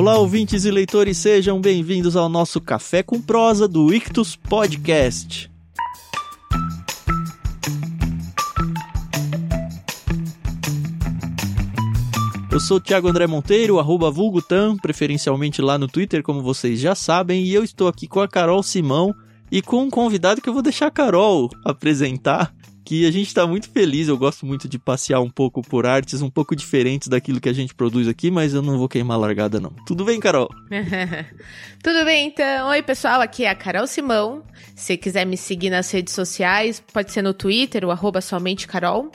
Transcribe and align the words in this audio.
Olá, 0.00 0.16
ouvintes 0.16 0.64
e 0.64 0.70
leitores, 0.70 1.18
sejam 1.18 1.60
bem-vindos 1.60 2.14
ao 2.14 2.28
nosso 2.28 2.60
Café 2.60 3.02
com 3.02 3.20
Prosa 3.20 3.66
do 3.66 3.92
Ictus 3.92 4.36
Podcast. 4.36 5.50
Eu 12.48 12.60
sou 12.60 12.76
o 12.76 12.80
Thiago 12.80 13.08
André 13.08 13.26
Monteiro, 13.26 13.80
arroba 13.80 14.08
vulgutan, 14.08 14.76
preferencialmente 14.76 15.60
lá 15.60 15.76
no 15.76 15.88
Twitter, 15.88 16.22
como 16.22 16.44
vocês 16.44 16.78
já 16.78 16.94
sabem, 16.94 17.42
e 17.42 17.52
eu 17.52 17.64
estou 17.64 17.88
aqui 17.88 18.06
com 18.06 18.20
a 18.20 18.28
Carol 18.28 18.62
Simão 18.62 19.12
e 19.50 19.62
com 19.62 19.82
um 19.82 19.90
convidado 19.90 20.40
que 20.40 20.48
eu 20.48 20.52
vou 20.52 20.62
deixar 20.62 20.86
a 20.86 20.90
Carol 20.90 21.50
apresentar, 21.64 22.54
que 22.88 23.06
a 23.06 23.10
gente 23.10 23.26
está 23.26 23.46
muito 23.46 23.68
feliz. 23.68 24.08
Eu 24.08 24.16
gosto 24.16 24.46
muito 24.46 24.66
de 24.66 24.78
passear 24.78 25.20
um 25.20 25.28
pouco 25.28 25.60
por 25.60 25.84
artes 25.84 26.22
um 26.22 26.30
pouco 26.30 26.56
diferentes 26.56 27.06
daquilo 27.08 27.38
que 27.38 27.48
a 27.50 27.52
gente 27.52 27.74
produz 27.74 28.08
aqui, 28.08 28.30
mas 28.30 28.54
eu 28.54 28.62
não 28.62 28.78
vou 28.78 28.88
queimar 28.88 29.18
a 29.18 29.20
largada, 29.20 29.60
não. 29.60 29.68
Tudo 29.86 30.06
bem, 30.06 30.18
Carol? 30.18 30.48
Tudo 31.84 32.02
bem, 32.06 32.28
então. 32.28 32.68
Oi, 32.68 32.82
pessoal, 32.82 33.20
aqui 33.20 33.44
é 33.44 33.50
a 33.50 33.54
Carol 33.54 33.86
Simão. 33.86 34.42
Se 34.74 34.96
quiser 34.96 35.26
me 35.26 35.36
seguir 35.36 35.68
nas 35.68 35.90
redes 35.90 36.14
sociais, 36.14 36.82
pode 36.90 37.12
ser 37.12 37.20
no 37.20 37.34
Twitter, 37.34 37.84
o 37.84 37.90
arroba 37.90 38.22
somente 38.22 38.66
Carol. 38.66 39.12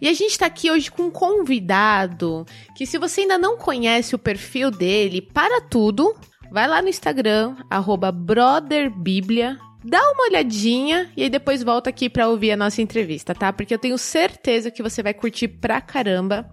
E 0.00 0.08
a 0.08 0.12
gente 0.12 0.32
está 0.32 0.46
aqui 0.46 0.68
hoje 0.68 0.90
com 0.90 1.04
um 1.04 1.10
convidado 1.12 2.44
que, 2.76 2.84
se 2.84 2.98
você 2.98 3.20
ainda 3.20 3.38
não 3.38 3.56
conhece 3.56 4.16
o 4.16 4.18
perfil 4.18 4.68
dele, 4.68 5.22
para 5.22 5.60
tudo, 5.60 6.12
vai 6.50 6.66
lá 6.66 6.82
no 6.82 6.88
Instagram, 6.88 7.54
arroba 7.70 8.10
brotherbiblia, 8.10 9.56
dá 9.84 10.00
uma 10.12 10.28
olhadinha 10.28 11.10
e 11.16 11.22
aí 11.22 11.30
depois 11.30 11.62
volta 11.62 11.90
aqui 11.90 12.08
para 12.08 12.28
ouvir 12.28 12.52
a 12.52 12.56
nossa 12.56 12.80
entrevista, 12.82 13.34
tá? 13.34 13.52
Porque 13.52 13.74
eu 13.74 13.78
tenho 13.78 13.98
certeza 13.98 14.70
que 14.70 14.82
você 14.82 15.02
vai 15.02 15.14
curtir 15.14 15.48
pra 15.48 15.80
caramba. 15.80 16.48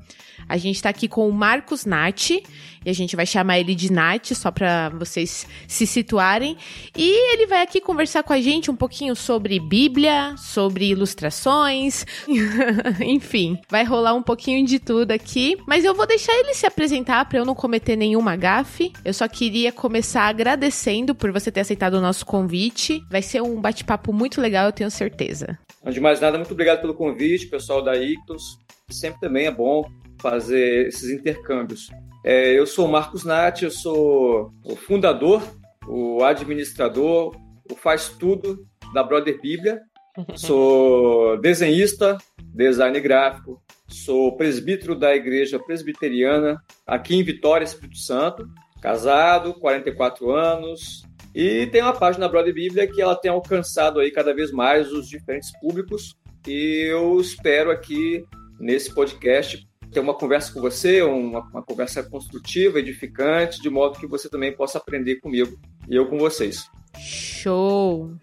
A 0.49 0.57
gente 0.57 0.81
tá 0.81 0.89
aqui 0.89 1.07
com 1.07 1.29
o 1.29 1.31
Marcos 1.31 1.85
Nati, 1.85 2.41
e 2.83 2.89
a 2.89 2.93
gente 2.93 3.15
vai 3.15 3.25
chamar 3.25 3.59
ele 3.59 3.75
de 3.75 3.91
Nati, 3.91 4.33
só 4.33 4.49
para 4.49 4.89
vocês 4.89 5.45
se 5.67 5.85
situarem. 5.85 6.57
E 6.97 7.33
ele 7.33 7.45
vai 7.45 7.61
aqui 7.61 7.79
conversar 7.79 8.23
com 8.23 8.33
a 8.33 8.41
gente 8.41 8.71
um 8.71 8.75
pouquinho 8.75 9.15
sobre 9.15 9.59
Bíblia, 9.59 10.35
sobre 10.37 10.89
ilustrações, 10.89 12.05
enfim, 13.05 13.59
vai 13.69 13.83
rolar 13.83 14.15
um 14.15 14.23
pouquinho 14.23 14.65
de 14.65 14.79
tudo 14.79 15.11
aqui. 15.11 15.55
Mas 15.67 15.85
eu 15.85 15.93
vou 15.93 16.07
deixar 16.07 16.33
ele 16.33 16.55
se 16.55 16.65
apresentar 16.65 17.25
para 17.25 17.37
eu 17.37 17.45
não 17.45 17.53
cometer 17.53 17.95
nenhuma 17.95 18.35
gafe. 18.35 18.91
Eu 19.05 19.13
só 19.13 19.27
queria 19.27 19.71
começar 19.71 20.23
agradecendo 20.23 21.13
por 21.13 21.31
você 21.31 21.51
ter 21.51 21.59
aceitado 21.59 21.95
o 21.95 22.01
nosso 22.01 22.25
convite. 22.25 23.03
Vai 23.11 23.21
ser 23.21 23.41
um 23.41 23.61
bate-papo 23.61 24.11
muito 24.11 24.41
legal, 24.41 24.65
eu 24.65 24.71
tenho 24.71 24.89
certeza. 24.89 25.59
Antes 25.83 25.93
de 25.93 26.01
mais 26.01 26.19
nada, 26.19 26.37
muito 26.37 26.51
obrigado 26.51 26.81
pelo 26.81 26.93
convite, 26.93 27.47
pessoal 27.47 27.83
da 27.83 27.95
Ictus. 27.95 28.57
Sempre 28.89 29.19
também 29.19 29.45
é 29.45 29.51
bom 29.51 29.85
fazer 30.21 30.87
esses 30.87 31.09
intercâmbios. 31.09 31.89
É, 32.23 32.51
eu 32.51 32.67
sou 32.67 32.85
o 32.85 32.91
Marcos 32.91 33.23
Nati, 33.23 33.65
eu 33.65 33.71
sou 33.71 34.51
o 34.63 34.75
fundador, 34.75 35.41
o 35.87 36.23
administrador, 36.23 37.35
o 37.71 37.75
faz 37.75 38.09
tudo 38.09 38.65
da 38.93 39.03
Brother 39.03 39.39
Bíblia. 39.41 39.81
Sou 40.35 41.39
desenhista, 41.39 42.17
design 42.53 42.99
gráfico, 42.99 43.61
sou 43.87 44.35
presbítero 44.35 44.93
da 44.93 45.15
Igreja 45.15 45.57
Presbiteriana 45.57 46.61
aqui 46.85 47.15
em 47.15 47.23
Vitória, 47.23 47.63
Espírito 47.63 47.99
Santo, 47.99 48.45
casado, 48.81 49.53
44 49.53 50.31
anos, 50.31 51.03
e 51.33 51.67
tem 51.67 51.81
uma 51.81 51.93
página 51.93 52.25
da 52.25 52.31
Brother 52.31 52.53
Bíblia 52.53 52.87
que 52.87 53.01
ela 53.01 53.15
tem 53.15 53.31
alcançado 53.31 53.99
aí 53.99 54.11
cada 54.11 54.33
vez 54.33 54.51
mais 54.51 54.91
os 54.91 55.07
diferentes 55.07 55.51
públicos. 55.59 56.15
E 56.47 56.87
eu 56.89 57.19
espero 57.21 57.71
aqui 57.71 58.25
nesse 58.59 58.93
podcast 58.93 59.68
ter 59.91 59.99
uma 59.99 60.13
conversa 60.13 60.53
com 60.53 60.61
você, 60.61 61.01
uma, 61.01 61.41
uma, 61.41 61.63
conversa 61.63 62.03
construtiva, 62.03 62.79
edificante, 62.79 63.61
de 63.61 63.69
modo 63.69 63.99
que 63.99 64.07
você 64.07 64.29
também 64.29 64.55
possa 64.55 64.77
aprender 64.77 65.17
comigo 65.17 65.57
e 65.87 65.95
eu 65.95 66.07
com 66.07 66.17
vocês. 66.17 66.69
Show! 66.97 68.13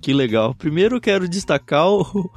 Que 0.00 0.12
legal. 0.12 0.54
Primeiro 0.54 1.00
quero 1.00 1.28
destacar 1.28 1.88
o, 1.88 2.30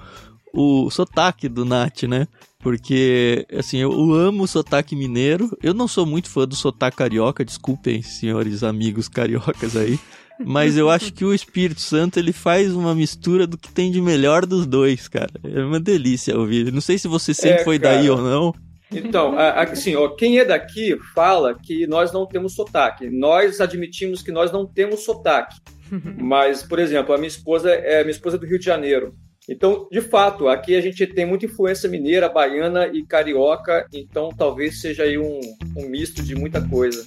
o 0.54 0.90
sotaque 0.90 1.48
do 1.48 1.64
Nath, 1.64 2.04
né? 2.04 2.28
Porque, 2.60 3.46
assim, 3.52 3.78
eu 3.78 3.92
amo 4.14 4.44
o 4.44 4.48
sotaque 4.48 4.96
mineiro. 4.96 5.58
Eu 5.64 5.74
não 5.74 5.88
sou 5.88 6.06
muito 6.06 6.30
fã 6.30 6.48
do 6.48 6.56
sotaque 6.56 6.98
carioca, 6.98 7.44
desculpem, 7.44 8.02
senhores 8.02 8.64
amigos 8.64 9.08
cariocas 9.08 9.76
aí. 9.76 10.00
Mas 10.46 10.78
eu 10.78 10.90
acho 10.90 11.14
que 11.14 11.26
o 11.26 11.34
Espírito 11.34 11.82
Santo 11.82 12.20
ele 12.20 12.34
faz 12.34 12.74
uma 12.74 12.94
mistura 12.94 13.46
do 13.46 13.58
que 13.58 13.72
tem 13.72 13.92
de 13.92 14.02
melhor 14.02 14.46
dos 14.46 14.66
dois, 14.66 15.08
cara. 15.08 15.32
É 15.44 15.64
uma 15.64 15.80
delícia 15.80 16.38
ouvir. 16.38 16.72
Não 16.72 16.82
sei 16.82 16.98
se 16.98 17.08
você 17.08 17.34
sempre 17.34 17.62
é, 17.62 17.64
foi 17.64 17.80
cara. 17.80 17.98
daí 17.98 18.10
ou 18.10 18.22
não. 18.22 18.54
Então, 18.92 19.38
assim, 19.38 19.96
ó, 19.96 20.10
quem 20.10 20.40
é 20.40 20.46
daqui 20.46 20.98
fala 21.16 21.58
que 21.58 21.88
nós 21.88 22.12
não 22.12 22.26
temos 22.26 22.54
sotaque. 22.54 23.10
Nós 23.10 23.62
admitimos 23.62 24.22
que 24.22 24.32
nós 24.32 24.52
não 24.52 24.66
temos 24.66 25.06
sotaque. 25.06 25.56
Mas, 26.20 26.64
por 26.64 26.80
exemplo, 26.80 27.14
a 27.14 27.18
minha 27.18 27.28
esposa 27.28 27.72
é 27.72 28.04
minha 28.04 28.12
esposa 28.12 28.36
é 28.36 28.40
do 28.40 28.46
Rio 28.46 28.60
de 28.60 28.66
Janeiro. 28.66 29.14
Então, 29.50 29.88
de 29.92 30.02
fato, 30.02 30.48
aqui 30.48 30.76
a 30.76 30.82
gente 30.82 31.06
tem 31.08 31.26
muita 31.26 31.46
influência 31.46 31.90
mineira, 31.90 32.30
baiana 32.30 32.88
e 32.88 33.04
carioca, 33.04 33.86
então 33.92 34.30
talvez 34.30 34.80
seja 34.80 35.04
aí 35.04 35.18
um, 35.18 35.42
um 35.76 35.90
misto 35.90 36.22
de 36.22 36.36
muita 36.36 36.62
coisa. 36.62 37.06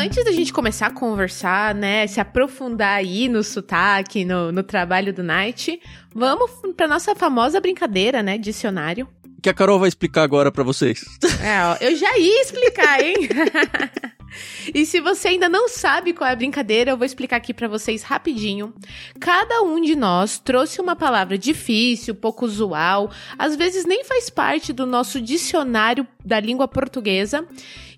Antes 0.00 0.24
da 0.24 0.32
gente 0.32 0.52
começar 0.52 0.86
a 0.86 0.90
conversar, 0.90 1.74
né, 1.74 2.06
se 2.06 2.20
aprofundar 2.20 2.96
aí 2.96 3.28
no 3.28 3.44
sotaque, 3.44 4.24
no, 4.24 4.50
no 4.50 4.62
trabalho 4.62 5.12
do 5.12 5.22
Night, 5.22 5.78
vamos 6.14 6.50
pra 6.76 6.88
nossa 6.88 7.14
famosa 7.14 7.60
brincadeira, 7.60 8.22
né, 8.22 8.38
dicionário. 8.38 9.06
Que 9.42 9.48
a 9.48 9.54
Carol 9.54 9.78
vai 9.78 9.88
explicar 9.88 10.22
agora 10.22 10.50
para 10.50 10.64
vocês. 10.64 11.04
É, 11.42 11.64
ó, 11.64 11.76
eu 11.80 11.96
já 11.96 12.18
ia 12.18 12.42
explicar, 12.42 13.02
hein? 13.02 13.14
E 14.74 14.86
se 14.86 15.00
você 15.00 15.28
ainda 15.28 15.48
não 15.48 15.68
sabe 15.68 16.12
qual 16.12 16.28
é 16.28 16.32
a 16.32 16.36
brincadeira, 16.36 16.90
eu 16.90 16.96
vou 16.96 17.04
explicar 17.04 17.36
aqui 17.36 17.52
para 17.52 17.68
vocês 17.68 18.02
rapidinho. 18.02 18.72
Cada 19.18 19.62
um 19.62 19.80
de 19.80 19.96
nós 19.96 20.38
trouxe 20.38 20.80
uma 20.80 20.96
palavra 20.96 21.36
difícil, 21.36 22.14
pouco 22.14 22.44
usual, 22.44 23.10
às 23.38 23.56
vezes 23.56 23.84
nem 23.84 24.04
faz 24.04 24.30
parte 24.30 24.72
do 24.72 24.86
nosso 24.86 25.20
dicionário 25.20 26.06
da 26.24 26.38
língua 26.38 26.68
portuguesa, 26.68 27.46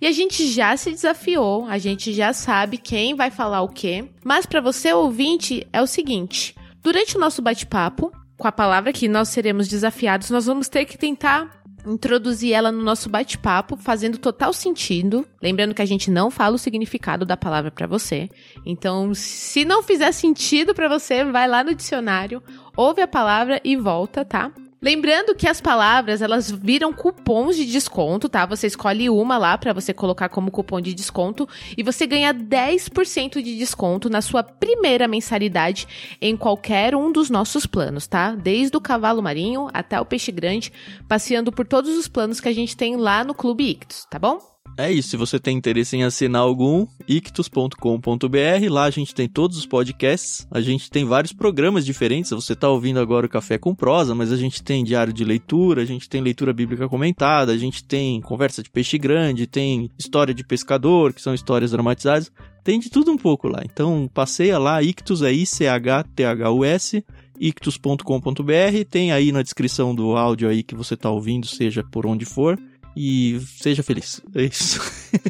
e 0.00 0.06
a 0.06 0.12
gente 0.12 0.46
já 0.48 0.76
se 0.76 0.90
desafiou, 0.90 1.66
a 1.66 1.78
gente 1.78 2.12
já 2.12 2.32
sabe 2.32 2.76
quem 2.76 3.14
vai 3.14 3.30
falar 3.30 3.62
o 3.62 3.68
quê. 3.68 4.08
Mas 4.24 4.46
para 4.46 4.60
você 4.60 4.92
ouvinte 4.92 5.66
é 5.72 5.80
o 5.80 5.86
seguinte: 5.86 6.56
durante 6.82 7.16
o 7.16 7.20
nosso 7.20 7.40
bate-papo, 7.40 8.12
com 8.36 8.48
a 8.48 8.52
palavra 8.52 8.92
que 8.92 9.06
nós 9.06 9.28
seremos 9.28 9.68
desafiados, 9.68 10.28
nós 10.30 10.46
vamos 10.46 10.68
ter 10.68 10.84
que 10.84 10.98
tentar 10.98 11.61
introduzir 11.86 12.52
ela 12.52 12.70
no 12.70 12.82
nosso 12.82 13.08
bate-papo, 13.08 13.76
fazendo 13.76 14.18
total 14.18 14.52
sentido. 14.52 15.26
Lembrando 15.42 15.74
que 15.74 15.82
a 15.82 15.86
gente 15.86 16.10
não 16.10 16.30
fala 16.30 16.56
o 16.56 16.58
significado 16.58 17.24
da 17.24 17.36
palavra 17.36 17.70
para 17.70 17.86
você. 17.86 18.28
Então, 18.64 19.14
se 19.14 19.64
não 19.64 19.82
fizer 19.82 20.12
sentido 20.12 20.74
para 20.74 20.88
você, 20.88 21.24
vai 21.24 21.48
lá 21.48 21.64
no 21.64 21.74
dicionário, 21.74 22.42
ouve 22.76 23.02
a 23.02 23.08
palavra 23.08 23.60
e 23.64 23.76
volta, 23.76 24.24
tá? 24.24 24.52
Lembrando 24.82 25.32
que 25.36 25.46
as 25.46 25.60
palavras, 25.60 26.20
elas 26.20 26.50
viram 26.50 26.92
cupons 26.92 27.54
de 27.54 27.64
desconto, 27.64 28.28
tá? 28.28 28.44
Você 28.46 28.66
escolhe 28.66 29.08
uma 29.08 29.38
lá 29.38 29.56
para 29.56 29.72
você 29.72 29.94
colocar 29.94 30.28
como 30.28 30.50
cupom 30.50 30.80
de 30.80 30.92
desconto 30.92 31.48
e 31.78 31.84
você 31.84 32.04
ganha 32.04 32.34
10% 32.34 33.40
de 33.40 33.56
desconto 33.56 34.10
na 34.10 34.20
sua 34.20 34.42
primeira 34.42 35.06
mensalidade 35.06 35.86
em 36.20 36.36
qualquer 36.36 36.96
um 36.96 37.12
dos 37.12 37.30
nossos 37.30 37.64
planos, 37.64 38.08
tá? 38.08 38.32
Desde 38.32 38.76
o 38.76 38.80
cavalo 38.80 39.22
marinho 39.22 39.68
até 39.72 40.00
o 40.00 40.04
peixe 40.04 40.32
grande, 40.32 40.72
passeando 41.06 41.52
por 41.52 41.64
todos 41.64 41.96
os 41.96 42.08
planos 42.08 42.40
que 42.40 42.48
a 42.48 42.52
gente 42.52 42.76
tem 42.76 42.96
lá 42.96 43.22
no 43.22 43.34
Clube 43.34 43.70
Ictus, 43.70 44.04
tá 44.10 44.18
bom? 44.18 44.51
É 44.76 44.90
isso, 44.90 45.10
se 45.10 45.16
você 45.18 45.38
tem 45.38 45.56
interesse 45.56 45.96
em 45.96 46.02
assinar 46.02 46.40
algum, 46.40 46.86
ictus.com.br, 47.06 48.70
lá 48.70 48.84
a 48.84 48.90
gente 48.90 49.14
tem 49.14 49.28
todos 49.28 49.58
os 49.58 49.66
podcasts, 49.66 50.46
a 50.50 50.62
gente 50.62 50.90
tem 50.90 51.04
vários 51.04 51.32
programas 51.32 51.84
diferentes, 51.84 52.30
você 52.30 52.54
está 52.54 52.70
ouvindo 52.70 52.98
agora 52.98 53.26
o 53.26 53.28
Café 53.28 53.58
com 53.58 53.74
Prosa, 53.74 54.14
mas 54.14 54.32
a 54.32 54.36
gente 54.36 54.62
tem 54.62 54.82
diário 54.82 55.12
de 55.12 55.24
leitura, 55.24 55.82
a 55.82 55.84
gente 55.84 56.08
tem 56.08 56.22
leitura 56.22 56.54
bíblica 56.54 56.88
comentada, 56.88 57.52
a 57.52 57.58
gente 57.58 57.84
tem 57.84 58.22
conversa 58.22 58.62
de 58.62 58.70
peixe 58.70 58.96
grande, 58.96 59.46
tem 59.46 59.90
história 59.98 60.32
de 60.32 60.42
pescador, 60.42 61.12
que 61.12 61.20
são 61.20 61.34
histórias 61.34 61.72
dramatizadas, 61.72 62.32
tem 62.64 62.80
de 62.80 62.88
tudo 62.88 63.12
um 63.12 63.18
pouco 63.18 63.48
lá. 63.48 63.60
Então 63.64 64.08
passeia 64.14 64.58
lá, 64.58 64.82
Ictus 64.82 65.20
é 65.20 65.32
I-C-H-T-H-U-S, 65.32 67.04
ictus.com.br, 67.38 68.84
tem 68.88 69.12
aí 69.12 69.32
na 69.32 69.42
descrição 69.42 69.94
do 69.94 70.16
áudio 70.16 70.48
aí 70.48 70.62
que 70.62 70.74
você 70.74 70.94
está 70.94 71.10
ouvindo, 71.10 71.46
seja 71.46 71.84
por 71.84 72.06
onde 72.06 72.24
for, 72.24 72.58
e 72.96 73.40
seja 73.58 73.82
feliz. 73.82 74.20
É 74.34 74.44
isso. 74.44 74.80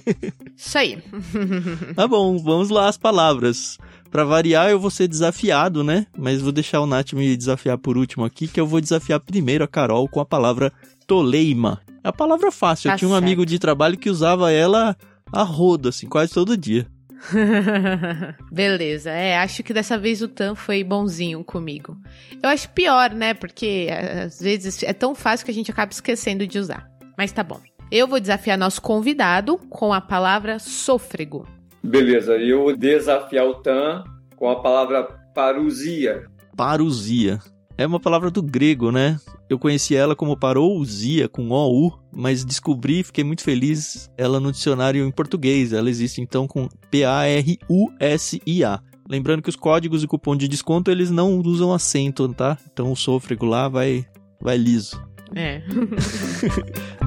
Isso 0.57 0.79
aí. 0.79 1.03
tá 1.97 2.07
bom, 2.07 2.39
vamos 2.39 2.71
lá 2.71 2.89
as 2.89 2.97
palavras. 2.97 3.79
Para 4.11 4.25
variar, 4.25 4.71
eu 4.71 4.79
vou 4.79 4.91
ser 4.91 5.09
desafiado, 5.09 5.83
né? 5.83 6.07
Mas 6.17 6.41
vou 6.41 6.53
deixar 6.53 6.81
o 6.81 6.87
Nath 6.87 7.15
me 7.15 7.37
desafiar 7.37 7.79
por 7.79 7.97
último 7.97 8.25
aqui, 8.25 8.47
que 8.47 8.61
eu 8.61 8.67
vou 8.67 8.81
desafiar 8.81 9.19
primeiro 9.21 9.65
a 9.65 9.69
Carol 9.69 10.07
com 10.07 10.21
a 10.21 10.25
palavra 10.25 10.73
toleima. 11.07 11.81
A 12.05 12.13
palavra 12.13 12.53
fácil. 12.53 12.91
Tá 12.91 12.95
eu 12.95 12.99
tinha 12.99 13.09
um 13.09 13.13
certo. 13.13 13.25
amigo 13.25 13.47
de 13.47 13.59
trabalho 13.59 13.97
que 13.97 14.11
usava 14.11 14.53
ela 14.53 14.97
a 15.33 15.43
roda, 15.43 15.89
assim, 15.89 16.07
quase 16.07 16.33
todo 16.33 16.57
dia. 16.57 16.87
Beleza, 18.51 19.11
é, 19.11 19.39
acho 19.39 19.63
que 19.63 19.73
dessa 19.73 19.97
vez 19.97 20.23
o 20.23 20.29
Tan 20.29 20.55
foi 20.55 20.83
bonzinho 20.83 21.43
comigo. 21.45 21.97
Eu 22.43 22.51
acho 22.51 22.69
pior, 22.71 23.11
né? 23.11 23.33
Porque 23.33 23.89
às 24.27 24.41
vezes 24.41 24.83
é 24.83 24.93
tão 24.93 25.15
fácil 25.15 25.45
que 25.45 25.51
a 25.51 25.55
gente 25.55 25.71
acaba 25.71 25.93
esquecendo 25.93 26.47
de 26.47 26.59
usar. 26.59 26.91
Mas 27.17 27.33
tá 27.33 27.43
bom. 27.43 27.61
Eu 27.91 28.07
vou 28.09 28.19
desafiar 28.19 28.57
nosso 28.57 28.81
convidado 28.81 29.59
com 29.69 29.93
a 29.93 30.01
palavra 30.01 30.59
sôfrego. 30.59 31.47
Beleza, 31.83 32.37
e 32.37 32.49
eu 32.51 32.63
vou 32.63 32.77
desafiar 32.77 33.47
o 33.47 33.55
Tan 33.57 34.05
com 34.37 34.49
a 34.49 34.61
palavra 34.63 35.03
parousia. 35.35 36.27
Parousia. 36.57 37.39
É 37.77 37.87
uma 37.87 37.99
palavra 38.01 38.31
do 38.31 38.43
grego, 38.43 38.93
né? 38.93 39.19
Eu 39.49 39.59
conheci 39.59 39.97
ela 39.97 40.15
como 40.15 40.37
parousia, 40.37 41.29
com 41.29 41.51
O-U, 41.51 41.99
mas 42.15 42.45
descobri, 42.45 43.03
fiquei 43.03 43.25
muito 43.25 43.43
feliz, 43.43 44.11
ela 44.17 44.39
no 44.39 44.53
dicionário 44.53 45.05
em 45.07 45.11
português. 45.11 45.73
Ela 45.73 45.91
existe 45.91 46.21
então 46.21 46.47
com 46.47 46.69
P-A-R-U-S-I-A. 46.91 48.81
Lembrando 49.09 49.43
que 49.43 49.49
os 49.49 49.57
códigos 49.57 50.05
e 50.05 50.07
cupom 50.07 50.37
de 50.37 50.47
desconto, 50.49 50.91
eles 50.91 51.11
não 51.11 51.39
usam 51.41 51.73
acento, 51.73 52.29
tá? 52.33 52.57
Então 52.73 52.93
o 52.93 52.97
sôfrego 52.97 53.45
lá 53.47 53.69
vai, 53.69 54.07
vai 54.41 54.57
liso. 54.57 55.03
É. 55.35 55.63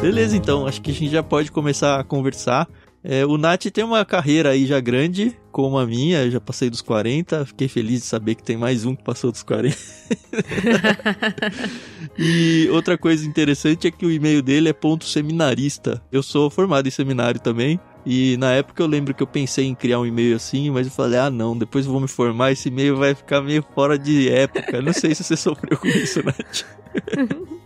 Beleza, 0.00 0.36
então, 0.36 0.64
acho 0.64 0.80
que 0.80 0.92
a 0.92 0.94
gente 0.94 1.10
já 1.10 1.24
pode 1.24 1.50
começar 1.50 1.98
a 1.98 2.04
conversar. 2.04 2.68
É, 3.02 3.26
o 3.26 3.36
Nath 3.36 3.64
tem 3.64 3.82
uma 3.82 4.04
carreira 4.04 4.50
aí 4.50 4.64
já 4.64 4.78
grande, 4.78 5.36
como 5.50 5.76
a 5.76 5.84
minha, 5.84 6.24
eu 6.24 6.30
já 6.30 6.40
passei 6.40 6.70
dos 6.70 6.80
40, 6.80 7.46
fiquei 7.46 7.66
feliz 7.66 8.00
de 8.00 8.06
saber 8.06 8.36
que 8.36 8.42
tem 8.42 8.56
mais 8.56 8.84
um 8.84 8.94
que 8.94 9.02
passou 9.02 9.32
dos 9.32 9.42
40. 9.42 9.76
e 12.16 12.68
outra 12.70 12.96
coisa 12.96 13.26
interessante 13.26 13.88
é 13.88 13.90
que 13.90 14.06
o 14.06 14.10
e-mail 14.10 14.40
dele 14.40 14.68
é 14.68 14.72
ponto 14.72 15.04
seminarista. 15.04 16.00
Eu 16.12 16.22
sou 16.22 16.48
formado 16.48 16.86
em 16.86 16.92
seminário 16.92 17.40
também, 17.40 17.80
e 18.06 18.36
na 18.36 18.52
época 18.52 18.82
eu 18.82 18.86
lembro 18.86 19.12
que 19.12 19.22
eu 19.22 19.26
pensei 19.26 19.66
em 19.66 19.74
criar 19.74 19.98
um 19.98 20.06
e-mail 20.06 20.36
assim, 20.36 20.70
mas 20.70 20.86
eu 20.86 20.92
falei, 20.92 21.18
ah 21.18 21.30
não, 21.30 21.56
depois 21.56 21.86
eu 21.86 21.92
vou 21.92 22.00
me 22.00 22.08
formar, 22.08 22.52
esse 22.52 22.68
e-mail 22.68 22.96
vai 22.96 23.16
ficar 23.16 23.40
meio 23.40 23.64
fora 23.74 23.98
de 23.98 24.28
época. 24.28 24.80
Não 24.80 24.92
sei 24.92 25.12
se 25.14 25.24
você 25.24 25.34
sofreu 25.36 25.76
com 25.76 25.88
isso, 25.88 26.22
Nath. 26.24 26.64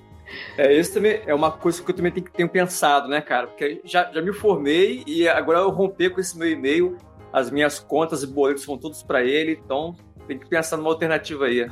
É, 0.56 0.78
isso 0.78 0.94
também 0.94 1.20
é 1.26 1.34
uma 1.34 1.50
coisa 1.50 1.82
que 1.82 1.90
eu 1.90 1.94
também 1.94 2.12
tenho, 2.12 2.26
tenho 2.30 2.48
pensado, 2.48 3.08
né, 3.08 3.20
cara? 3.20 3.46
Porque 3.46 3.80
já, 3.84 4.10
já 4.12 4.20
me 4.20 4.32
formei 4.32 5.02
e 5.06 5.28
agora 5.28 5.60
eu 5.60 5.70
romper 5.70 6.10
com 6.10 6.20
esse 6.20 6.36
meu 6.38 6.50
e-mail, 6.50 6.96
as 7.32 7.50
minhas 7.50 7.78
contas 7.78 8.22
e 8.22 8.26
boletos 8.26 8.62
são 8.62 8.76
todos 8.76 9.02
para 9.02 9.24
ele, 9.24 9.58
então 9.64 9.96
tem 10.26 10.38
que 10.38 10.48
pensar 10.48 10.76
numa 10.76 10.90
alternativa 10.90 11.46
aí. 11.46 11.60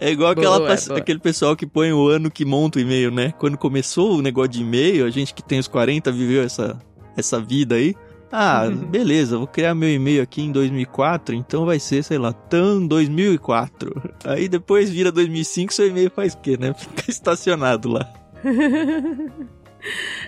é 0.00 0.10
igual 0.10 0.32
aquela, 0.32 0.58
boa, 0.58 0.76
boa. 0.76 0.98
aquele 0.98 1.18
pessoal 1.18 1.54
que 1.54 1.66
põe 1.66 1.92
o 1.92 2.08
ano 2.08 2.30
que 2.30 2.44
monta 2.44 2.78
o 2.78 2.82
e-mail, 2.82 3.10
né? 3.10 3.32
Quando 3.38 3.56
começou 3.56 4.16
o 4.16 4.22
negócio 4.22 4.50
de 4.50 4.62
e-mail, 4.62 5.04
a 5.04 5.10
gente 5.10 5.34
que 5.34 5.42
tem 5.42 5.58
os 5.58 5.68
40 5.68 6.10
viveu 6.10 6.42
essa, 6.42 6.78
essa 7.16 7.40
vida 7.40 7.76
aí. 7.76 7.94
Ah, 8.30 8.68
beleza, 8.90 9.38
vou 9.38 9.46
criar 9.46 9.74
meu 9.74 9.88
e-mail 9.88 10.22
aqui 10.22 10.42
em 10.42 10.52
2004, 10.52 11.34
então 11.34 11.64
vai 11.64 11.78
ser, 11.78 12.02
sei 12.02 12.18
lá, 12.18 12.32
TAN 12.32 12.86
2004. 12.86 14.02
Aí 14.24 14.48
depois 14.48 14.90
vira 14.90 15.10
2005, 15.10 15.72
seu 15.72 15.88
e-mail 15.88 16.10
faz 16.10 16.34
o 16.34 16.38
quê, 16.38 16.56
né? 16.58 16.74
Fica 16.78 17.10
estacionado 17.10 17.88
lá. 17.88 18.08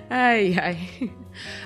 Ai, 0.09 0.57
ai. 0.59 1.11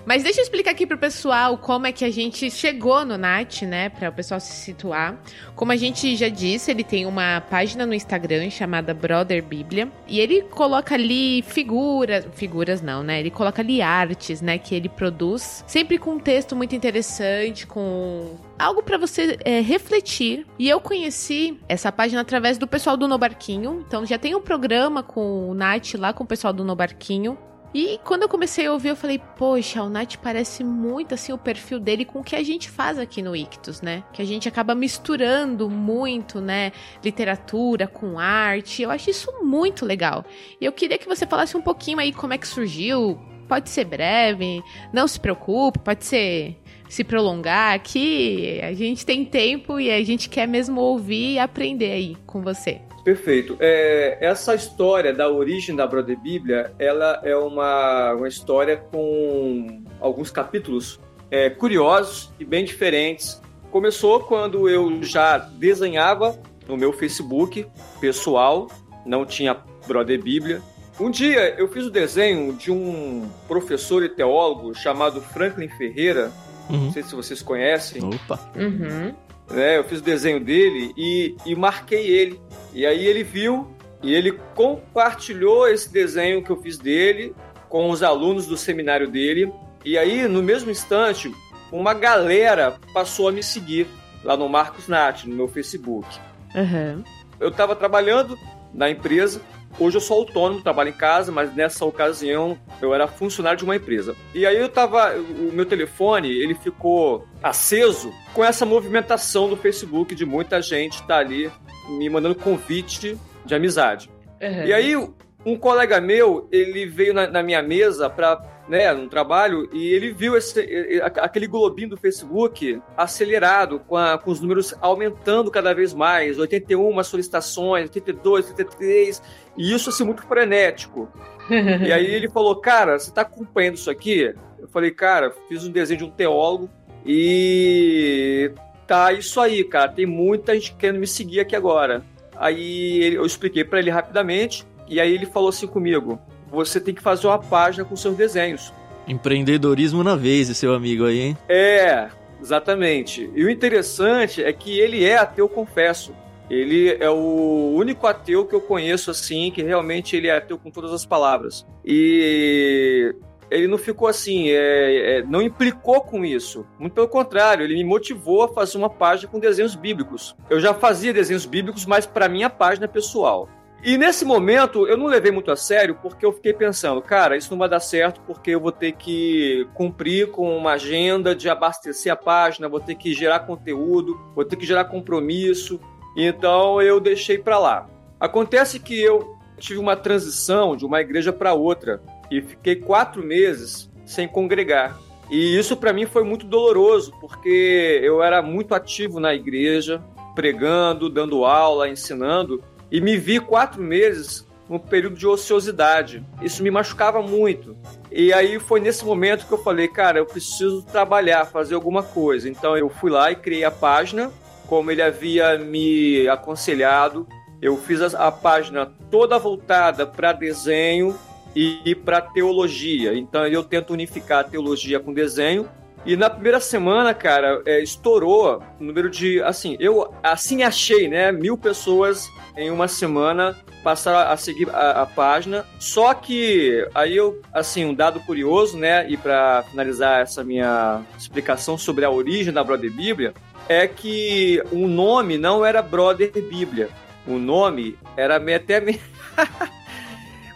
Mas 0.05 0.23
deixa 0.23 0.41
eu 0.41 0.43
explicar 0.43 0.73
aqui 0.73 0.87
pro 0.87 0.99
pessoal 0.99 1.56
como 1.58 1.87
é 1.87 1.93
que 1.93 2.05
a 2.05 2.11
gente 2.11 2.50
chegou 2.50 3.05
no 3.05 3.17
Nat, 3.17 3.62
né? 3.62 3.88
Para 3.88 4.11
o 4.11 4.12
pessoal 4.12 4.41
se 4.41 4.52
situar. 4.52 5.19
Como 5.55 5.73
a 5.73 5.76
gente 5.76 6.14
já 6.17 6.29
disse, 6.29 6.70
ele 6.70 6.85
tem 6.85 7.06
uma 7.06 7.41
página 7.41 7.87
no 7.87 7.94
Instagram 7.94 8.50
chamada 8.50 8.93
Brother 8.93 9.43
Bíblia. 9.43 9.91
E 10.06 10.20
ele 10.20 10.43
coloca 10.43 10.94
ali 10.94 11.43
figuras. 11.43 12.26
Figuras 12.35 12.82
não, 12.82 13.02
né? 13.02 13.20
Ele 13.20 13.31
coloca 13.31 13.62
ali 13.62 13.81
artes, 13.81 14.40
né? 14.40 14.58
Que 14.58 14.75
ele 14.75 14.88
produz. 14.88 15.64
Sempre 15.67 15.99
com 15.99 16.12
um 16.12 16.19
texto 16.19 16.55
muito 16.55 16.75
interessante, 16.75 17.67
com 17.67 18.37
algo 18.58 18.82
para 18.82 18.99
você 18.99 19.38
é, 19.44 19.61
refletir. 19.61 20.47
E 20.58 20.69
eu 20.69 20.81
conheci 20.81 21.58
essa 21.69 21.90
página 21.90 22.20
através 22.20 22.58
do 22.58 22.67
pessoal 22.67 22.97
do 22.97 23.08
Nobarquinho. 23.08 23.85
Então 23.87 24.05
já 24.05 24.19
tem 24.19 24.35
um 24.35 24.40
programa 24.40 25.02
com 25.02 25.50
o 25.50 25.55
Nath 25.55 25.94
lá 25.94 26.12
com 26.12 26.25
o 26.25 26.26
pessoal 26.26 26.52
do 26.52 26.64
Nobarquinho. 26.64 27.38
E 27.75 27.99
quando 28.05 28.23
eu 28.23 28.29
comecei 28.29 28.67
a 28.67 28.73
ouvir, 28.73 28.91
eu 28.91 28.97
falei, 28.97 29.21
poxa, 29.37 29.82
o 29.82 29.91
Nath 29.91 30.15
parece 30.23 30.62
muito 30.62 31.12
assim 31.12 31.32
o 31.32 31.38
perfil 31.38 31.81
dele 31.81 32.05
com 32.05 32.21
o 32.21 32.25
que 32.25 32.37
a 32.37 32.43
gente 32.43 32.71
faz 32.71 33.00
aqui 33.00 33.21
no 33.21 33.35
Ictus, 33.35 33.82
né? 33.82 34.05
Que 34.12 34.23
a 34.23 34.25
gente 34.25 34.47
acaba 34.47 34.76
misturando 34.76 35.69
muito, 35.69 36.41
né? 36.41 36.71
Literatura 37.03 37.88
com 37.88 38.17
arte. 38.17 38.82
Eu 38.82 38.93
acho 38.93 39.11
isso 39.11 39.32
muito 39.43 39.85
legal. 39.85 40.25
E 40.61 40.65
eu 40.65 40.71
queria 40.71 40.97
que 40.97 41.09
você 41.09 41.26
falasse 41.26 41.56
um 41.56 41.62
pouquinho 41.62 41.99
aí 41.99 42.12
como 42.12 42.32
é 42.32 42.38
que 42.38 42.47
surgiu. 42.47 43.19
Pode 43.49 43.69
ser 43.69 43.85
breve, 43.85 44.62
não 44.93 45.09
se 45.09 45.19
preocupe, 45.19 45.81
pode 45.81 46.05
ser 46.05 46.56
se 46.88 47.03
prolongar 47.03 47.75
aqui. 47.75 48.61
A 48.62 48.73
gente 48.73 49.05
tem 49.05 49.25
tempo 49.25 49.81
e 49.81 49.91
a 49.91 50.03
gente 50.05 50.29
quer 50.29 50.47
mesmo 50.47 50.81
ouvir 50.81 51.35
e 51.35 51.38
aprender 51.41 51.91
aí 51.91 52.17
com 52.25 52.41
você. 52.41 52.81
Perfeito. 53.04 53.56
É, 53.60 54.16
essa 54.20 54.54
história 54.54 55.12
da 55.12 55.28
origem 55.28 55.76
da 55.76 55.86
Brother 55.86 56.18
Bíblia, 56.18 56.72
ela 56.78 57.20
é 57.22 57.36
uma, 57.36 58.14
uma 58.14 58.26
história 58.26 58.78
com 58.78 59.84
alguns 60.00 60.30
capítulos 60.30 60.98
é, 61.30 61.50
curiosos 61.50 62.32
e 62.40 62.44
bem 62.46 62.64
diferentes. 62.64 63.42
Começou 63.70 64.20
quando 64.20 64.68
eu 64.68 65.02
já 65.02 65.36
desenhava 65.36 66.40
no 66.66 66.78
meu 66.78 66.94
Facebook 66.94 67.66
pessoal, 68.00 68.70
não 69.04 69.26
tinha 69.26 69.54
Brother 69.86 70.22
Bíblia. 70.22 70.62
Um 70.98 71.10
dia 71.10 71.54
eu 71.58 71.68
fiz 71.68 71.84
o 71.84 71.90
desenho 71.90 72.54
de 72.54 72.70
um 72.70 73.28
professor 73.46 74.02
e 74.02 74.08
teólogo 74.08 74.74
chamado 74.74 75.20
Franklin 75.20 75.68
Ferreira. 75.68 76.32
Uhum. 76.70 76.84
Não 76.84 76.92
sei 76.92 77.02
se 77.02 77.14
vocês 77.14 77.42
conhecem. 77.42 78.02
Opa! 78.02 78.40
Uhum 78.56 79.24
né? 79.50 79.79
Eu 79.79 79.85
fiz 79.85 80.00
o 80.00 80.02
desenho 80.02 80.41
dele 80.41 80.93
e, 80.96 81.37
e 81.46 81.55
marquei 81.55 82.06
ele. 82.06 82.41
E 82.73 82.87
aí 82.87 83.06
ele 83.06 83.23
viu 83.23 83.75
e 84.02 84.14
ele 84.14 84.32
compartilhou 84.55 85.68
esse 85.68 85.92
desenho 85.92 86.42
que 86.42 86.50
eu 86.50 86.61
fiz 86.61 86.78
dele 86.78 87.35
com 87.68 87.90
os 87.90 88.02
alunos 88.02 88.47
do 88.47 88.57
seminário 88.57 89.09
dele. 89.09 89.52
E 89.85 89.99
aí, 89.99 90.28
no 90.28 90.42
mesmo 90.42 90.71
instante, 90.71 91.33
uma 91.71 91.92
galera 91.92 92.76
passou 92.92 93.28
a 93.28 93.33
me 93.33 93.42
seguir 93.42 93.87
lá 94.23 94.37
no 94.37 94.49
Marcos 94.49 94.88
Nath, 94.88 95.25
no 95.25 95.35
meu 95.35 95.49
Facebook. 95.49 96.09
Uhum. 96.54 97.02
Eu 97.40 97.49
estava 97.49 97.75
trabalhando 97.75 98.38
na 98.73 98.90
empresa 98.90 99.40
Hoje 99.78 99.97
eu 99.97 100.00
sou 100.00 100.19
autônomo, 100.19 100.62
trabalho 100.62 100.90
em 100.90 100.93
casa, 100.93 101.33
mas 101.33 101.54
nessa 101.54 101.85
ocasião 101.85 102.57
eu 102.81 102.95
era 102.95 103.09
funcionário 103.09 103.59
de 103.59 103.64
uma 103.64 103.76
empresa. 103.76 104.14
E 104.35 104.47
aí 104.47 104.57
eu 104.57 104.69
tava, 104.69 105.14
o 105.16 105.52
meu 105.52 105.66
telefone, 105.66 106.31
ele 106.31 106.54
ficou 106.54 107.26
aceso 107.43 108.12
com 108.33 108.45
essa 108.45 108.64
movimentação 108.64 109.49
do 109.49 109.57
Facebook 109.57 110.14
de 110.14 110.25
muita 110.25 110.62
gente 110.62 111.02
tá 111.07 111.19
ali 111.19 111.50
me 111.88 112.09
mandando 112.09 112.37
convite 112.37 113.19
de 113.45 113.54
amizade. 113.54 114.09
Uhum. 114.40 114.64
E 114.64 114.73
aí 114.73 114.97
um 115.45 115.57
colega 115.57 116.00
meu, 116.00 116.49
ele 116.50 116.87
veio 116.87 117.12
na, 117.12 117.26
na 117.26 117.43
minha 117.43 117.62
mesa 117.62 118.09
para 118.09 118.37
né, 118.68 118.92
no 118.92 119.09
trabalho, 119.09 119.68
e 119.73 119.92
ele 119.92 120.12
viu 120.12 120.37
esse, 120.37 121.00
aquele 121.02 121.47
globinho 121.47 121.90
do 121.90 121.97
Facebook 121.97 122.80
acelerado, 122.97 123.78
com, 123.80 123.97
a, 123.97 124.16
com 124.18 124.30
os 124.30 124.40
números 124.40 124.75
aumentando 124.80 125.50
cada 125.50 125.75
vez 125.75 125.92
mais, 125.92 126.38
81 126.38 127.02
solicitações, 127.04 127.85
82, 127.85 128.50
83, 128.50 129.23
e 129.56 129.75
isso 129.75 129.90
assim 129.90 130.04
muito 130.04 130.23
frenético. 130.23 131.09
e 131.50 131.92
aí 131.92 132.06
ele 132.06 132.28
falou, 132.30 132.56
cara, 132.56 132.99
você 132.99 133.11
está 133.11 133.21
acompanhando 133.21 133.75
isso 133.75 133.90
aqui? 133.90 134.35
Eu 134.59 134.68
falei, 134.68 134.90
cara, 134.90 135.35
fiz 135.49 135.64
um 135.64 135.71
desenho 135.71 135.99
de 135.99 136.04
um 136.04 136.11
teólogo 136.11 136.71
e 137.04 138.50
tá 138.87 139.12
isso 139.12 139.40
aí, 139.40 139.62
cara, 139.62 139.92
tem 139.92 140.06
muita 140.06 140.54
gente 140.54 140.75
querendo 140.75 141.00
me 141.00 141.06
seguir 141.06 141.40
aqui 141.40 141.54
agora. 141.54 142.02
Aí 142.37 143.14
eu 143.14 143.25
expliquei 143.26 143.62
para 143.62 143.78
ele 143.78 143.90
rapidamente, 143.90 144.66
e 144.88 145.00
aí 145.00 145.12
ele 145.14 145.26
falou 145.26 145.50
assim 145.50 145.66
comigo: 145.66 146.18
você 146.54 146.80
tem 146.80 146.94
que 146.94 147.02
fazer 147.02 147.26
uma 147.26 147.38
página 147.38 147.84
com 147.84 147.96
seus 147.96 148.16
desenhos. 148.16 148.73
Empreendedorismo 149.06 150.02
na 150.02 150.16
vez, 150.16 150.49
seu 150.56 150.75
amigo 150.75 151.04
aí, 151.04 151.20
hein? 151.20 151.38
É, 151.49 152.08
exatamente. 152.40 153.30
E 153.34 153.44
o 153.44 153.50
interessante 153.50 154.42
é 154.42 154.52
que 154.52 154.78
ele 154.78 155.04
é 155.04 155.16
ateu, 155.16 155.49
confesso. 155.49 156.14
Ele 156.49 156.96
é 157.00 157.08
o 157.08 157.73
único 157.75 158.06
ateu 158.06 158.46
que 158.46 158.54
eu 158.54 158.61
conheço 158.61 159.11
assim, 159.11 159.50
que 159.50 159.62
realmente 159.62 160.16
ele 160.16 160.28
é 160.28 160.37
ateu 160.37 160.58
com 160.58 160.70
todas 160.70 160.92
as 160.92 161.04
palavras. 161.04 161.66
E 161.84 163.14
ele 163.50 163.66
não 163.66 163.78
ficou 163.78 164.08
assim, 164.08 164.50
é, 164.50 165.18
é, 165.18 165.23
não 165.23 165.40
implicou 165.40 166.00
com 166.02 166.25
isso. 166.25 166.66
Muito 166.78 166.92
pelo 166.92 167.08
contrário, 167.08 167.64
ele 167.64 167.75
me 167.75 167.84
motivou 167.84 168.42
a 168.42 168.49
fazer 168.49 168.76
uma 168.76 168.90
página 168.90 169.30
com 169.30 169.38
desenhos 169.38 169.75
bíblicos. 169.75 170.34
Eu 170.50 170.61
já 170.61 170.75
fazia 170.75 171.12
desenhos 171.12 171.46
bíblicos, 171.46 171.87
mas 171.87 172.04
para 172.06 172.28
minha 172.28 172.50
página 172.50 172.88
pessoal. 172.88 173.49
E 173.85 173.99
nesse 173.99 174.25
momento 174.25 174.88
eu 174.88 174.97
não 174.97 175.05
levei 175.05 175.31
muito 175.31 175.50
a 175.50 175.57
sério 175.57 175.99
porque 176.00 176.25
eu 176.25 176.33
fiquei 176.33 176.55
pensando, 176.55 177.03
cara, 177.03 177.37
isso 177.37 177.50
não 177.50 177.59
vai 177.59 177.69
dar 177.69 177.81
certo 177.81 178.19
porque 178.26 178.53
eu 178.53 178.61
vou 178.61 178.73
ter 178.73 178.93
que 178.93 179.69
cumprir 179.75 180.31
com 180.31 180.57
uma 180.57 180.73
agenda 180.73 181.35
de 181.35 181.50
abastecer 181.50 182.11
a 182.11 182.17
página, 182.17 182.67
vou 182.67 182.81
ter 182.81 182.95
que 182.95 183.12
gerar 183.12 183.41
conteúdo, 183.41 184.19
vou 184.35 184.43
ter 184.43 184.57
que 184.57 184.64
gerar 184.64 184.87
compromisso. 184.87 185.79
Então 186.17 186.81
eu 186.81 186.99
deixei 186.99 187.37
para 187.37 187.59
lá. 187.59 187.87
Acontece 188.19 188.81
que 188.81 188.99
eu 188.99 189.37
tive 189.59 189.79
uma 189.79 189.97
transição 189.97 190.75
de 190.75 190.87
uma 190.87 191.03
igreja 191.03 191.31
para 191.31 191.53
outra 191.53 192.00
e 192.31 192.41
fiquei 192.41 192.76
quatro 192.76 193.23
meses 193.23 193.91
sem 194.07 194.26
congregar. 194.26 194.99
E 195.31 195.59
isso 195.59 195.76
para 195.76 195.93
mim 195.93 196.07
foi 196.07 196.25
muito 196.25 196.47
doloroso 196.47 197.12
porque 197.21 198.00
eu 198.03 198.23
era 198.23 198.41
muito 198.41 198.75
ativo 198.75 199.21
na 199.21 199.35
igreja, 199.35 200.03
pregando, 200.35 201.11
dando 201.11 201.45
aula, 201.45 201.87
ensinando 201.87 202.64
e 202.91 203.00
me 203.00 203.17
vi 203.17 203.41
quatro 203.41 203.83
meses 203.83 204.47
num 204.69 204.79
período 204.79 205.17
de 205.17 205.26
ociosidade. 205.26 206.25
Isso 206.41 206.62
me 206.62 206.71
machucava 206.71 207.21
muito. 207.23 207.76
E 208.11 208.33
aí 208.33 208.59
foi 208.59 208.81
nesse 208.81 209.05
momento 209.05 209.47
que 209.47 209.53
eu 209.53 209.62
falei, 209.62 209.88
cara, 209.88 210.19
eu 210.19 210.26
preciso 210.26 210.83
trabalhar, 210.83 211.45
fazer 211.47 211.75
alguma 211.75 212.03
coisa. 212.03 212.49
Então 212.49 212.76
eu 212.76 212.88
fui 212.88 213.11
lá 213.11 213.31
e 213.31 213.37
criei 213.37 213.64
a 213.64 213.71
página, 213.71 214.31
como 214.67 214.91
ele 214.91 215.03
havia 215.03 215.59
me 215.59 216.26
aconselhado. 216.29 217.26
Eu 217.61 217.76
fiz 217.76 218.00
a, 218.00 218.26
a 218.29 218.33
página 218.33 218.87
toda 219.11 219.38
voltada 219.38 220.07
para 220.07 220.33
desenho 220.33 221.19
e, 221.55 221.81
e 221.85 221.95
para 221.95 222.21
teologia. 222.21 223.14
Então 223.14 223.47
eu 223.47 223.62
tento 223.62 223.93
unificar 223.93 224.41
a 224.41 224.45
teologia 224.45 224.99
com 224.99 225.12
desenho 225.12 225.69
e 226.06 226.16
na 226.16 226.28
primeira 226.28 226.61
semana, 226.61 227.14
cara, 227.14 227.62
é, 227.64 227.82
estourou 227.82 228.62
o 228.78 228.84
número 228.84 229.08
de. 229.08 229.40
Assim, 229.42 229.76
eu 229.80 230.12
assim 230.23 230.62
achei, 230.62 231.08
né? 231.08 231.32
Mil 231.32 231.56
pessoas 231.56 232.28
em 232.56 232.70
uma 232.70 232.87
semana 232.87 233.56
passaram 233.82 234.30
a 234.30 234.37
seguir 234.37 234.68
a, 234.68 235.02
a 235.02 235.06
página. 235.06 235.64
Só 235.78 236.12
que 236.12 236.87
aí 236.94 237.16
eu, 237.16 237.40
assim, 237.54 237.87
um 237.87 237.94
dado 237.94 238.20
curioso, 238.20 238.76
né? 238.76 239.08
E 239.08 239.16
para 239.16 239.64
finalizar 239.70 240.20
essa 240.20 240.44
minha 240.44 241.02
explicação 241.16 241.78
sobre 241.78 242.04
a 242.04 242.11
origem 242.11 242.52
da 242.52 242.62
Brother 242.62 242.92
Bíblia, 242.92 243.32
é 243.66 243.88
que 243.88 244.62
o 244.70 244.87
nome 244.87 245.38
não 245.38 245.64
era 245.64 245.80
Brother 245.80 246.30
Bíblia. 246.32 246.90
O 247.26 247.38
nome 247.38 247.99
era 248.14 248.37
até. 248.37 248.82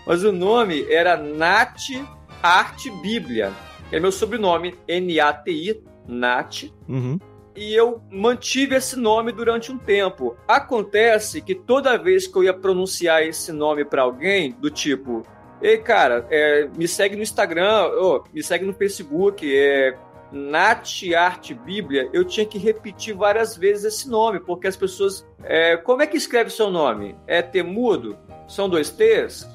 Mas 0.06 0.22
o 0.24 0.32
nome 0.32 0.86
era 0.90 1.16
Nat 1.16 1.88
Arte 2.42 2.90
Bíblia 3.02 3.50
é 3.90 3.98
meu 4.00 4.12
sobrenome, 4.12 4.74
N-A-T-I, 4.86 5.82
Nat. 6.06 6.64
Uhum. 6.88 7.18
E 7.56 7.74
eu 7.74 8.00
mantive 8.10 8.76
esse 8.76 8.96
nome 8.96 9.32
durante 9.32 9.72
um 9.72 9.78
tempo. 9.78 10.36
Acontece 10.46 11.40
que 11.40 11.54
toda 11.54 11.98
vez 11.98 12.26
que 12.26 12.36
eu 12.36 12.44
ia 12.44 12.54
pronunciar 12.54 13.22
esse 13.22 13.50
nome 13.50 13.84
para 13.84 14.02
alguém, 14.02 14.52
do 14.52 14.70
tipo, 14.70 15.24
ei, 15.60 15.78
cara, 15.78 16.24
é, 16.30 16.68
me 16.76 16.86
segue 16.86 17.16
no 17.16 17.22
Instagram, 17.22 17.90
oh, 18.00 18.22
me 18.32 18.42
segue 18.44 18.64
no 18.64 18.72
Facebook, 18.72 19.44
é, 19.52 19.96
Nath 20.30 20.88
Arte 21.16 21.54
Bíblia, 21.54 22.08
eu 22.12 22.24
tinha 22.24 22.46
que 22.46 22.58
repetir 22.58 23.14
várias 23.14 23.56
vezes 23.56 23.84
esse 23.84 24.08
nome, 24.08 24.38
porque 24.40 24.66
as 24.66 24.76
pessoas. 24.76 25.26
É, 25.42 25.76
como 25.76 26.02
é 26.02 26.06
que 26.06 26.16
escreve 26.16 26.50
seu 26.50 26.70
nome? 26.70 27.16
É 27.26 27.42
temudo? 27.42 28.16
São 28.46 28.68
dois 28.68 28.90
T's? 28.90 29.48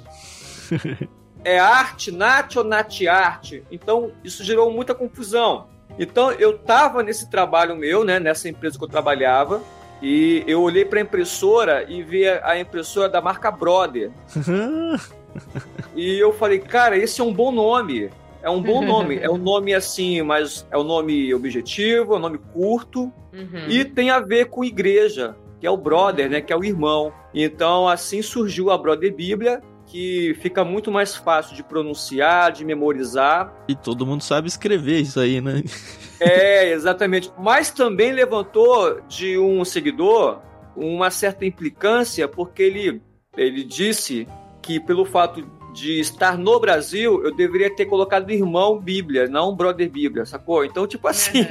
é 1.43 1.59
arte, 1.59 2.11
nat 2.11 2.55
ou 2.55 2.65
arte. 3.09 3.63
Então, 3.71 4.11
isso 4.23 4.43
gerou 4.43 4.71
muita 4.71 4.95
confusão. 4.95 5.67
Então, 5.97 6.31
eu 6.31 6.51
estava 6.55 7.03
nesse 7.03 7.29
trabalho 7.29 7.75
meu, 7.75 8.03
né, 8.03 8.19
nessa 8.19 8.49
empresa 8.49 8.77
que 8.77 8.83
eu 8.83 8.89
trabalhava, 8.89 9.61
e 10.01 10.43
eu 10.47 10.61
olhei 10.61 10.83
para 10.83 10.99
a 10.99 11.01
impressora 11.01 11.85
e 11.89 12.01
vi 12.03 12.27
a 12.27 12.59
impressora 12.59 13.07
da 13.07 13.21
marca 13.21 13.49
Brother. 13.51 14.11
e 15.95 16.19
eu 16.19 16.33
falei, 16.33 16.59
cara, 16.59 16.97
esse 16.97 17.21
é 17.21 17.23
um 17.23 17.33
bom 17.33 17.51
nome. 17.51 18.09
É 18.41 18.49
um 18.49 18.61
bom 18.61 18.83
nome. 18.83 19.17
É 19.19 19.29
um 19.29 19.37
nome 19.39 19.73
assim, 19.73 20.21
mas 20.21 20.67
é 20.69 20.77
um 20.77 20.83
nome 20.83 21.33
objetivo, 21.33 22.15
é 22.15 22.17
um 22.17 22.19
nome 22.19 22.37
curto 22.37 23.03
uhum. 23.31 23.69
e 23.69 23.85
tem 23.85 24.09
a 24.09 24.19
ver 24.19 24.47
com 24.47 24.65
igreja, 24.65 25.37
que 25.61 25.65
é 25.65 25.71
o 25.71 25.77
brother, 25.77 26.29
né? 26.29 26.41
Que 26.41 26.51
é 26.51 26.57
o 26.57 26.63
irmão. 26.65 27.13
Então, 27.33 27.87
assim 27.87 28.21
surgiu 28.21 28.69
a 28.69 28.77
Brother 28.77 29.15
Bíblia 29.15 29.61
que 29.93 30.35
fica 30.41 30.65
muito 30.65 30.91
mais 30.91 31.15
fácil 31.15 31.55
de 31.55 31.61
pronunciar, 31.61 32.51
de 32.51 32.65
memorizar. 32.65 33.53
E 33.67 33.75
todo 33.75 34.07
mundo 34.07 34.23
sabe 34.23 34.47
escrever 34.47 35.01
isso 35.01 35.19
aí, 35.19 35.39
né? 35.39 35.61
É, 36.25 36.71
exatamente. 36.71 37.29
Mas 37.37 37.69
também 37.69 38.13
levantou 38.13 39.01
de 39.09 39.37
um 39.37 39.65
seguidor 39.65 40.39
uma 40.73 41.11
certa 41.11 41.45
implicância, 41.45 42.29
porque 42.29 42.63
ele, 42.63 43.01
ele 43.35 43.61
disse 43.61 44.25
que 44.61 44.79
pelo 44.79 45.03
fato 45.03 45.45
de 45.73 45.99
estar 45.99 46.37
no 46.37 46.57
Brasil, 46.61 47.21
eu 47.25 47.35
deveria 47.35 47.75
ter 47.75 47.85
colocado 47.87 48.31
irmão 48.31 48.79
Bíblia, 48.79 49.27
não 49.27 49.53
brother 49.53 49.89
Bíblia, 49.89 50.25
sacou? 50.25 50.63
Então, 50.63 50.87
tipo 50.87 51.09
assim, 51.09 51.45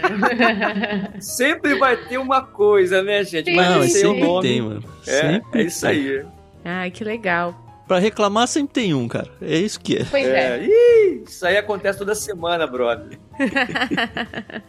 sempre 1.20 1.78
vai 1.78 1.98
ter 1.98 2.16
uma 2.16 2.40
coisa, 2.40 3.02
né, 3.02 3.22
gente? 3.24 3.54
Mas 3.54 3.68
não, 3.68 3.82
sempre 3.82 4.22
é 4.22 4.24
o 4.24 4.26
nome. 4.26 4.48
tem, 4.48 4.62
mano. 4.62 4.84
É, 5.06 5.20
sempre 5.20 5.60
é 5.60 5.64
isso 5.66 5.86
aí. 5.86 6.24
Ai, 6.64 6.90
que 6.90 7.04
legal. 7.04 7.71
Pra 7.92 7.98
reclamar 7.98 8.48
sempre 8.48 8.72
tem 8.72 8.94
um, 8.94 9.06
cara. 9.06 9.28
É 9.42 9.54
isso 9.54 9.78
que 9.78 9.98
é. 9.98 10.04
Pois 10.10 10.26
é. 10.26 10.60
é. 10.60 10.64
Ih, 10.64 11.24
isso 11.28 11.46
aí 11.46 11.58
acontece 11.58 11.98
toda 11.98 12.14
semana, 12.14 12.66
brother. 12.66 13.18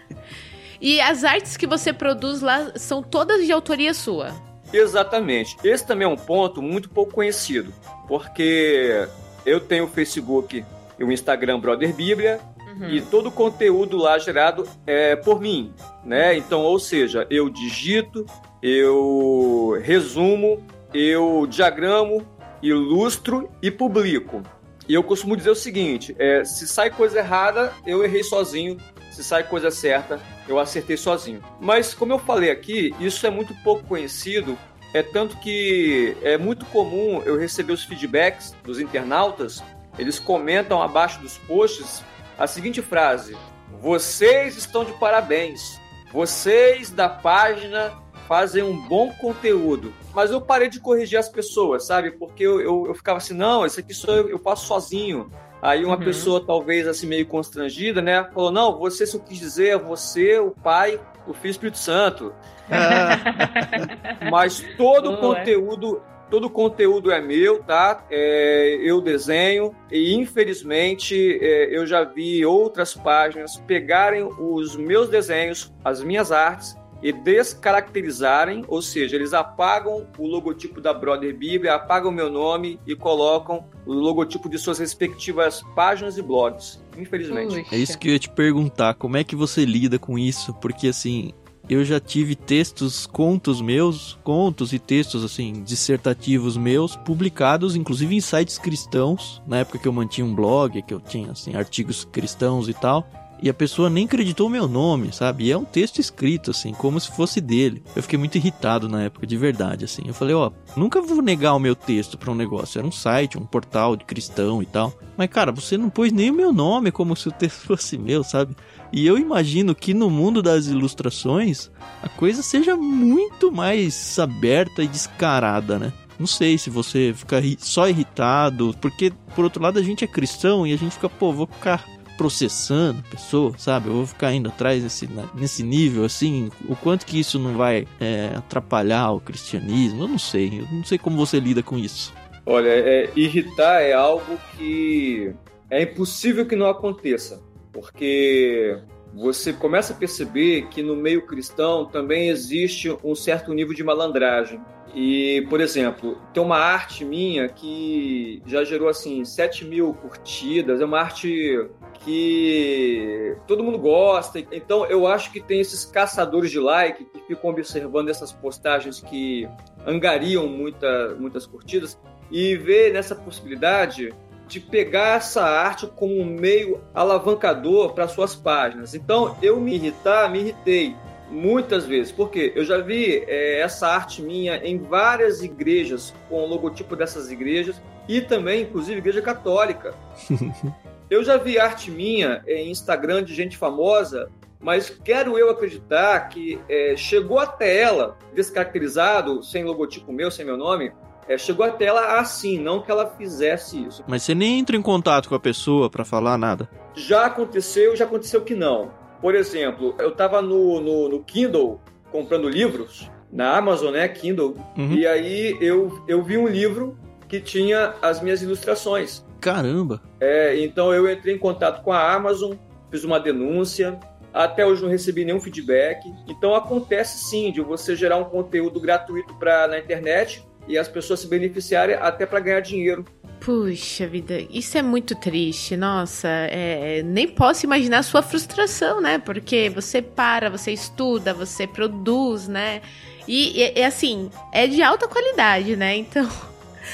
e 0.81 0.99
as 0.99 1.23
artes 1.23 1.55
que 1.55 1.65
você 1.65 1.93
produz 1.93 2.41
lá 2.41 2.73
são 2.75 3.01
todas 3.01 3.45
de 3.45 3.49
autoria 3.53 3.93
sua? 3.93 4.33
Exatamente. 4.73 5.55
Esse 5.63 5.87
também 5.87 6.05
é 6.05 6.09
um 6.09 6.17
ponto 6.17 6.61
muito 6.61 6.89
pouco 6.89 7.13
conhecido, 7.13 7.73
porque 8.09 9.07
eu 9.45 9.61
tenho 9.61 9.85
o 9.85 9.87
Facebook 9.87 10.65
e 10.99 11.03
o 11.05 11.09
Instagram 11.09 11.61
Brother 11.61 11.93
Bíblia, 11.93 12.41
uhum. 12.77 12.89
e 12.89 12.99
todo 12.99 13.27
o 13.27 13.31
conteúdo 13.31 13.95
lá 13.95 14.19
gerado 14.19 14.67
é 14.85 15.15
por 15.15 15.39
mim, 15.39 15.73
né? 16.03 16.35
Então, 16.35 16.59
ou 16.59 16.77
seja, 16.77 17.25
eu 17.29 17.49
digito, 17.49 18.25
eu 18.61 19.79
resumo, 19.81 20.61
eu 20.93 21.47
diagramo, 21.49 22.32
ilustro 22.69 23.49
e 23.61 23.69
publico. 23.69 24.41
E 24.87 24.93
eu 24.93 25.03
costumo 25.03 25.35
dizer 25.35 25.49
o 25.49 25.55
seguinte: 25.55 26.15
é, 26.17 26.43
se 26.43 26.67
sai 26.67 26.89
coisa 26.89 27.19
errada, 27.19 27.73
eu 27.85 28.03
errei 28.03 28.23
sozinho. 28.23 28.77
Se 29.11 29.23
sai 29.23 29.43
coisa 29.43 29.69
certa, 29.69 30.19
eu 30.47 30.57
acertei 30.57 30.97
sozinho. 30.97 31.43
Mas, 31.61 31.93
como 31.93 32.13
eu 32.13 32.17
falei 32.17 32.49
aqui, 32.49 32.95
isso 32.99 33.27
é 33.27 33.29
muito 33.29 33.53
pouco 33.63 33.83
conhecido. 33.83 34.57
É 34.91 35.03
tanto 35.03 35.37
que 35.37 36.15
é 36.23 36.37
muito 36.37 36.65
comum 36.65 37.21
eu 37.23 37.37
receber 37.37 37.73
os 37.73 37.83
feedbacks 37.83 38.55
dos 38.63 38.79
internautas. 38.79 39.61
Eles 39.97 40.19
comentam 40.19 40.81
abaixo 40.81 41.19
dos 41.19 41.37
posts 41.39 42.03
a 42.37 42.47
seguinte 42.47 42.81
frase: 42.81 43.37
Vocês 43.81 44.57
estão 44.57 44.83
de 44.83 44.93
parabéns. 44.93 45.79
Vocês 46.11 46.89
da 46.89 47.09
página 47.09 47.93
fazem 48.27 48.63
um 48.63 48.75
bom 48.87 49.11
conteúdo. 49.13 49.93
Mas 50.13 50.31
eu 50.31 50.39
parei 50.39 50.69
de 50.69 50.79
corrigir 50.79 51.17
as 51.17 51.27
pessoas, 51.27 51.85
sabe? 51.85 52.11
Porque 52.11 52.43
eu, 52.43 52.61
eu, 52.61 52.85
eu 52.87 52.93
ficava 52.93 53.17
assim, 53.17 53.33
não, 53.33 53.65
isso 53.65 53.79
aqui 53.79 53.93
sou 53.93 54.15
eu, 54.15 54.29
eu 54.29 54.39
faço 54.39 54.67
sozinho. 54.67 55.29
Aí 55.61 55.83
uma 55.83 55.97
uhum. 55.97 56.03
pessoa, 56.03 56.45
talvez 56.45 56.87
assim, 56.87 57.07
meio 57.07 57.25
constrangida, 57.25 58.01
né? 58.01 58.29
Falou, 58.33 58.51
não, 58.51 58.77
você, 58.77 59.07
se 59.07 59.15
eu 59.15 59.21
quis 59.21 59.39
dizer, 59.39 59.69
é 59.69 59.77
você, 59.77 60.37
o 60.37 60.51
Pai, 60.51 60.99
o 61.25 61.33
Filho 61.33 61.51
Espírito 61.51 61.77
Santo. 61.77 62.33
Mas 64.31 64.63
todo 64.77 65.13
o 65.13 65.17
conteúdo... 65.17 66.01
Todo 66.29 66.45
o 66.45 66.49
conteúdo 66.49 67.11
é 67.11 67.21
meu, 67.21 67.61
tá? 67.61 68.07
É, 68.09 68.79
eu 68.81 68.99
desenho 68.99 69.75
e 69.91 70.15
infelizmente 70.15 71.37
é, 71.39 71.77
eu 71.77 71.85
já 71.85 72.03
vi 72.03 72.43
outras 72.43 72.95
páginas 72.95 73.57
pegarem 73.67 74.27
os 74.39 74.75
meus 74.75 75.09
desenhos, 75.09 75.71
as 75.85 76.01
minhas 76.01 76.31
artes 76.31 76.75
e 77.03 77.11
descaracterizarem, 77.11 78.63
ou 78.67 78.81
seja, 78.81 79.17
eles 79.17 79.33
apagam 79.33 80.07
o 80.17 80.25
logotipo 80.25 80.79
da 80.79 80.93
Brother 80.93 81.35
Bíblia, 81.35 81.75
apagam 81.75 82.09
o 82.09 82.13
meu 82.13 82.31
nome 82.31 82.79
e 82.87 82.95
colocam 82.95 83.65
o 83.85 83.91
logotipo 83.91 84.47
de 84.47 84.57
suas 84.57 84.79
respectivas 84.79 85.61
páginas 85.75 86.17
e 86.17 86.21
blogs. 86.21 86.81
Infelizmente. 86.97 87.63
Puxa. 87.63 87.75
É 87.75 87.77
isso 87.77 87.99
que 87.99 88.07
eu 88.07 88.13
ia 88.13 88.19
te 88.19 88.29
perguntar, 88.29 88.93
como 88.93 89.17
é 89.17 89.23
que 89.23 89.35
você 89.35 89.65
lida 89.65 89.99
com 89.99 90.17
isso? 90.17 90.53
Porque 90.53 90.87
assim, 90.87 91.33
eu 91.69 91.83
já 91.83 91.99
tive 91.99 92.35
textos, 92.35 93.05
contos 93.05 93.59
meus, 93.59 94.17
contos 94.23 94.71
e 94.71 94.79
textos 94.79 95.25
assim 95.25 95.61
dissertativos 95.61 96.55
meus 96.55 96.95
publicados, 96.95 97.75
inclusive 97.75 98.15
em 98.15 98.21
sites 98.21 98.57
cristãos, 98.57 99.41
na 99.45 99.57
época 99.57 99.77
que 99.77 99.87
eu 99.87 99.93
mantinha 99.93 100.25
um 100.25 100.33
blog, 100.33 100.81
que 100.81 100.93
eu 100.93 101.01
tinha 101.01 101.31
assim 101.31 101.53
artigos 101.53 102.05
cristãos 102.05 102.69
e 102.69 102.73
tal 102.73 103.05
e 103.43 103.49
a 103.49 103.53
pessoa 103.53 103.89
nem 103.89 104.05
acreditou 104.05 104.47
o 104.47 104.49
meu 104.49 104.69
nome, 104.69 105.11
sabe? 105.11 105.43
E 105.43 105.51
é 105.51 105.57
um 105.57 105.65
texto 105.65 105.99
escrito, 105.99 106.51
assim, 106.51 106.71
como 106.71 106.97
se 106.97 107.11
fosse 107.11 107.41
dele. 107.41 107.83
Eu 107.93 108.01
fiquei 108.01 108.17
muito 108.17 108.37
irritado 108.37 108.87
na 108.87 109.03
época, 109.03 109.27
de 109.27 109.35
verdade, 109.35 109.83
assim. 109.83 110.01
Eu 110.07 110.13
falei, 110.13 110.33
ó, 110.33 110.49
nunca 110.77 111.01
vou 111.01 111.21
negar 111.21 111.53
o 111.53 111.59
meu 111.59 111.75
texto 111.75 112.17
para 112.17 112.31
um 112.31 112.35
negócio. 112.35 112.79
Era 112.79 112.87
um 112.87 112.91
site, 112.91 113.37
um 113.37 113.45
portal 113.45 113.97
de 113.97 114.05
cristão 114.05 114.63
e 114.63 114.65
tal. 114.65 114.97
Mas, 115.17 115.29
cara, 115.29 115.51
você 115.51 115.77
não 115.77 115.89
pôs 115.89 116.13
nem 116.13 116.31
o 116.31 116.33
meu 116.33 116.53
nome 116.53 116.89
como 116.89 117.17
se 117.17 117.27
o 117.27 117.33
texto 117.33 117.67
fosse 117.67 117.97
meu, 117.97 118.23
sabe? 118.23 118.55
E 118.93 119.05
eu 119.05 119.17
imagino 119.17 119.75
que 119.75 119.93
no 119.93 120.09
mundo 120.09 120.41
das 120.41 120.67
ilustrações 120.67 121.69
a 122.01 122.07
coisa 122.07 122.41
seja 122.41 122.77
muito 122.77 123.51
mais 123.51 124.17
aberta 124.19 124.81
e 124.81 124.87
descarada, 124.87 125.77
né? 125.77 125.91
não 126.17 126.27
sei 126.27 126.57
se 126.57 126.69
você 126.69 127.13
fica 127.13 127.41
só 127.57 127.89
irritado, 127.89 128.73
porque 128.79 129.11
por 129.35 129.43
outro 129.43 129.61
lado 129.61 129.79
a 129.79 129.83
gente 129.83 130.05
é 130.05 130.07
cristão 130.07 130.65
e 130.65 130.71
a 130.71 130.77
gente 130.77 130.93
fica, 130.93 131.09
pô, 131.09 131.33
vou 131.33 131.47
ficar 131.47 131.83
processando 132.17 132.99
a 132.99 133.09
pessoa, 133.09 133.53
sabe? 133.57 133.87
Eu 133.87 133.93
vou 133.93 134.07
ficar 134.07 134.33
indo 134.33 134.49
atrás 134.49 134.83
nesse, 134.83 135.09
nesse 135.33 135.63
nível, 135.63 136.05
assim, 136.05 136.49
o 136.67 136.75
quanto 136.75 137.05
que 137.05 137.19
isso 137.19 137.39
não 137.39 137.55
vai 137.55 137.87
é, 137.99 138.31
atrapalhar 138.35 139.11
o 139.11 139.19
cristianismo, 139.19 140.03
eu 140.03 140.07
não 140.07 140.19
sei, 140.19 140.59
eu 140.59 140.67
não 140.71 140.83
sei 140.83 140.97
como 140.97 141.17
você 141.17 141.39
lida 141.39 141.63
com 141.63 141.77
isso. 141.77 142.13
Olha, 142.45 142.69
é, 142.69 143.09
irritar 143.15 143.81
é 143.81 143.93
algo 143.93 144.37
que 144.57 145.33
é 145.69 145.83
impossível 145.83 146.45
que 146.45 146.55
não 146.55 146.67
aconteça, 146.67 147.41
porque 147.71 148.77
você 149.13 149.53
começa 149.53 149.93
a 149.93 149.95
perceber 149.95 150.67
que 150.69 150.81
no 150.81 150.95
meio 150.95 151.25
cristão 151.25 151.85
também 151.85 152.29
existe 152.29 152.95
um 153.03 153.15
certo 153.15 153.53
nível 153.53 153.73
de 153.73 153.83
malandragem. 153.83 154.59
E, 154.93 155.45
por 155.49 155.59
exemplo, 155.59 156.21
tem 156.33 156.43
uma 156.43 156.57
arte 156.57 157.03
minha 157.03 157.49
que 157.49 158.43
já 158.45 158.63
gerou 158.63 158.87
assim 158.87 159.25
7 159.25 159.65
mil 159.65 159.91
curtidas, 159.95 160.79
é 160.81 160.85
uma 160.85 160.99
arte 160.99 161.67
que 162.03 163.35
todo 163.47 163.63
mundo 163.63 163.79
gosta. 163.79 164.39
Então 164.51 164.85
eu 164.85 165.07
acho 165.07 165.31
que 165.31 165.41
tem 165.41 165.59
esses 165.59 165.83
caçadores 165.83 166.51
de 166.51 166.59
like 166.59 167.05
que 167.05 167.19
ficam 167.21 167.49
observando 167.49 168.09
essas 168.09 168.31
postagens 168.31 169.01
que 169.01 169.47
angariam 169.85 170.47
muita, 170.47 171.15
muitas 171.15 171.47
curtidas 171.47 171.97
e 172.29 172.55
vê 172.55 172.91
nessa 172.91 173.15
possibilidade 173.15 174.13
de 174.47 174.59
pegar 174.59 175.17
essa 175.17 175.43
arte 175.43 175.87
como 175.87 176.19
um 176.19 176.25
meio 176.25 176.81
alavancador 176.93 177.93
para 177.93 178.07
suas 178.07 178.35
páginas. 178.35 178.93
Então 178.93 179.35
eu 179.41 179.59
me 179.59 179.73
irritar, 179.73 180.29
me 180.29 180.39
irritei 180.39 180.95
muitas 181.33 181.85
vezes, 181.85 182.11
porque 182.11 182.53
eu 182.55 182.63
já 182.63 182.77
vi 182.77 183.23
é, 183.27 183.59
essa 183.59 183.87
arte 183.87 184.21
minha 184.21 184.55
em 184.57 184.77
várias 184.77 185.41
igrejas 185.41 186.13
com 186.29 186.43
o 186.43 186.47
logotipo 186.47 186.95
dessas 186.95 187.31
igrejas 187.31 187.81
e 188.07 188.21
também, 188.21 188.61
inclusive, 188.61 188.99
igreja 188.99 189.21
católica. 189.21 189.93
Eu 191.09 191.23
já 191.23 191.37
vi 191.37 191.59
arte 191.59 191.91
minha 191.91 192.41
em 192.47 192.71
Instagram 192.71 193.23
de 193.23 193.35
gente 193.35 193.55
famosa, 193.55 194.31
mas 194.59 194.89
quero 194.89 195.37
eu 195.37 195.51
acreditar 195.51 196.19
que 196.29 196.59
é, 196.67 196.95
chegou 196.95 197.37
até 197.37 197.81
ela, 197.81 198.17
descaracterizado, 198.33 199.43
sem 199.43 199.63
logotipo 199.63 200.11
meu, 200.11 200.31
sem 200.31 200.43
meu 200.43 200.57
nome, 200.57 200.91
é, 201.27 201.37
chegou 201.37 201.65
até 201.65 201.85
ela 201.85 202.19
assim, 202.19 202.57
não 202.57 202.81
que 202.81 202.89
ela 202.89 203.11
fizesse 203.15 203.85
isso. 203.85 204.03
Mas 204.07 204.23
você 204.23 204.33
nem 204.33 204.57
entra 204.57 204.75
em 204.75 204.81
contato 204.81 205.29
com 205.29 205.35
a 205.35 205.39
pessoa 205.39 205.87
para 205.87 206.03
falar 206.03 206.37
nada? 206.37 206.67
Já 206.95 207.25
aconteceu, 207.25 207.95
já 207.95 208.05
aconteceu 208.05 208.41
que 208.41 208.55
não. 208.55 208.89
Por 209.23 209.35
exemplo, 209.35 209.95
eu 209.99 210.09
estava 210.09 210.41
no, 210.41 210.81
no, 210.81 211.07
no, 211.07 211.23
Kindle 211.23 211.79
comprando 212.11 212.49
livros, 212.49 213.09
na 213.31 213.55
Amazon, 213.55 213.93
né, 213.93 214.05
Kindle, 214.09 214.57
uhum. 214.77 214.91
e 214.91 215.07
aí 215.07 215.57
eu, 215.61 216.03
eu 216.09 216.21
vi 216.21 216.37
um 216.37 216.45
livro 216.45 216.97
que 217.29 217.39
tinha 217.39 217.93
as 218.01 218.21
minhas 218.21 218.41
ilustrações. 218.41 219.25
Caramba! 219.39 220.01
É, 220.19 220.59
então 220.59 220.93
eu 220.93 221.09
entrei 221.09 221.35
em 221.35 221.37
contato 221.37 221.81
com 221.83 221.93
a 221.93 222.13
Amazon, 222.13 222.55
fiz 222.91 223.05
uma 223.05 223.17
denúncia, 223.17 223.97
até 224.33 224.65
hoje 224.65 224.81
não 224.81 224.89
recebi 224.89 225.23
nenhum 225.23 225.39
feedback. 225.39 226.03
Então 226.27 226.53
acontece 226.53 227.23
sim 227.29 227.49
de 227.49 227.61
você 227.61 227.95
gerar 227.95 228.17
um 228.17 228.25
conteúdo 228.25 228.77
gratuito 228.77 229.33
para 229.35 229.69
na 229.69 229.79
internet 229.79 230.45
e 230.67 230.77
as 230.77 230.89
pessoas 230.89 231.21
se 231.21 231.27
beneficiarem 231.27 231.95
até 231.95 232.25
para 232.25 232.41
ganhar 232.41 232.59
dinheiro. 232.59 233.05
Puxa 233.43 234.07
vida, 234.07 234.39
isso 234.49 234.77
é 234.77 234.81
muito 234.81 235.15
triste. 235.15 235.75
Nossa, 235.75 236.29
é, 236.29 237.01
nem 237.03 237.27
posso 237.27 237.65
imaginar 237.65 237.99
a 237.99 238.03
sua 238.03 238.21
frustração, 238.21 239.01
né? 239.01 239.17
Porque 239.17 239.69
você 239.69 240.01
para, 240.01 240.49
você 240.49 240.71
estuda, 240.71 241.33
você 241.33 241.67
produz, 241.67 242.47
né? 242.47 242.81
E, 243.27 243.61
e, 243.61 243.79
e 243.79 243.83
assim, 243.83 244.29
é 244.51 244.65
de 244.65 244.81
alta 244.81 245.09
qualidade, 245.09 245.75
né? 245.75 245.97
Então 245.97 246.29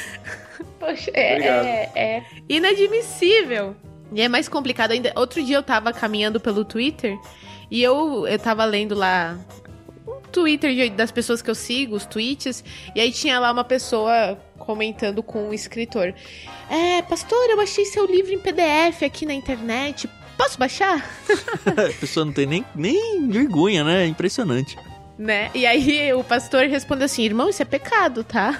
Poxa, 0.79 1.11
é, 1.13 1.37
é, 1.43 1.91
é, 1.95 2.25
inadmissível. 2.47 3.75
E 4.11 4.21
é 4.21 4.27
mais 4.27 4.49
complicado 4.49 4.91
ainda. 4.91 5.13
Outro 5.15 5.43
dia 5.43 5.57
eu 5.57 5.63
tava 5.63 5.93
caminhando 5.93 6.39
pelo 6.39 6.65
Twitter 6.65 7.15
e 7.69 7.83
eu, 7.83 8.27
eu 8.27 8.39
tava 8.39 8.65
lendo 8.65 8.95
lá 8.95 9.37
Twitter 10.31 10.91
das 10.91 11.11
pessoas 11.11 11.41
que 11.41 11.49
eu 11.49 11.55
sigo, 11.55 11.95
os 11.95 12.05
tweets, 12.05 12.63
e 12.95 13.01
aí 13.01 13.11
tinha 13.11 13.39
lá 13.39 13.51
uma 13.51 13.63
pessoa 13.63 14.37
comentando 14.69 15.23
com 15.23 15.49
um 15.49 15.51
escritor. 15.51 16.13
É, 16.69 17.01
pastor, 17.01 17.43
eu 17.49 17.59
achei 17.59 17.85
seu 17.85 18.05
livro 18.05 18.31
em 18.31 18.37
PDF 18.37 19.01
aqui 19.03 19.25
na 19.25 19.33
internet. 19.33 20.07
Posso 20.37 20.59
baixar? 20.59 21.09
a 21.65 21.99
pessoa 21.99 22.23
não 22.23 22.31
tem 22.31 22.45
nem, 22.45 22.63
nem 22.75 23.27
vergonha, 23.29 23.83
né? 23.83 24.05
Impressionante 24.05 24.77
né? 25.19 25.51
E 25.53 25.65
aí 25.65 26.13
o 26.13 26.23
pastor 26.23 26.65
responde 26.67 27.03
assim: 27.03 27.23
irmão, 27.23 27.49
isso 27.49 27.61
é 27.61 27.65
pecado, 27.65 28.23
tá? 28.23 28.57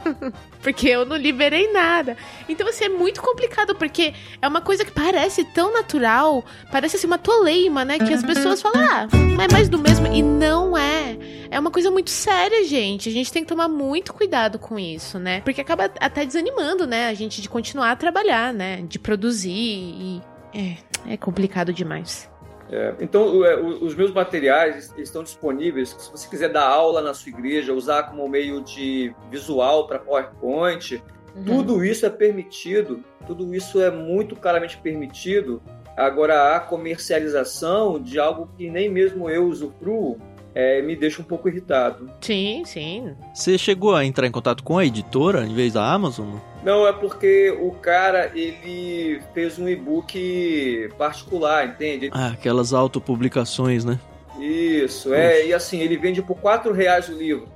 porque 0.62 0.86
eu 0.86 1.06
não 1.06 1.16
liberei 1.16 1.72
nada. 1.72 2.14
Então, 2.46 2.68
assim, 2.68 2.84
é 2.84 2.88
muito 2.90 3.22
complicado, 3.22 3.74
porque 3.74 4.12
é 4.40 4.46
uma 4.46 4.60
coisa 4.60 4.84
que 4.84 4.92
parece 4.92 5.44
tão 5.44 5.72
natural, 5.72 6.44
parece 6.70 6.96
assim 6.96 7.06
uma 7.06 7.16
toleima, 7.16 7.86
né? 7.86 7.98
Que 7.98 8.12
as 8.12 8.22
pessoas 8.22 8.60
falam, 8.60 8.82
ah, 8.82 9.08
é 9.42 9.50
mais 9.50 9.70
do 9.70 9.78
mesmo. 9.78 10.06
E 10.08 10.22
não 10.22 10.76
é. 10.76 11.16
É 11.50 11.58
uma 11.58 11.70
coisa 11.70 11.90
muito 11.90 12.10
séria, 12.10 12.64
gente. 12.64 13.08
A 13.08 13.12
gente 13.12 13.32
tem 13.32 13.42
que 13.42 13.48
tomar 13.48 13.68
muito 13.68 14.12
cuidado 14.12 14.58
com 14.58 14.78
isso, 14.78 15.18
né? 15.18 15.40
Porque 15.40 15.62
acaba 15.62 15.90
até 15.98 16.26
desanimando, 16.26 16.86
né? 16.86 17.08
A 17.08 17.14
gente 17.14 17.40
de 17.40 17.48
continuar 17.48 17.92
a 17.92 17.96
trabalhar, 17.96 18.52
né? 18.52 18.82
De 18.86 18.98
produzir 18.98 19.50
e. 19.50 20.22
É, 20.52 20.76
é 21.14 21.16
complicado 21.16 21.72
demais. 21.72 22.28
É, 22.74 22.92
então, 23.00 23.44
é, 23.44 23.56
os 23.56 23.94
meus 23.94 24.12
materiais 24.12 24.92
estão 24.98 25.22
disponíveis. 25.22 25.90
Se 25.96 26.10
você 26.10 26.28
quiser 26.28 26.48
dar 26.48 26.66
aula 26.66 27.00
na 27.00 27.14
sua 27.14 27.30
igreja, 27.30 27.72
usar 27.72 28.02
como 28.02 28.28
meio 28.28 28.60
de 28.64 29.14
visual 29.30 29.86
para 29.86 30.00
PowerPoint, 30.00 31.00
uhum. 31.36 31.44
tudo 31.44 31.84
isso 31.84 32.04
é 32.04 32.10
permitido. 32.10 33.04
Tudo 33.28 33.54
isso 33.54 33.80
é 33.80 33.92
muito 33.92 34.34
claramente 34.34 34.76
permitido. 34.78 35.62
Agora, 35.96 36.56
a 36.56 36.60
comercialização 36.60 38.02
de 38.02 38.18
algo 38.18 38.50
que 38.56 38.68
nem 38.68 38.90
mesmo 38.90 39.30
eu 39.30 39.46
usufruo 39.46 40.18
é, 40.52 40.82
me 40.82 40.96
deixa 40.96 41.22
um 41.22 41.24
pouco 41.24 41.48
irritado. 41.48 42.10
Sim, 42.20 42.64
sim. 42.64 43.14
Você 43.32 43.56
chegou 43.56 43.94
a 43.94 44.04
entrar 44.04 44.26
em 44.26 44.32
contato 44.32 44.64
com 44.64 44.78
a 44.78 44.84
editora 44.84 45.46
em 45.46 45.54
vez 45.54 45.74
da 45.74 45.92
Amazon? 45.92 46.38
Não, 46.64 46.86
é 46.86 46.92
porque 46.92 47.50
o 47.60 47.72
cara, 47.72 48.32
ele 48.34 49.20
fez 49.34 49.58
um 49.58 49.68
e-book 49.68 50.88
particular, 50.96 51.66
entende? 51.66 52.10
Ah, 52.10 52.28
aquelas 52.28 52.72
autopublicações, 52.72 53.84
né? 53.84 54.00
Isso, 54.40 55.12
é, 55.12 55.46
e 55.46 55.52
assim, 55.52 55.80
ele 55.80 55.98
vende 55.98 56.22
por 56.22 56.36
4 56.36 56.72
reais 56.72 57.08
o 57.08 57.12
livro. 57.12 57.46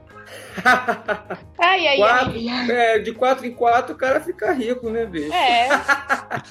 Ai, 1.58 1.86
ai, 1.86 1.96
quatro, 1.96 2.32
ai, 2.32 2.70
É, 2.70 2.98
de 2.98 3.12
4 3.12 3.46
em 3.46 3.52
4 3.52 3.94
o 3.94 3.96
cara 3.96 4.20
fica 4.20 4.52
rico, 4.52 4.90
né, 4.90 5.06
bicho? 5.06 5.32
É. 5.32 5.68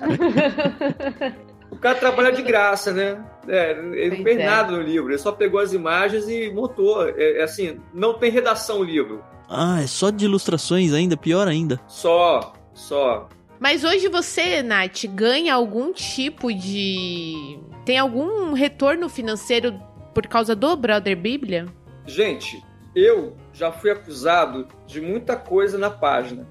o 1.70 1.76
cara 1.78 1.96
trabalha 1.96 2.32
de 2.32 2.42
graça, 2.42 2.92
né? 2.92 3.24
É, 3.48 3.72
ele 3.72 4.10
pois 4.10 4.18
não 4.18 4.24
fez 4.24 4.40
é. 4.40 4.46
nada 4.46 4.72
no 4.72 4.82
livro, 4.82 5.12
ele 5.12 5.18
só 5.20 5.32
pegou 5.32 5.60
as 5.60 5.74
imagens 5.74 6.28
e 6.28 6.50
montou. 6.52 7.08
É, 7.08 7.40
é 7.40 7.44
assim, 7.44 7.80
não 7.94 8.16
tem 8.16 8.32
redação 8.32 8.80
o 8.80 8.84
livro. 8.84 9.24
Ah, 9.50 9.82
é 9.82 9.88
só 9.88 10.10
de 10.10 10.26
ilustrações 10.26 10.94
ainda, 10.94 11.16
pior 11.16 11.48
ainda. 11.48 11.80
Só, 11.88 12.54
só. 12.74 13.30
Mas 13.60 13.84
hoje 13.84 14.08
você, 14.08 14.62
Nath, 14.62 15.06
ganha 15.06 15.54
algum 15.54 15.92
tipo 15.94 16.54
de. 16.54 17.60
Tem 17.86 17.98
algum 17.98 18.54
retorno 18.54 19.10
financeiro 19.10 19.80
por 20.14 20.28
causa 20.28 20.56
do 20.56 20.76
Brother 20.76 21.16
Bíblia? 21.16 21.66
Gente, 22.06 22.62
eu 22.96 23.36
já 23.54 23.72
fui 23.72 23.92
acusado 23.92 24.68
de 24.86 25.02
muita 25.02 25.36
coisa 25.36 25.78
na 25.78 25.90
página. 25.90 26.48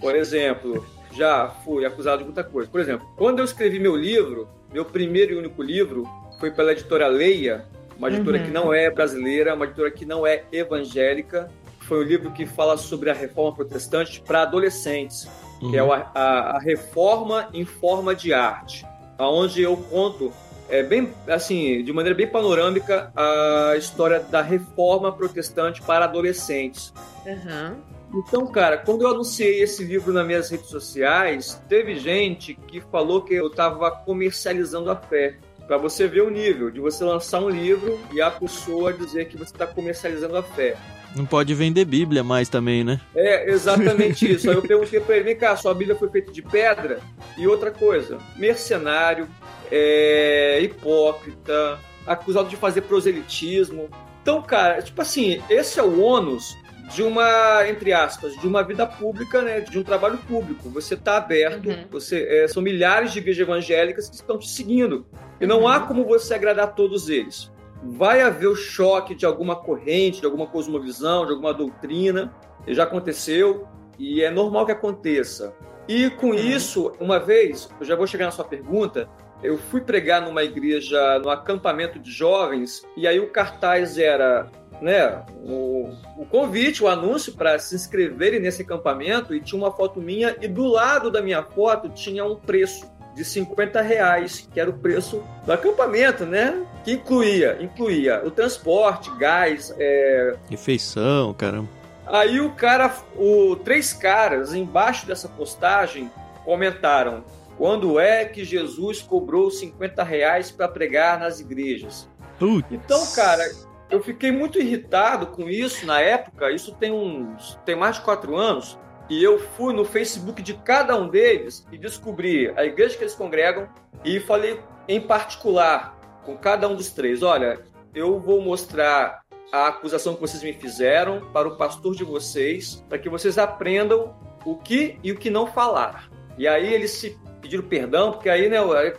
Por 0.00 0.14
exemplo, 0.14 0.84
já 1.12 1.48
fui 1.64 1.84
acusado 1.84 2.18
de 2.18 2.24
muita 2.24 2.44
coisa. 2.44 2.70
Por 2.70 2.80
exemplo, 2.80 3.06
quando 3.16 3.38
eu 3.38 3.44
escrevi 3.44 3.78
meu 3.78 3.96
livro, 3.96 4.48
meu 4.72 4.84
primeiro 4.84 5.34
e 5.34 5.36
único 5.36 5.62
livro 5.62 6.08
foi 6.38 6.50
pela 6.50 6.72
editora 6.72 7.06
Leia, 7.06 7.66
uma 7.96 8.08
editora 8.08 8.38
uhum. 8.38 8.44
que 8.44 8.50
não 8.50 8.74
é 8.74 8.90
brasileira, 8.90 9.54
uma 9.54 9.64
editora 9.64 9.90
que 9.90 10.04
não 10.04 10.26
é 10.26 10.44
evangélica, 10.50 11.50
foi 11.92 12.06
um 12.06 12.08
livro 12.08 12.30
que 12.30 12.46
fala 12.46 12.78
sobre 12.78 13.10
a 13.10 13.12
reforma 13.12 13.54
protestante 13.54 14.22
para 14.22 14.40
adolescentes, 14.40 15.28
uhum. 15.60 15.70
que 15.70 15.76
é 15.76 15.82
uhum. 15.82 15.92
a, 15.92 16.10
a, 16.14 16.56
a, 16.56 16.58
reforma 16.58 17.50
em 17.52 17.66
forma 17.66 18.14
de 18.14 18.32
arte, 18.32 18.86
aonde 19.18 19.60
eu 19.60 19.76
conto 19.76 20.32
é 20.70 20.82
bem 20.82 21.12
assim, 21.28 21.84
de 21.84 21.92
maneira 21.92 22.16
bem 22.16 22.26
panorâmica, 22.26 23.12
a 23.14 23.76
história 23.76 24.20
da 24.20 24.40
reforma 24.40 25.12
protestante 25.12 25.82
para 25.82 26.06
adolescentes. 26.06 26.94
Uhum. 27.26 27.76
Então, 28.14 28.46
cara, 28.46 28.78
quando 28.78 29.02
eu 29.02 29.08
anunciei 29.08 29.62
esse 29.62 29.84
livro 29.84 30.14
nas 30.14 30.26
minhas 30.26 30.48
redes 30.48 30.70
sociais, 30.70 31.62
teve 31.68 31.96
gente 31.96 32.54
que 32.54 32.80
falou 32.80 33.20
que 33.20 33.34
eu 33.34 33.48
estava 33.48 33.90
comercializando 33.90 34.90
a 34.90 34.96
fé. 34.96 35.36
Para 35.66 35.76
você 35.76 36.06
ver 36.06 36.22
o 36.22 36.30
nível 36.30 36.70
de 36.70 36.80
você 36.80 37.04
lançar 37.04 37.40
um 37.40 37.48
livro 37.48 37.98
e 38.12 38.20
a 38.20 38.30
pessoa 38.30 38.92
dizer 38.92 39.28
que 39.28 39.36
você 39.36 39.52
está 39.52 39.66
comercializando 39.66 40.36
a 40.36 40.42
fé. 40.42 40.76
Não 41.14 41.26
pode 41.26 41.54
vender 41.54 41.84
Bíblia 41.84 42.24
mais 42.24 42.48
também, 42.48 42.82
né? 42.82 43.00
É, 43.14 43.50
exatamente 43.50 44.30
isso. 44.30 44.48
Aí 44.48 44.56
eu 44.56 44.62
perguntei 44.62 44.98
para 45.00 45.16
ele: 45.16 45.24
vem 45.24 45.36
cá, 45.36 45.56
sua 45.56 45.74
Bíblia 45.74 45.96
foi 45.96 46.08
feita 46.08 46.32
de 46.32 46.42
pedra? 46.42 47.00
E 47.36 47.46
outra 47.46 47.70
coisa: 47.70 48.18
mercenário, 48.36 49.28
é, 49.70 50.58
hipócrita, 50.62 51.78
acusado 52.06 52.48
de 52.48 52.56
fazer 52.56 52.82
proselitismo. 52.82 53.88
Então, 54.22 54.40
cara, 54.40 54.80
tipo 54.80 55.02
assim, 55.02 55.42
esse 55.50 55.80
é 55.80 55.82
o 55.82 56.00
ônus 56.00 56.56
de 56.92 57.02
uma, 57.02 57.68
entre 57.68 57.92
aspas, 57.92 58.36
de 58.36 58.46
uma 58.46 58.62
vida 58.62 58.86
pública, 58.86 59.42
né, 59.42 59.60
de 59.60 59.78
um 59.78 59.82
trabalho 59.82 60.18
público. 60.18 60.68
Você 60.70 60.94
está 60.94 61.16
aberto, 61.16 61.68
uhum. 61.68 61.86
você 61.90 62.22
é, 62.28 62.48
são 62.48 62.62
milhares 62.62 63.12
de 63.12 63.18
igrejas 63.18 63.46
evangélicas 63.46 64.08
que 64.08 64.14
estão 64.14 64.38
te 64.38 64.48
seguindo. 64.48 65.06
E 65.40 65.46
não 65.46 65.60
uhum. 65.60 65.68
há 65.68 65.80
como 65.80 66.04
você 66.04 66.34
agradar 66.34 66.74
todos 66.74 67.08
eles. 67.08 67.50
Vai 67.82 68.20
haver 68.20 68.46
o 68.46 68.54
choque 68.54 69.14
de 69.14 69.26
alguma 69.26 69.56
corrente, 69.56 70.20
de 70.20 70.26
alguma 70.26 70.46
cosmovisão, 70.46 71.26
de 71.26 71.32
alguma 71.32 71.52
doutrina. 71.52 72.32
Já 72.68 72.84
aconteceu 72.84 73.66
e 73.98 74.22
é 74.22 74.30
normal 74.30 74.66
que 74.66 74.72
aconteça. 74.72 75.54
E 75.88 76.10
com 76.10 76.28
uhum. 76.28 76.34
isso, 76.34 76.92
uma 77.00 77.18
vez, 77.18 77.68
eu 77.80 77.86
já 77.86 77.96
vou 77.96 78.06
chegar 78.06 78.26
na 78.26 78.30
sua 78.30 78.44
pergunta, 78.44 79.08
eu 79.42 79.58
fui 79.58 79.80
pregar 79.80 80.22
numa 80.22 80.44
igreja, 80.44 81.18
no 81.18 81.28
acampamento 81.28 81.98
de 81.98 82.10
jovens, 82.10 82.86
e 82.96 83.08
aí 83.08 83.18
o 83.18 83.30
cartaz 83.30 83.98
era 83.98 84.48
né, 84.82 85.22
o, 85.44 85.90
o 86.18 86.26
convite, 86.26 86.82
o 86.82 86.88
anúncio 86.88 87.32
para 87.34 87.58
se 87.58 87.74
inscreverem 87.74 88.40
nesse 88.40 88.62
acampamento, 88.62 89.34
e 89.34 89.40
tinha 89.40 89.58
uma 89.58 89.70
foto 89.70 90.00
minha, 90.00 90.36
e 90.40 90.48
do 90.48 90.66
lado 90.66 91.10
da 91.10 91.22
minha 91.22 91.42
foto 91.42 91.88
tinha 91.88 92.24
um 92.24 92.36
preço 92.36 92.90
de 93.14 93.24
50 93.24 93.80
reais, 93.82 94.48
que 94.52 94.58
era 94.58 94.70
o 94.70 94.72
preço 94.72 95.22
do 95.44 95.52
acampamento, 95.52 96.24
né? 96.24 96.66
Que 96.82 96.92
incluía, 96.92 97.58
incluía 97.60 98.22
o 98.24 98.30
transporte, 98.30 99.10
gás, 99.18 99.74
é... 99.78 100.34
refeição, 100.48 101.32
caramba. 101.34 101.68
Aí 102.06 102.40
o 102.40 102.50
cara, 102.50 102.94
o 103.16 103.56
três 103.56 103.92
caras 103.92 104.54
embaixo 104.54 105.06
dessa 105.06 105.28
postagem 105.28 106.10
comentaram: 106.44 107.22
quando 107.56 108.00
é 108.00 108.24
que 108.24 108.44
Jesus 108.44 109.00
cobrou 109.00 109.50
50 109.50 110.02
reais 110.02 110.50
para 110.50 110.66
pregar 110.68 111.20
nas 111.20 111.38
igrejas? 111.38 112.08
Putz. 112.38 112.66
Então, 112.70 113.06
cara, 113.14 113.44
eu 113.92 114.02
fiquei 114.02 114.32
muito 114.32 114.58
irritado 114.58 115.26
com 115.26 115.50
isso 115.50 115.84
na 115.84 116.00
época. 116.00 116.50
Isso 116.50 116.74
tem 116.74 116.90
uns, 116.90 117.58
tem 117.66 117.76
mais 117.76 117.96
de 117.96 118.02
quatro 118.02 118.36
anos. 118.36 118.78
E 119.10 119.22
eu 119.22 119.38
fui 119.38 119.74
no 119.74 119.84
Facebook 119.84 120.40
de 120.40 120.54
cada 120.54 120.96
um 120.96 121.08
deles 121.08 121.66
e 121.70 121.76
descobri 121.76 122.50
a 122.56 122.64
igreja 122.64 122.96
que 122.96 123.02
eles 123.02 123.14
congregam 123.14 123.68
e 124.02 124.18
falei 124.18 124.58
em 124.88 125.00
particular 125.00 125.98
com 126.24 126.36
cada 126.38 126.66
um 126.66 126.74
dos 126.74 126.90
três: 126.90 127.22
olha, 127.22 127.60
eu 127.94 128.18
vou 128.18 128.40
mostrar 128.40 129.22
a 129.52 129.68
acusação 129.68 130.14
que 130.14 130.22
vocês 130.22 130.42
me 130.42 130.54
fizeram 130.54 131.30
para 131.30 131.46
o 131.46 131.58
pastor 131.58 131.94
de 131.94 132.02
vocês, 132.02 132.82
para 132.88 132.98
que 132.98 133.10
vocês 133.10 133.36
aprendam 133.36 134.16
o 134.46 134.56
que 134.56 134.98
e 135.02 135.12
o 135.12 135.18
que 135.18 135.28
não 135.28 135.46
falar. 135.46 136.10
E 136.38 136.48
aí 136.48 136.72
eles 136.72 136.92
se 136.92 137.18
pediram 137.42 137.64
perdão, 137.64 138.12
porque 138.12 138.30
aí, 138.30 138.48
né, 138.48 138.56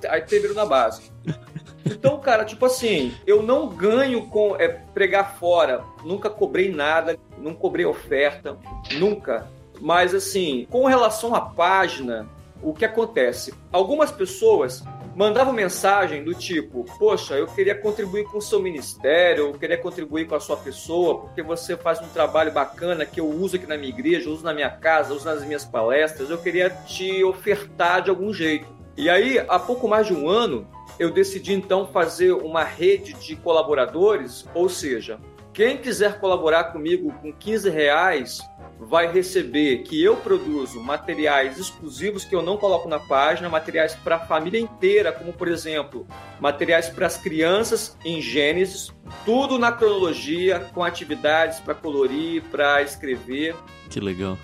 aí 0.07 0.21
teve 0.21 0.53
na 0.53 0.67
base. 0.67 1.11
Então, 1.85 2.19
cara, 2.19 2.45
tipo 2.45 2.65
assim, 2.65 3.13
eu 3.27 3.43
não 3.43 3.67
ganho 3.67 4.27
com 4.27 4.55
é, 4.55 4.67
pregar 4.67 5.37
fora, 5.37 5.83
nunca 6.03 6.29
cobrei 6.29 6.71
nada, 6.71 7.17
não 7.37 7.53
cobrei 7.53 7.85
oferta, 7.85 8.57
nunca. 8.93 9.47
Mas 9.81 10.13
assim, 10.13 10.65
com 10.69 10.85
relação 10.85 11.35
à 11.35 11.41
página, 11.41 12.27
o 12.61 12.73
que 12.73 12.85
acontece? 12.85 13.53
Algumas 13.71 14.11
pessoas 14.11 14.83
mandavam 15.15 15.53
mensagem 15.53 16.23
do 16.23 16.33
tipo: 16.33 16.85
Poxa, 16.97 17.35
eu 17.35 17.47
queria 17.47 17.75
contribuir 17.75 18.23
com 18.25 18.37
o 18.37 18.41
seu 18.41 18.61
ministério, 18.61 19.47
eu 19.47 19.53
queria 19.53 19.77
contribuir 19.77 20.25
com 20.25 20.35
a 20.35 20.39
sua 20.39 20.57
pessoa, 20.57 21.19
porque 21.19 21.41
você 21.41 21.75
faz 21.75 21.99
um 22.01 22.07
trabalho 22.07 22.51
bacana 22.51 23.05
que 23.05 23.19
eu 23.19 23.27
uso 23.27 23.55
aqui 23.55 23.67
na 23.67 23.77
minha 23.77 23.89
igreja, 23.89 24.29
uso 24.29 24.43
na 24.43 24.53
minha 24.53 24.69
casa, 24.69 25.13
uso 25.13 25.25
nas 25.25 25.43
minhas 25.43 25.65
palestras, 25.65 26.29
eu 26.29 26.37
queria 26.37 26.69
te 26.69 27.23
ofertar 27.23 28.01
de 28.01 28.09
algum 28.09 28.33
jeito. 28.33 28.67
E 28.95 29.09
aí, 29.09 29.39
há 29.39 29.57
pouco 29.57 29.87
mais 29.87 30.07
de 30.07 30.13
um 30.13 30.29
ano, 30.29 30.67
eu 30.99 31.11
decidi 31.11 31.53
então 31.53 31.87
fazer 31.87 32.31
uma 32.33 32.63
rede 32.63 33.13
de 33.13 33.35
colaboradores, 33.35 34.45
ou 34.53 34.69
seja, 34.69 35.19
quem 35.53 35.77
quiser 35.77 36.19
colaborar 36.19 36.65
comigo 36.65 37.13
com 37.21 37.31
15 37.31 37.69
reais 37.69 38.39
vai 38.79 39.11
receber 39.11 39.83
que 39.83 40.03
eu 40.03 40.17
produzo 40.17 40.81
materiais 40.81 41.59
exclusivos 41.59 42.25
que 42.25 42.35
eu 42.35 42.41
não 42.41 42.57
coloco 42.57 42.89
na 42.89 42.99
página, 42.99 43.47
materiais 43.49 43.93
para 43.93 44.15
a 44.15 44.19
família 44.19 44.59
inteira, 44.59 45.11
como 45.11 45.31
por 45.31 45.47
exemplo, 45.47 46.07
materiais 46.39 46.89
para 46.89 47.05
as 47.05 47.17
crianças 47.17 47.95
em 48.03 48.19
Gênesis, 48.19 48.91
tudo 49.25 49.59
na 49.59 49.71
cronologia, 49.71 50.59
com 50.73 50.83
atividades 50.83 51.59
para 51.59 51.75
colorir, 51.75 52.41
para 52.49 52.81
escrever. 52.81 53.55
Que 53.89 53.99
legal. 53.99 54.37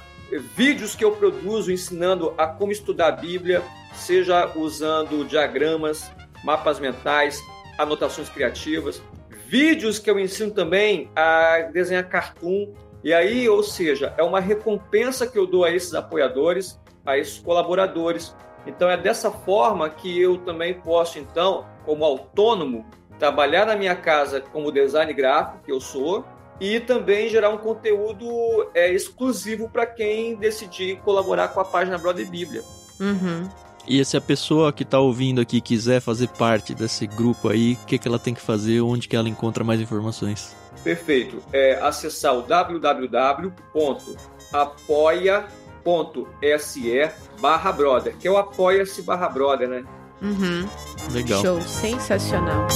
Vídeos 0.55 0.95
que 0.95 1.03
eu 1.03 1.11
produzo 1.13 1.71
ensinando 1.71 2.35
a 2.37 2.45
como 2.45 2.71
estudar 2.71 3.07
a 3.07 3.11
Bíblia, 3.11 3.63
seja 3.95 4.51
usando 4.55 5.25
diagramas, 5.25 6.11
mapas 6.43 6.79
mentais, 6.79 7.41
anotações 7.77 8.29
criativas. 8.29 9.01
Vídeos 9.47 9.97
que 9.97 10.09
eu 10.09 10.19
ensino 10.19 10.51
também 10.51 11.09
a 11.15 11.69
desenhar 11.71 12.07
cartoon 12.07 12.73
e 13.03 13.13
aí, 13.13 13.47
ou 13.47 13.63
seja, 13.63 14.13
é 14.17 14.23
uma 14.23 14.39
recompensa 14.39 15.25
que 15.25 15.37
eu 15.37 15.47
dou 15.47 15.63
a 15.63 15.71
esses 15.71 15.93
apoiadores, 15.93 16.79
a 17.05 17.17
esses 17.17 17.39
colaboradores. 17.39 18.35
Então 18.67 18.89
é 18.89 18.97
dessa 18.97 19.31
forma 19.31 19.89
que 19.89 20.21
eu 20.21 20.37
também 20.39 20.73
posso, 20.73 21.17
então, 21.17 21.65
como 21.85 22.03
autônomo, 22.03 22.85
trabalhar 23.17 23.65
na 23.65 23.75
minha 23.75 23.95
casa 23.95 24.41
como 24.41 24.71
design 24.71 25.13
gráfico, 25.13 25.63
que 25.63 25.71
eu 25.71 25.79
sou, 25.79 26.25
e 26.59 26.79
também 26.81 27.29
gerar 27.29 27.49
um 27.51 27.57
conteúdo 27.57 28.69
é, 28.73 28.91
exclusivo 28.91 29.69
para 29.69 29.85
quem 29.85 30.35
decidir 30.35 30.99
colaborar 30.99 31.49
com 31.49 31.61
a 31.61 31.65
página 31.65 31.97
Brother 31.97 32.29
Bíblia. 32.29 32.61
Uhum. 32.99 33.47
E 33.89 34.05
se 34.05 34.15
a 34.15 34.21
pessoa 34.21 34.71
que 34.71 34.83
está 34.83 34.99
ouvindo 34.99 35.41
aqui 35.41 35.59
quiser 35.59 35.99
fazer 35.99 36.27
parte 36.27 36.75
desse 36.75 37.07
grupo 37.07 37.49
aí, 37.49 37.73
o 37.73 37.85
que, 37.87 37.97
que 37.97 38.07
ela 38.07 38.19
tem 38.19 38.35
que 38.35 38.41
fazer? 38.41 38.81
Onde 38.81 39.07
que 39.07 39.15
ela 39.15 39.27
encontra 39.27 39.63
mais 39.63 39.81
informações? 39.81 40.55
Perfeito. 40.83 41.41
É 41.51 41.73
acessar 41.81 42.35
o 42.37 42.43
www.apoia.se 42.43 43.51
barra 47.41 47.71
brother, 47.71 48.15
que 48.15 48.27
é 48.27 48.31
o 48.31 48.37
apoia-se 48.37 49.01
barra 49.01 49.27
brother, 49.27 49.67
né? 49.67 49.83
Uhum. 50.21 50.69
Legal. 51.11 51.41
Show, 51.41 51.59
sensacional. 51.61 52.67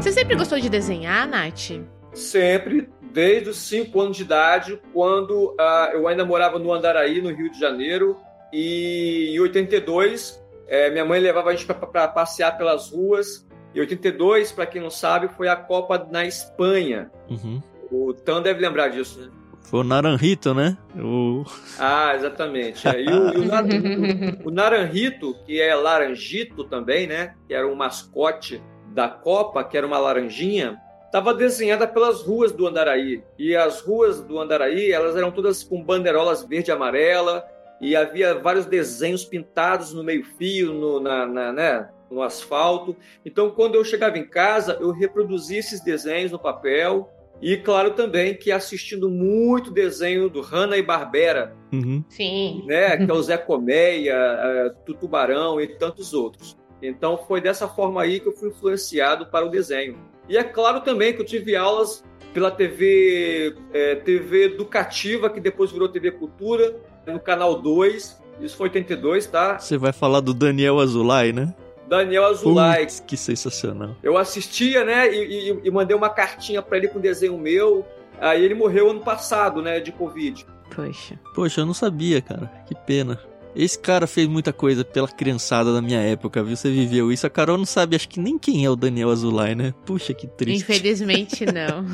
Sempre 0.00 0.34
gostou 0.34 0.58
de 0.58 0.68
desenhar, 0.68 1.28
Nath? 1.28 1.72
Sempre, 2.14 2.88
desde 3.12 3.50
os 3.50 3.58
5 3.58 4.00
anos 4.00 4.16
de 4.16 4.22
idade, 4.22 4.80
quando 4.92 5.50
uh, 5.50 5.92
eu 5.92 6.08
ainda 6.08 6.24
morava 6.24 6.58
no 6.58 6.72
Andaraí, 6.72 7.20
no 7.20 7.32
Rio 7.32 7.50
de 7.50 7.58
Janeiro, 7.58 8.16
e 8.52 9.34
em 9.34 9.40
82 9.40 10.40
é, 10.70 10.88
minha 10.88 11.04
mãe 11.04 11.18
levava 11.18 11.50
a 11.50 11.52
gente 11.52 11.66
para 11.66 12.06
passear 12.06 12.56
pelas 12.56 12.92
ruas. 12.92 13.44
E 13.74 13.80
82, 13.80 14.52
para 14.52 14.66
quem 14.66 14.80
não 14.80 14.88
sabe, 14.88 15.28
foi 15.36 15.48
a 15.48 15.56
Copa 15.56 16.06
na 16.10 16.24
Espanha. 16.24 17.10
Uhum. 17.28 17.60
O 17.90 18.14
Tan 18.14 18.40
deve 18.40 18.60
lembrar 18.60 18.88
disso, 18.88 19.20
né? 19.20 19.28
Foi 19.62 19.80
o 19.80 19.84
Naranjito, 19.84 20.54
né? 20.54 20.78
O... 20.96 21.44
Ah, 21.76 22.14
exatamente. 22.14 22.86
É. 22.86 23.02
E 23.02 23.08
o, 23.08 23.32
e 23.32 24.44
o, 24.44 24.46
o, 24.48 24.50
Naranjito, 24.50 25.36
que 25.44 25.60
é 25.60 25.74
Laranjito 25.74 26.62
também, 26.64 27.08
né? 27.08 27.34
Que 27.48 27.54
era 27.54 27.66
um 27.66 27.74
mascote 27.74 28.62
da 28.90 29.08
Copa, 29.08 29.64
que 29.64 29.76
era 29.76 29.86
uma 29.86 29.98
laranjinha, 29.98 30.80
estava 31.06 31.34
desenhada 31.34 31.86
pelas 31.86 32.22
ruas 32.22 32.52
do 32.52 32.66
Andaraí. 32.66 33.22
E 33.38 33.56
as 33.56 33.80
ruas 33.80 34.20
do 34.20 34.38
Andaraí, 34.38 34.92
elas 34.92 35.16
eram 35.16 35.30
todas 35.30 35.62
com 35.62 35.82
bandeirolas 35.82 36.44
verde 36.44 36.70
e 36.70 36.72
amarela, 36.72 37.44
e 37.80 37.96
havia 37.96 38.34
vários 38.34 38.66
desenhos 38.66 39.24
pintados 39.24 39.92
no 39.92 40.04
meio-fio, 40.04 40.72
no, 40.72 41.00
na, 41.00 41.26
na, 41.26 41.52
né, 41.52 41.88
no 42.10 42.22
asfalto. 42.22 42.94
Então, 43.24 43.50
quando 43.50 43.74
eu 43.74 43.84
chegava 43.84 44.18
em 44.18 44.26
casa, 44.26 44.76
eu 44.80 44.90
reproduzia 44.90 45.58
esses 45.58 45.80
desenhos 45.80 46.30
no 46.30 46.38
papel. 46.38 47.10
E 47.42 47.56
claro 47.56 47.92
também 47.92 48.34
que 48.34 48.52
assistindo 48.52 49.08
muito 49.08 49.70
desenho 49.70 50.28
do 50.28 50.42
Hanna 50.42 50.76
e 50.76 50.82
Barbera. 50.82 51.56
Uhum. 51.72 52.04
Sim. 52.10 52.64
Né, 52.66 52.98
que 52.98 53.10
é 53.10 53.14
o 53.14 53.22
Zé 53.22 53.38
Colmeia, 53.38 54.14
uh, 54.14 54.84
Tutubarão 54.84 55.58
e 55.58 55.66
tantos 55.66 56.12
outros. 56.12 56.59
Então 56.82 57.18
foi 57.18 57.40
dessa 57.40 57.68
forma 57.68 58.02
aí 58.02 58.20
que 58.20 58.28
eu 58.28 58.32
fui 58.32 58.48
influenciado 58.48 59.26
para 59.26 59.44
o 59.44 59.48
desenho. 59.48 59.98
E 60.28 60.36
é 60.36 60.44
claro 60.44 60.80
também 60.80 61.12
que 61.12 61.20
eu 61.20 61.26
tive 61.26 61.56
aulas 61.56 62.04
pela 62.32 62.50
TV, 62.50 63.56
é, 63.72 63.96
TV 63.96 64.44
Educativa, 64.44 65.28
que 65.28 65.40
depois 65.40 65.72
virou 65.72 65.88
TV 65.88 66.12
Cultura, 66.12 66.76
no 67.06 67.20
canal 67.20 67.60
2. 67.60 68.20
Isso 68.40 68.56
foi 68.56 68.68
82, 68.68 69.26
tá? 69.26 69.58
Você 69.58 69.76
vai 69.76 69.92
falar 69.92 70.20
do 70.20 70.32
Daniel 70.32 70.78
Azulay, 70.78 71.32
né? 71.32 71.54
Daniel 71.88 72.26
Azulay. 72.26 72.82
Putz, 72.82 73.00
que 73.00 73.16
sensacional. 73.16 73.96
Eu 74.02 74.16
assistia, 74.16 74.84
né, 74.84 75.12
e, 75.12 75.50
e, 75.50 75.60
e 75.64 75.70
mandei 75.70 75.96
uma 75.96 76.08
cartinha 76.08 76.62
para 76.62 76.78
ele 76.78 76.88
com 76.88 77.00
desenho 77.00 77.36
meu. 77.36 77.84
Aí 78.20 78.44
ele 78.44 78.54
morreu 78.54 78.90
ano 78.90 79.00
passado, 79.00 79.60
né, 79.60 79.80
de 79.80 79.90
Covid. 79.90 80.46
Poxa. 80.74 81.18
Poxa, 81.34 81.62
eu 81.62 81.66
não 81.66 81.74
sabia, 81.74 82.22
cara. 82.22 82.46
Que 82.66 82.74
pena. 82.74 83.18
Esse 83.54 83.78
cara 83.78 84.06
fez 84.06 84.28
muita 84.28 84.52
coisa 84.52 84.84
pela 84.84 85.08
criançada 85.08 85.72
da 85.72 85.82
minha 85.82 86.00
época, 86.00 86.42
viu? 86.42 86.56
Você 86.56 86.70
viveu 86.70 87.10
isso. 87.10 87.26
A 87.26 87.30
Carol 87.30 87.58
não 87.58 87.64
sabe, 87.64 87.96
acho 87.96 88.08
que 88.08 88.20
nem 88.20 88.38
quem 88.38 88.64
é 88.64 88.70
o 88.70 88.76
Daniel 88.76 89.10
Azulay, 89.10 89.54
né? 89.54 89.74
Puxa, 89.84 90.14
que 90.14 90.26
triste. 90.26 90.62
Infelizmente, 90.62 91.44
não. 91.50 91.84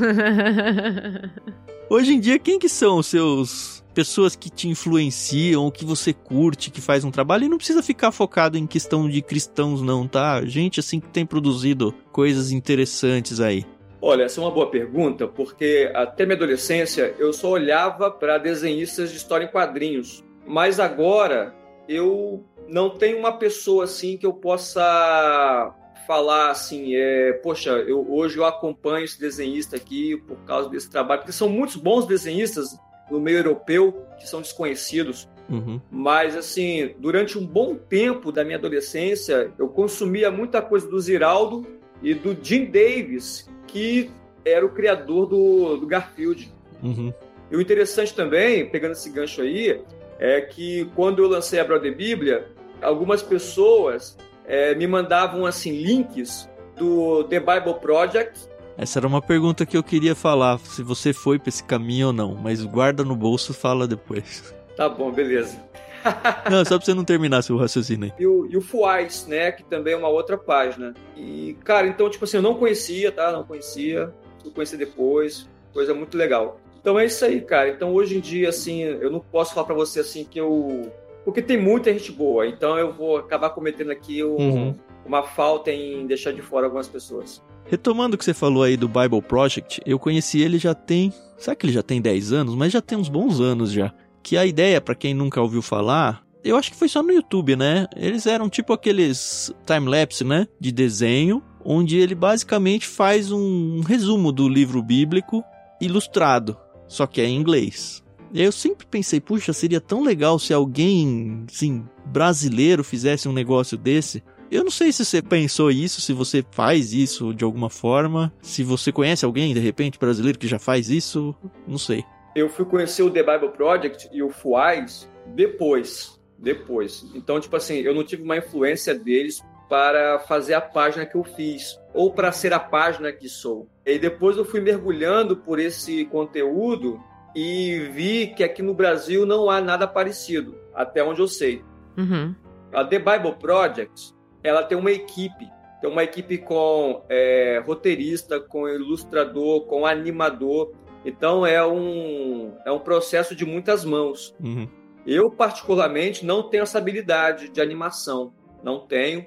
Hoje 1.88 2.14
em 2.14 2.20
dia, 2.20 2.38
quem 2.38 2.58
que 2.58 2.68
são 2.68 2.98
os 2.98 3.06
seus 3.06 3.84
pessoas 3.94 4.36
que 4.36 4.50
te 4.50 4.68
influenciam, 4.68 5.70
que 5.70 5.84
você 5.84 6.12
curte, 6.12 6.70
que 6.70 6.82
faz 6.82 7.02
um 7.02 7.10
trabalho 7.10 7.44
e 7.44 7.48
não 7.48 7.56
precisa 7.56 7.82
ficar 7.82 8.12
focado 8.12 8.58
em 8.58 8.66
questão 8.66 9.08
de 9.08 9.22
cristãos 9.22 9.80
não, 9.80 10.06
tá? 10.06 10.44
Gente 10.44 10.80
assim 10.80 11.00
que 11.00 11.08
tem 11.08 11.24
produzido 11.24 11.94
coisas 12.12 12.52
interessantes 12.52 13.40
aí. 13.40 13.64
Olha, 14.02 14.24
essa 14.24 14.40
é 14.40 14.44
uma 14.44 14.50
boa 14.50 14.70
pergunta, 14.70 15.26
porque 15.26 15.90
até 15.94 16.26
minha 16.26 16.36
adolescência 16.36 17.14
eu 17.18 17.32
só 17.32 17.48
olhava 17.48 18.10
para 18.10 18.36
desenhistas 18.36 19.10
de 19.10 19.16
história 19.16 19.46
em 19.46 19.50
quadrinhos. 19.50 20.22
Mas 20.46 20.78
agora 20.80 21.54
eu 21.88 22.44
não 22.68 22.90
tenho 22.90 23.18
uma 23.18 23.32
pessoa 23.32 23.84
assim 23.84 24.16
que 24.16 24.26
eu 24.26 24.32
possa 24.32 25.74
falar 26.06 26.50
assim, 26.50 26.94
é, 26.94 27.32
poxa, 27.32 27.70
eu, 27.70 28.06
hoje 28.08 28.38
eu 28.38 28.44
acompanho 28.44 29.04
esse 29.04 29.18
desenhista 29.18 29.76
aqui 29.76 30.16
por 30.16 30.36
causa 30.44 30.68
desse 30.68 30.88
trabalho, 30.88 31.20
porque 31.20 31.32
são 31.32 31.48
muitos 31.48 31.76
bons 31.76 32.06
desenhistas 32.06 32.78
no 33.10 33.20
meio 33.20 33.38
europeu 33.38 34.04
que 34.18 34.28
são 34.28 34.40
desconhecidos. 34.40 35.28
Uhum. 35.48 35.80
Mas, 35.90 36.36
assim, 36.36 36.94
durante 36.98 37.38
um 37.38 37.46
bom 37.46 37.74
tempo 37.76 38.32
da 38.32 38.44
minha 38.44 38.56
adolescência, 38.56 39.52
eu 39.58 39.68
consumia 39.68 40.30
muita 40.30 40.62
coisa 40.62 40.88
do 40.88 40.98
Ziraldo 41.00 41.66
e 42.02 42.14
do 42.14 42.36
Jim 42.40 42.66
Davis, 42.66 43.48
que 43.66 44.10
era 44.44 44.64
o 44.64 44.70
criador 44.70 45.26
do, 45.26 45.76
do 45.76 45.86
Garfield. 45.86 46.52
Uhum. 46.82 47.12
E 47.50 47.56
o 47.56 47.60
interessante 47.60 48.14
também, 48.14 48.68
pegando 48.68 48.92
esse 48.92 49.10
gancho 49.10 49.42
aí, 49.42 49.80
é 50.18 50.40
que 50.40 50.86
quando 50.94 51.22
eu 51.22 51.28
lancei 51.28 51.60
a 51.60 51.64
Brother 51.64 51.94
Bíblia, 51.96 52.46
algumas 52.82 53.22
pessoas 53.22 54.16
é, 54.46 54.74
me 54.74 54.86
mandavam 54.86 55.46
assim 55.46 55.70
links 55.70 56.48
do 56.76 57.24
The 57.24 57.40
Bible 57.40 57.74
Project. 57.80 58.48
Essa 58.78 58.98
era 58.98 59.06
uma 59.06 59.22
pergunta 59.22 59.64
que 59.64 59.76
eu 59.76 59.82
queria 59.82 60.14
falar, 60.14 60.58
se 60.58 60.82
você 60.82 61.12
foi 61.12 61.38
para 61.38 61.48
esse 61.48 61.64
caminho 61.64 62.08
ou 62.08 62.12
não, 62.12 62.34
mas 62.34 62.62
guarda 62.62 63.02
no 63.02 63.16
bolso 63.16 63.54
fala 63.54 63.86
depois. 63.88 64.54
Tá 64.76 64.88
bom, 64.88 65.10
beleza. 65.10 65.58
não, 66.50 66.64
só 66.64 66.76
pra 66.76 66.84
você 66.84 66.94
não 66.94 67.04
terminar 67.04 67.42
seu 67.42 67.56
raciocínio 67.56 68.04
aí. 68.04 68.12
E 68.22 68.26
o, 68.26 68.46
e 68.46 68.56
o 68.56 68.60
Fuais, 68.60 69.26
né, 69.26 69.50
que 69.50 69.64
também 69.64 69.94
é 69.94 69.96
uma 69.96 70.08
outra 70.08 70.36
página. 70.36 70.94
E, 71.16 71.56
cara, 71.64 71.86
então, 71.86 72.08
tipo 72.10 72.24
assim, 72.24 72.36
eu 72.36 72.42
não 72.42 72.54
conhecia, 72.54 73.10
tá? 73.10 73.32
Não 73.32 73.44
conhecia, 73.44 74.12
fui 74.42 74.52
conhecer 74.52 74.76
depois, 74.76 75.48
coisa 75.72 75.94
muito 75.94 76.16
legal. 76.16 76.60
Então 76.86 77.00
é 77.00 77.04
isso 77.04 77.24
aí, 77.24 77.40
cara. 77.40 77.68
Então 77.68 77.92
hoje 77.92 78.16
em 78.16 78.20
dia, 78.20 78.48
assim, 78.48 78.82
eu 78.82 79.10
não 79.10 79.18
posso 79.18 79.52
falar 79.52 79.66
para 79.66 79.74
você 79.74 79.98
assim 79.98 80.22
que 80.24 80.38
eu. 80.38 80.88
Porque 81.24 81.42
tem 81.42 81.60
muita 81.60 81.92
gente 81.92 82.12
boa, 82.12 82.46
então 82.46 82.78
eu 82.78 82.92
vou 82.92 83.16
acabar 83.16 83.50
cometendo 83.50 83.90
aqui 83.90 84.22
um, 84.22 84.36
uhum. 84.36 84.74
uma 85.04 85.24
falta 85.24 85.72
em 85.72 86.06
deixar 86.06 86.32
de 86.32 86.42
fora 86.42 86.66
algumas 86.66 86.86
pessoas. 86.86 87.42
Retomando 87.64 88.14
o 88.14 88.18
que 88.18 88.24
você 88.24 88.32
falou 88.32 88.62
aí 88.62 88.76
do 88.76 88.86
Bible 88.86 89.20
Project, 89.20 89.80
eu 89.84 89.98
conheci 89.98 90.40
ele 90.40 90.58
já 90.58 90.74
tem. 90.74 91.12
Sabe 91.36 91.56
que 91.56 91.66
ele 91.66 91.72
já 91.72 91.82
tem 91.82 92.00
10 92.00 92.32
anos? 92.32 92.54
Mas 92.54 92.72
já 92.72 92.80
tem 92.80 92.96
uns 92.96 93.08
bons 93.08 93.40
anos 93.40 93.72
já. 93.72 93.92
Que 94.22 94.36
a 94.36 94.46
ideia, 94.46 94.80
para 94.80 94.94
quem 94.94 95.12
nunca 95.12 95.42
ouviu 95.42 95.62
falar, 95.62 96.22
eu 96.44 96.56
acho 96.56 96.70
que 96.70 96.78
foi 96.78 96.88
só 96.88 97.02
no 97.02 97.10
YouTube, 97.10 97.56
né? 97.56 97.88
Eles 97.96 98.26
eram 98.26 98.48
tipo 98.48 98.72
aqueles 98.72 99.52
time-lapse, 99.66 100.22
né? 100.22 100.46
De 100.60 100.70
desenho, 100.70 101.42
onde 101.64 101.98
ele 101.98 102.14
basicamente 102.14 102.86
faz 102.86 103.32
um 103.32 103.80
resumo 103.80 104.30
do 104.30 104.48
livro 104.48 104.80
bíblico 104.80 105.42
ilustrado 105.80 106.56
só 106.88 107.06
que 107.06 107.20
é 107.20 107.24
em 107.24 107.36
inglês. 107.36 108.04
E 108.32 108.42
eu 108.42 108.52
sempre 108.52 108.86
pensei, 108.86 109.20
puxa, 109.20 109.52
seria 109.52 109.80
tão 109.80 110.02
legal 110.02 110.38
se 110.38 110.52
alguém, 110.52 111.44
assim, 111.50 111.84
brasileiro 112.06 112.82
fizesse 112.84 113.28
um 113.28 113.32
negócio 113.32 113.78
desse. 113.78 114.22
Eu 114.50 114.62
não 114.62 114.70
sei 114.70 114.92
se 114.92 115.04
você 115.04 115.22
pensou 115.22 115.70
isso, 115.70 116.00
se 116.00 116.12
você 116.12 116.44
faz 116.50 116.92
isso 116.92 117.32
de 117.32 117.44
alguma 117.44 117.70
forma, 117.70 118.32
se 118.40 118.62
você 118.62 118.92
conhece 118.92 119.24
alguém, 119.24 119.54
de 119.54 119.60
repente, 119.60 119.98
brasileiro 119.98 120.38
que 120.38 120.46
já 120.46 120.58
faz 120.58 120.88
isso, 120.88 121.34
não 121.66 121.78
sei. 121.78 122.04
Eu 122.34 122.48
fui 122.48 122.64
conhecer 122.64 123.02
o 123.02 123.10
The 123.10 123.22
Bible 123.22 123.52
Project 123.56 124.08
e 124.12 124.22
o 124.22 124.30
Fuais 124.30 125.08
depois, 125.26 126.20
depois. 126.38 127.06
Então, 127.14 127.40
tipo 127.40 127.56
assim, 127.56 127.76
eu 127.78 127.94
não 127.94 128.04
tive 128.04 128.22
uma 128.22 128.36
influência 128.36 128.94
deles 128.94 129.42
para 129.68 130.18
fazer 130.20 130.54
a 130.54 130.60
página 130.60 131.06
que 131.06 131.16
eu 131.16 131.24
fiz 131.24 131.80
ou 131.92 132.12
para 132.12 132.32
ser 132.32 132.52
a 132.52 132.60
página 132.60 133.12
que 133.12 133.28
sou. 133.28 133.68
E 133.84 133.98
depois 133.98 134.36
eu 134.36 134.44
fui 134.44 134.60
mergulhando 134.60 135.36
por 135.36 135.58
esse 135.58 136.04
conteúdo 136.06 137.00
e 137.34 137.90
vi 137.92 138.28
que 138.28 138.44
aqui 138.44 138.62
no 138.62 138.74
Brasil 138.74 139.26
não 139.26 139.50
há 139.50 139.60
nada 139.60 139.86
parecido, 139.86 140.58
até 140.74 141.02
onde 141.02 141.20
eu 141.20 141.28
sei. 141.28 141.62
Uhum. 141.96 142.34
A 142.72 142.84
The 142.84 142.98
Bible 142.98 143.36
Project, 143.38 144.14
ela 144.42 144.62
tem 144.62 144.76
uma 144.76 144.90
equipe, 144.90 145.48
tem 145.80 145.90
uma 145.90 146.02
equipe 146.02 146.38
com 146.38 147.04
é, 147.08 147.62
roteirista, 147.64 148.40
com 148.40 148.68
ilustrador, 148.68 149.66
com 149.66 149.86
animador. 149.86 150.72
Então 151.04 151.46
é 151.46 151.64
um, 151.64 152.56
é 152.64 152.72
um 152.72 152.78
processo 152.78 153.34
de 153.34 153.44
muitas 153.44 153.84
mãos. 153.84 154.34
Uhum. 154.42 154.68
Eu, 155.06 155.30
particularmente, 155.30 156.26
não 156.26 156.42
tenho 156.42 156.64
essa 156.64 156.78
habilidade 156.78 157.48
de 157.48 157.60
animação. 157.60 158.32
Não 158.62 158.80
tenho. 158.80 159.24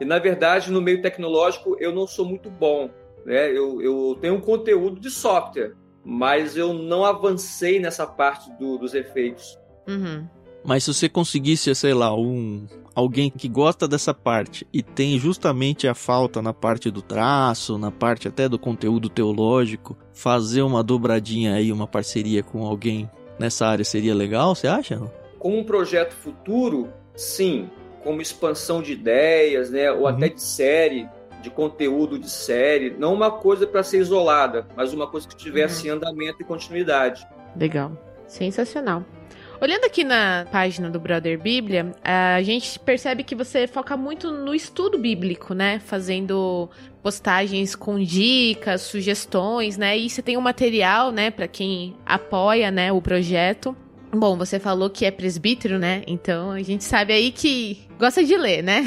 E, 0.00 0.04
na 0.04 0.18
verdade, 0.18 0.70
no 0.70 0.80
meio 0.80 1.00
tecnológico, 1.00 1.76
eu 1.80 1.94
não 1.94 2.06
sou 2.06 2.24
muito 2.24 2.50
bom. 2.50 2.90
Né? 3.24 3.50
Eu, 3.50 3.80
eu 3.80 4.16
tenho 4.20 4.34
um 4.34 4.40
conteúdo 4.40 5.00
de 5.00 5.10
software, 5.10 5.74
mas 6.04 6.56
eu 6.56 6.72
não 6.72 7.04
avancei 7.04 7.80
nessa 7.80 8.06
parte 8.06 8.50
do, 8.58 8.78
dos 8.78 8.94
efeitos. 8.94 9.58
Uhum. 9.88 10.26
Mas 10.64 10.84
se 10.84 10.92
você 10.92 11.08
conseguisse, 11.08 11.72
sei 11.74 11.94
lá, 11.94 12.14
um 12.14 12.66
alguém 12.94 13.30
que 13.30 13.46
gosta 13.46 13.86
dessa 13.86 14.14
parte 14.14 14.66
e 14.72 14.82
tem 14.82 15.18
justamente 15.18 15.86
a 15.86 15.94
falta 15.94 16.40
na 16.40 16.52
parte 16.52 16.90
do 16.90 17.02
traço, 17.02 17.76
na 17.76 17.90
parte 17.90 18.26
até 18.26 18.48
do 18.48 18.58
conteúdo 18.58 19.08
teológico, 19.08 19.96
fazer 20.14 20.62
uma 20.62 20.82
dobradinha 20.82 21.54
aí, 21.54 21.70
uma 21.70 21.86
parceria 21.86 22.42
com 22.42 22.64
alguém 22.64 23.08
nessa 23.38 23.66
área 23.66 23.84
seria 23.84 24.14
legal, 24.14 24.54
você 24.54 24.66
acha? 24.66 25.00
Como 25.38 25.58
um 25.58 25.64
projeto 25.64 26.14
futuro, 26.14 26.88
sim 27.14 27.68
como 28.06 28.22
expansão 28.22 28.80
de 28.80 28.92
ideias, 28.92 29.68
né, 29.68 29.90
ou 29.90 30.02
uhum. 30.02 30.06
até 30.06 30.28
de 30.28 30.40
série, 30.40 31.08
de 31.42 31.50
conteúdo 31.50 32.16
de 32.16 32.30
série, 32.30 32.94
não 32.96 33.12
uma 33.12 33.32
coisa 33.32 33.66
para 33.66 33.82
ser 33.82 33.98
isolada, 33.98 34.64
mas 34.76 34.94
uma 34.94 35.08
coisa 35.08 35.26
que 35.26 35.34
tivesse 35.34 35.90
uhum. 35.90 35.96
andamento 35.96 36.40
e 36.40 36.44
continuidade. 36.44 37.26
Legal, 37.56 37.90
sensacional. 38.28 39.04
Olhando 39.60 39.86
aqui 39.86 40.04
na 40.04 40.46
página 40.52 40.88
do 40.88 41.00
Brother 41.00 41.36
Bíblia, 41.36 41.92
a 42.04 42.40
gente 42.42 42.78
percebe 42.78 43.24
que 43.24 43.34
você 43.34 43.66
foca 43.66 43.96
muito 43.96 44.30
no 44.30 44.54
estudo 44.54 44.98
bíblico, 44.98 45.52
né? 45.54 45.80
Fazendo 45.80 46.68
postagens 47.02 47.74
com 47.74 47.98
dicas, 47.98 48.82
sugestões, 48.82 49.76
né? 49.76 49.98
E 49.98 50.08
você 50.08 50.22
tem 50.22 50.36
um 50.36 50.42
material, 50.42 51.10
né, 51.10 51.30
para 51.30 51.48
quem 51.48 51.96
apoia, 52.04 52.70
né, 52.70 52.92
o 52.92 53.00
projeto. 53.00 53.74
Bom, 54.12 54.36
você 54.36 54.58
falou 54.58 54.88
que 54.88 55.04
é 55.04 55.10
presbítero, 55.10 55.78
né? 55.78 56.02
Então 56.06 56.50
a 56.50 56.62
gente 56.62 56.84
sabe 56.84 57.12
aí 57.12 57.30
que 57.30 57.86
gosta 57.98 58.24
de 58.24 58.36
ler, 58.36 58.62
né? 58.62 58.82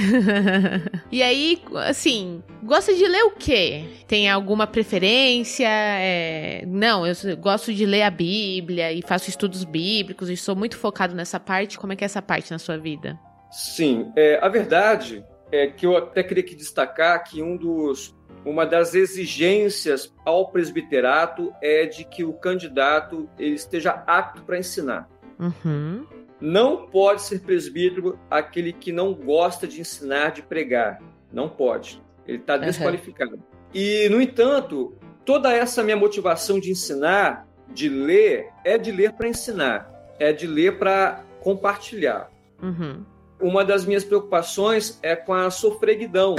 e 1.12 1.21
aí, 1.21 1.62
assim, 1.86 2.41
gosta 2.63 2.93
de 2.93 3.05
ler 3.05 3.23
o 3.23 3.32
quê? 3.32 3.84
Tem 4.08 4.29
alguma 4.29 4.65
preferência? 4.65 5.67
É... 5.67 6.63
Não, 6.65 7.05
eu 7.05 7.13
gosto 7.38 7.73
de 7.73 7.86
ler 7.86 8.03
a 8.03 8.10
Bíblia 8.10 8.91
e 8.91 9.01
faço 9.01 9.29
estudos 9.29 9.63
bíblicos 9.63 10.29
e 10.29 10.38
sou 10.38 10.55
muito 10.55 10.77
focado 10.77 11.15
nessa 11.15 11.39
parte. 11.39 11.77
Como 11.77 11.93
é 11.93 11.95
que 11.95 12.03
é 12.03 12.05
essa 12.05 12.21
parte 12.21 12.51
na 12.51 12.60
sua 12.60 12.77
vida? 12.77 13.19
Sim, 13.51 14.12
é, 14.15 14.39
a 14.41 14.47
verdade 14.47 15.23
é 15.51 15.67
que 15.67 15.86
eu 15.86 15.97
até 15.97 16.23
queria 16.23 16.43
que 16.43 16.55
destacar 16.55 17.23
que 17.23 17.41
um 17.41 17.58
dos 17.58 18.15
uma 18.45 18.65
das 18.65 18.95
exigências 18.95 20.13
ao 20.25 20.49
presbiterato 20.49 21.54
é 21.62 21.86
de 21.86 22.04
que 22.04 22.23
o 22.23 22.34
candidato 22.34 23.30
ele 23.38 23.56
esteja 23.56 24.04
apto 24.08 24.43
para 24.43 24.58
ensinar. 24.58 25.10
Uhum. 25.38 26.06
Não 26.39 26.88
pode 26.88 27.21
ser 27.21 27.41
presbítero 27.41 28.17
aquele 28.30 28.71
que 28.71 28.91
não 28.91 29.13
gosta 29.13 29.67
de 29.67 29.82
ensinar, 29.82 30.32
de 30.32 30.41
pregar. 30.41 31.02
Não 31.32 31.49
pode. 31.49 32.02
Ele 32.25 32.38
está 32.38 32.58
desqualificado. 32.58 33.36
Uhum. 33.36 33.41
E, 33.73 34.08
no 34.10 34.21
entanto, 34.21 34.95
toda 35.25 35.54
essa 35.54 35.84
minha 35.84 35.97
motivação 35.97 36.60
de 36.60 36.71
ensinar, 36.71 37.45
de 37.67 37.89
ler, 37.89 38.49
é 38.63 38.78
de 38.78 38.91
ler 38.91 39.13
para 39.13 39.28
ensinar, 39.28 39.91
é 40.17 40.32
de 40.32 40.47
ler 40.47 40.80
para 40.80 41.23
compartilhar. 41.41 42.32
Uhum 42.62 43.04
uma 43.41 43.63
das 43.63 43.86
minhas 43.86 44.04
preocupações 44.04 44.99
é 45.02 45.15
com 45.15 45.34
a 45.34 45.49
sofreguidão. 45.49 46.36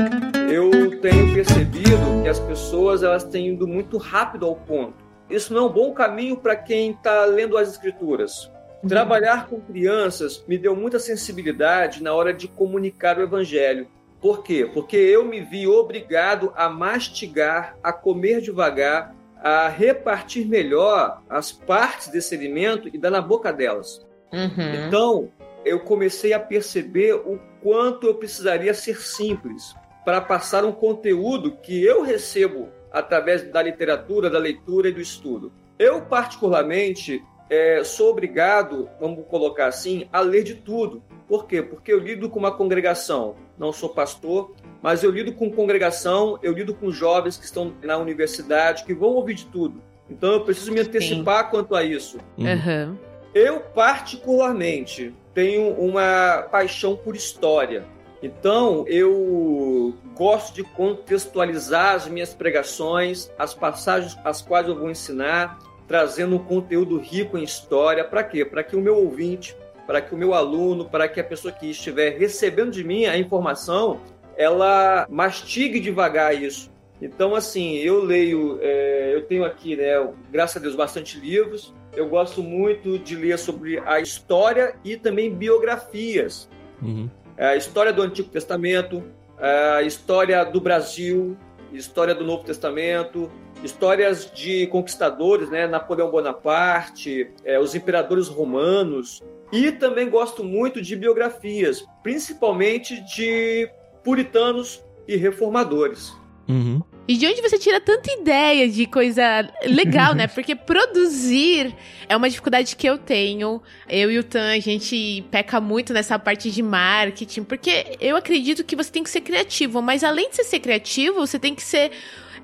Eu 0.52 1.00
tenho 1.00 1.32
percebido 1.32 2.22
que 2.22 2.28
as 2.28 2.38
pessoas 2.38 3.02
elas 3.02 3.24
têm 3.24 3.54
ido 3.54 3.66
muito 3.66 3.96
rápido 3.96 4.46
ao 4.46 4.56
ponto. 4.56 4.94
Isso 5.28 5.54
não 5.54 5.62
é 5.62 5.66
um 5.66 5.72
bom 5.72 5.92
caminho 5.92 6.36
para 6.36 6.56
quem 6.56 6.90
está 6.90 7.24
lendo 7.24 7.56
as 7.56 7.70
escrituras. 7.70 8.50
Trabalhar 8.86 9.46
com 9.46 9.60
crianças 9.60 10.44
me 10.48 10.58
deu 10.58 10.74
muita 10.74 10.98
sensibilidade 10.98 12.02
na 12.02 12.12
hora 12.12 12.32
de 12.32 12.48
comunicar 12.48 13.18
o 13.18 13.22
evangelho. 13.22 13.86
Por 14.20 14.42
quê? 14.42 14.68
Porque 14.72 14.96
eu 14.96 15.24
me 15.24 15.40
vi 15.40 15.66
obrigado 15.66 16.52
a 16.56 16.68
mastigar, 16.68 17.76
a 17.82 17.92
comer 17.92 18.40
devagar, 18.40 19.14
a 19.42 19.68
repartir 19.68 20.46
melhor 20.46 21.22
as 21.28 21.50
partes 21.52 22.08
desse 22.08 22.34
alimento 22.34 22.90
e 22.92 22.98
dar 22.98 23.10
na 23.10 23.22
boca 23.22 23.52
delas. 23.52 24.06
Uhum. 24.32 24.86
Então, 24.86 25.28
eu 25.64 25.80
comecei 25.80 26.32
a 26.32 26.40
perceber 26.40 27.14
o 27.14 27.38
quanto 27.62 28.06
eu 28.06 28.14
precisaria 28.14 28.72
ser 28.74 29.00
simples 29.00 29.74
para 30.04 30.20
passar 30.20 30.64
um 30.64 30.72
conteúdo 30.72 31.52
que 31.52 31.84
eu 31.84 32.02
recebo 32.02 32.68
através 32.90 33.42
da 33.50 33.62
literatura, 33.62 34.30
da 34.30 34.38
leitura 34.38 34.88
e 34.88 34.92
do 34.92 35.00
estudo. 35.00 35.52
Eu, 35.78 36.02
particularmente, 36.02 37.22
é, 37.48 37.82
sou 37.84 38.10
obrigado, 38.10 38.88
vamos 39.00 39.24
colocar 39.26 39.66
assim, 39.66 40.08
a 40.12 40.20
ler 40.20 40.42
de 40.42 40.54
tudo. 40.54 41.02
Por 41.28 41.46
quê? 41.46 41.62
Porque 41.62 41.92
eu 41.92 41.98
lido 41.98 42.28
com 42.28 42.38
uma 42.38 42.52
congregação. 42.52 43.36
Não 43.58 43.72
sou 43.72 43.90
pastor, 43.90 44.52
mas 44.82 45.02
eu 45.04 45.10
lido 45.10 45.32
com 45.32 45.50
congregação, 45.50 46.38
eu 46.42 46.52
lido 46.52 46.74
com 46.74 46.90
jovens 46.90 47.36
que 47.36 47.44
estão 47.44 47.72
na 47.82 47.96
universidade, 47.98 48.84
que 48.84 48.94
vão 48.94 49.10
ouvir 49.10 49.34
de 49.34 49.46
tudo. 49.46 49.80
Então 50.08 50.32
eu 50.32 50.40
preciso 50.40 50.72
me 50.72 50.80
antecipar 50.80 51.44
Sim. 51.44 51.50
quanto 51.50 51.74
a 51.74 51.84
isso. 51.84 52.18
Uhum. 52.36 52.96
Eu, 53.32 53.60
particularmente, 53.60 55.14
tenho 55.34 55.72
uma 55.74 56.46
paixão 56.50 56.96
por 56.96 57.14
história. 57.14 57.84
Então, 58.22 58.84
eu 58.86 59.94
gosto 60.14 60.54
de 60.54 60.62
contextualizar 60.62 61.94
as 61.94 62.06
minhas 62.06 62.34
pregações, 62.34 63.30
as 63.38 63.54
passagens 63.54 64.16
as 64.24 64.42
quais 64.42 64.68
eu 64.68 64.78
vou 64.78 64.90
ensinar, 64.90 65.58
trazendo 65.88 66.36
um 66.36 66.38
conteúdo 66.38 66.98
rico 66.98 67.38
em 67.38 67.42
história. 67.42 68.04
Para 68.04 68.22
quê? 68.22 68.44
Para 68.44 68.62
que 68.62 68.76
o 68.76 68.80
meu 68.80 68.96
ouvinte, 68.96 69.56
para 69.86 70.02
que 70.02 70.14
o 70.14 70.18
meu 70.18 70.34
aluno, 70.34 70.84
para 70.84 71.08
que 71.08 71.18
a 71.18 71.24
pessoa 71.24 71.52
que 71.52 71.70
estiver 71.70 72.18
recebendo 72.18 72.70
de 72.70 72.84
mim 72.84 73.06
a 73.06 73.16
informação, 73.16 74.00
ela 74.36 75.06
mastigue 75.08 75.80
devagar 75.80 76.34
isso. 76.34 76.70
Então, 77.00 77.34
assim, 77.34 77.76
eu 77.76 78.04
leio, 78.04 78.58
é, 78.60 79.12
eu 79.14 79.22
tenho 79.22 79.44
aqui, 79.44 79.74
né, 79.74 79.94
graças 80.30 80.58
a 80.58 80.60
Deus, 80.60 80.74
bastante 80.74 81.18
livros. 81.18 81.74
Eu 81.94 82.08
gosto 82.08 82.42
muito 82.42 82.98
de 82.98 83.16
ler 83.16 83.38
sobre 83.38 83.78
a 83.80 84.00
história 84.00 84.74
e 84.84 84.96
também 84.96 85.34
biografias. 85.34 86.48
Uhum. 86.80 87.10
É, 87.36 87.48
a 87.48 87.56
história 87.56 87.92
do 87.92 88.02
Antigo 88.02 88.28
Testamento, 88.28 89.02
é, 89.38 89.78
a 89.78 89.82
história 89.82 90.44
do 90.44 90.60
Brasil, 90.60 91.36
história 91.72 92.14
do 92.14 92.24
Novo 92.24 92.44
Testamento, 92.44 93.30
histórias 93.62 94.30
de 94.32 94.66
conquistadores, 94.68 95.50
né? 95.50 95.66
Napoleão 95.66 96.10
Bonaparte, 96.10 97.30
é, 97.44 97.58
os 97.58 97.74
imperadores 97.74 98.28
romanos. 98.28 99.22
E 99.52 99.72
também 99.72 100.08
gosto 100.08 100.44
muito 100.44 100.80
de 100.80 100.94
biografias, 100.94 101.84
principalmente 102.02 103.00
de 103.14 103.68
puritanos 104.04 104.84
e 105.08 105.16
reformadores. 105.16 106.12
Uhum. 106.48 106.82
E 107.08 107.16
de 107.16 107.26
onde 107.26 107.42
você 107.42 107.58
tira 107.58 107.80
tanta 107.80 108.12
ideia 108.12 108.68
de 108.68 108.86
coisa 108.86 109.48
legal, 109.64 110.14
né? 110.14 110.26
Porque 110.32 110.54
produzir 110.54 111.74
é 112.08 112.16
uma 112.16 112.28
dificuldade 112.28 112.76
que 112.76 112.86
eu 112.86 112.98
tenho. 112.98 113.60
Eu 113.88 114.10
e 114.12 114.18
o 114.18 114.24
Tan, 114.24 114.52
a 114.52 114.60
gente 114.60 115.24
peca 115.30 115.60
muito 115.60 115.92
nessa 115.92 116.18
parte 116.18 116.50
de 116.50 116.62
marketing, 116.62 117.42
porque 117.44 117.96
eu 118.00 118.16
acredito 118.16 118.62
que 118.62 118.76
você 118.76 118.92
tem 118.92 119.02
que 119.02 119.10
ser 119.10 119.22
criativo, 119.22 119.82
mas 119.82 120.04
além 120.04 120.30
de 120.30 120.36
você 120.36 120.44
ser 120.44 120.60
criativo, 120.60 121.14
você 121.14 121.38
tem 121.38 121.54
que 121.54 121.62
ser 121.62 121.90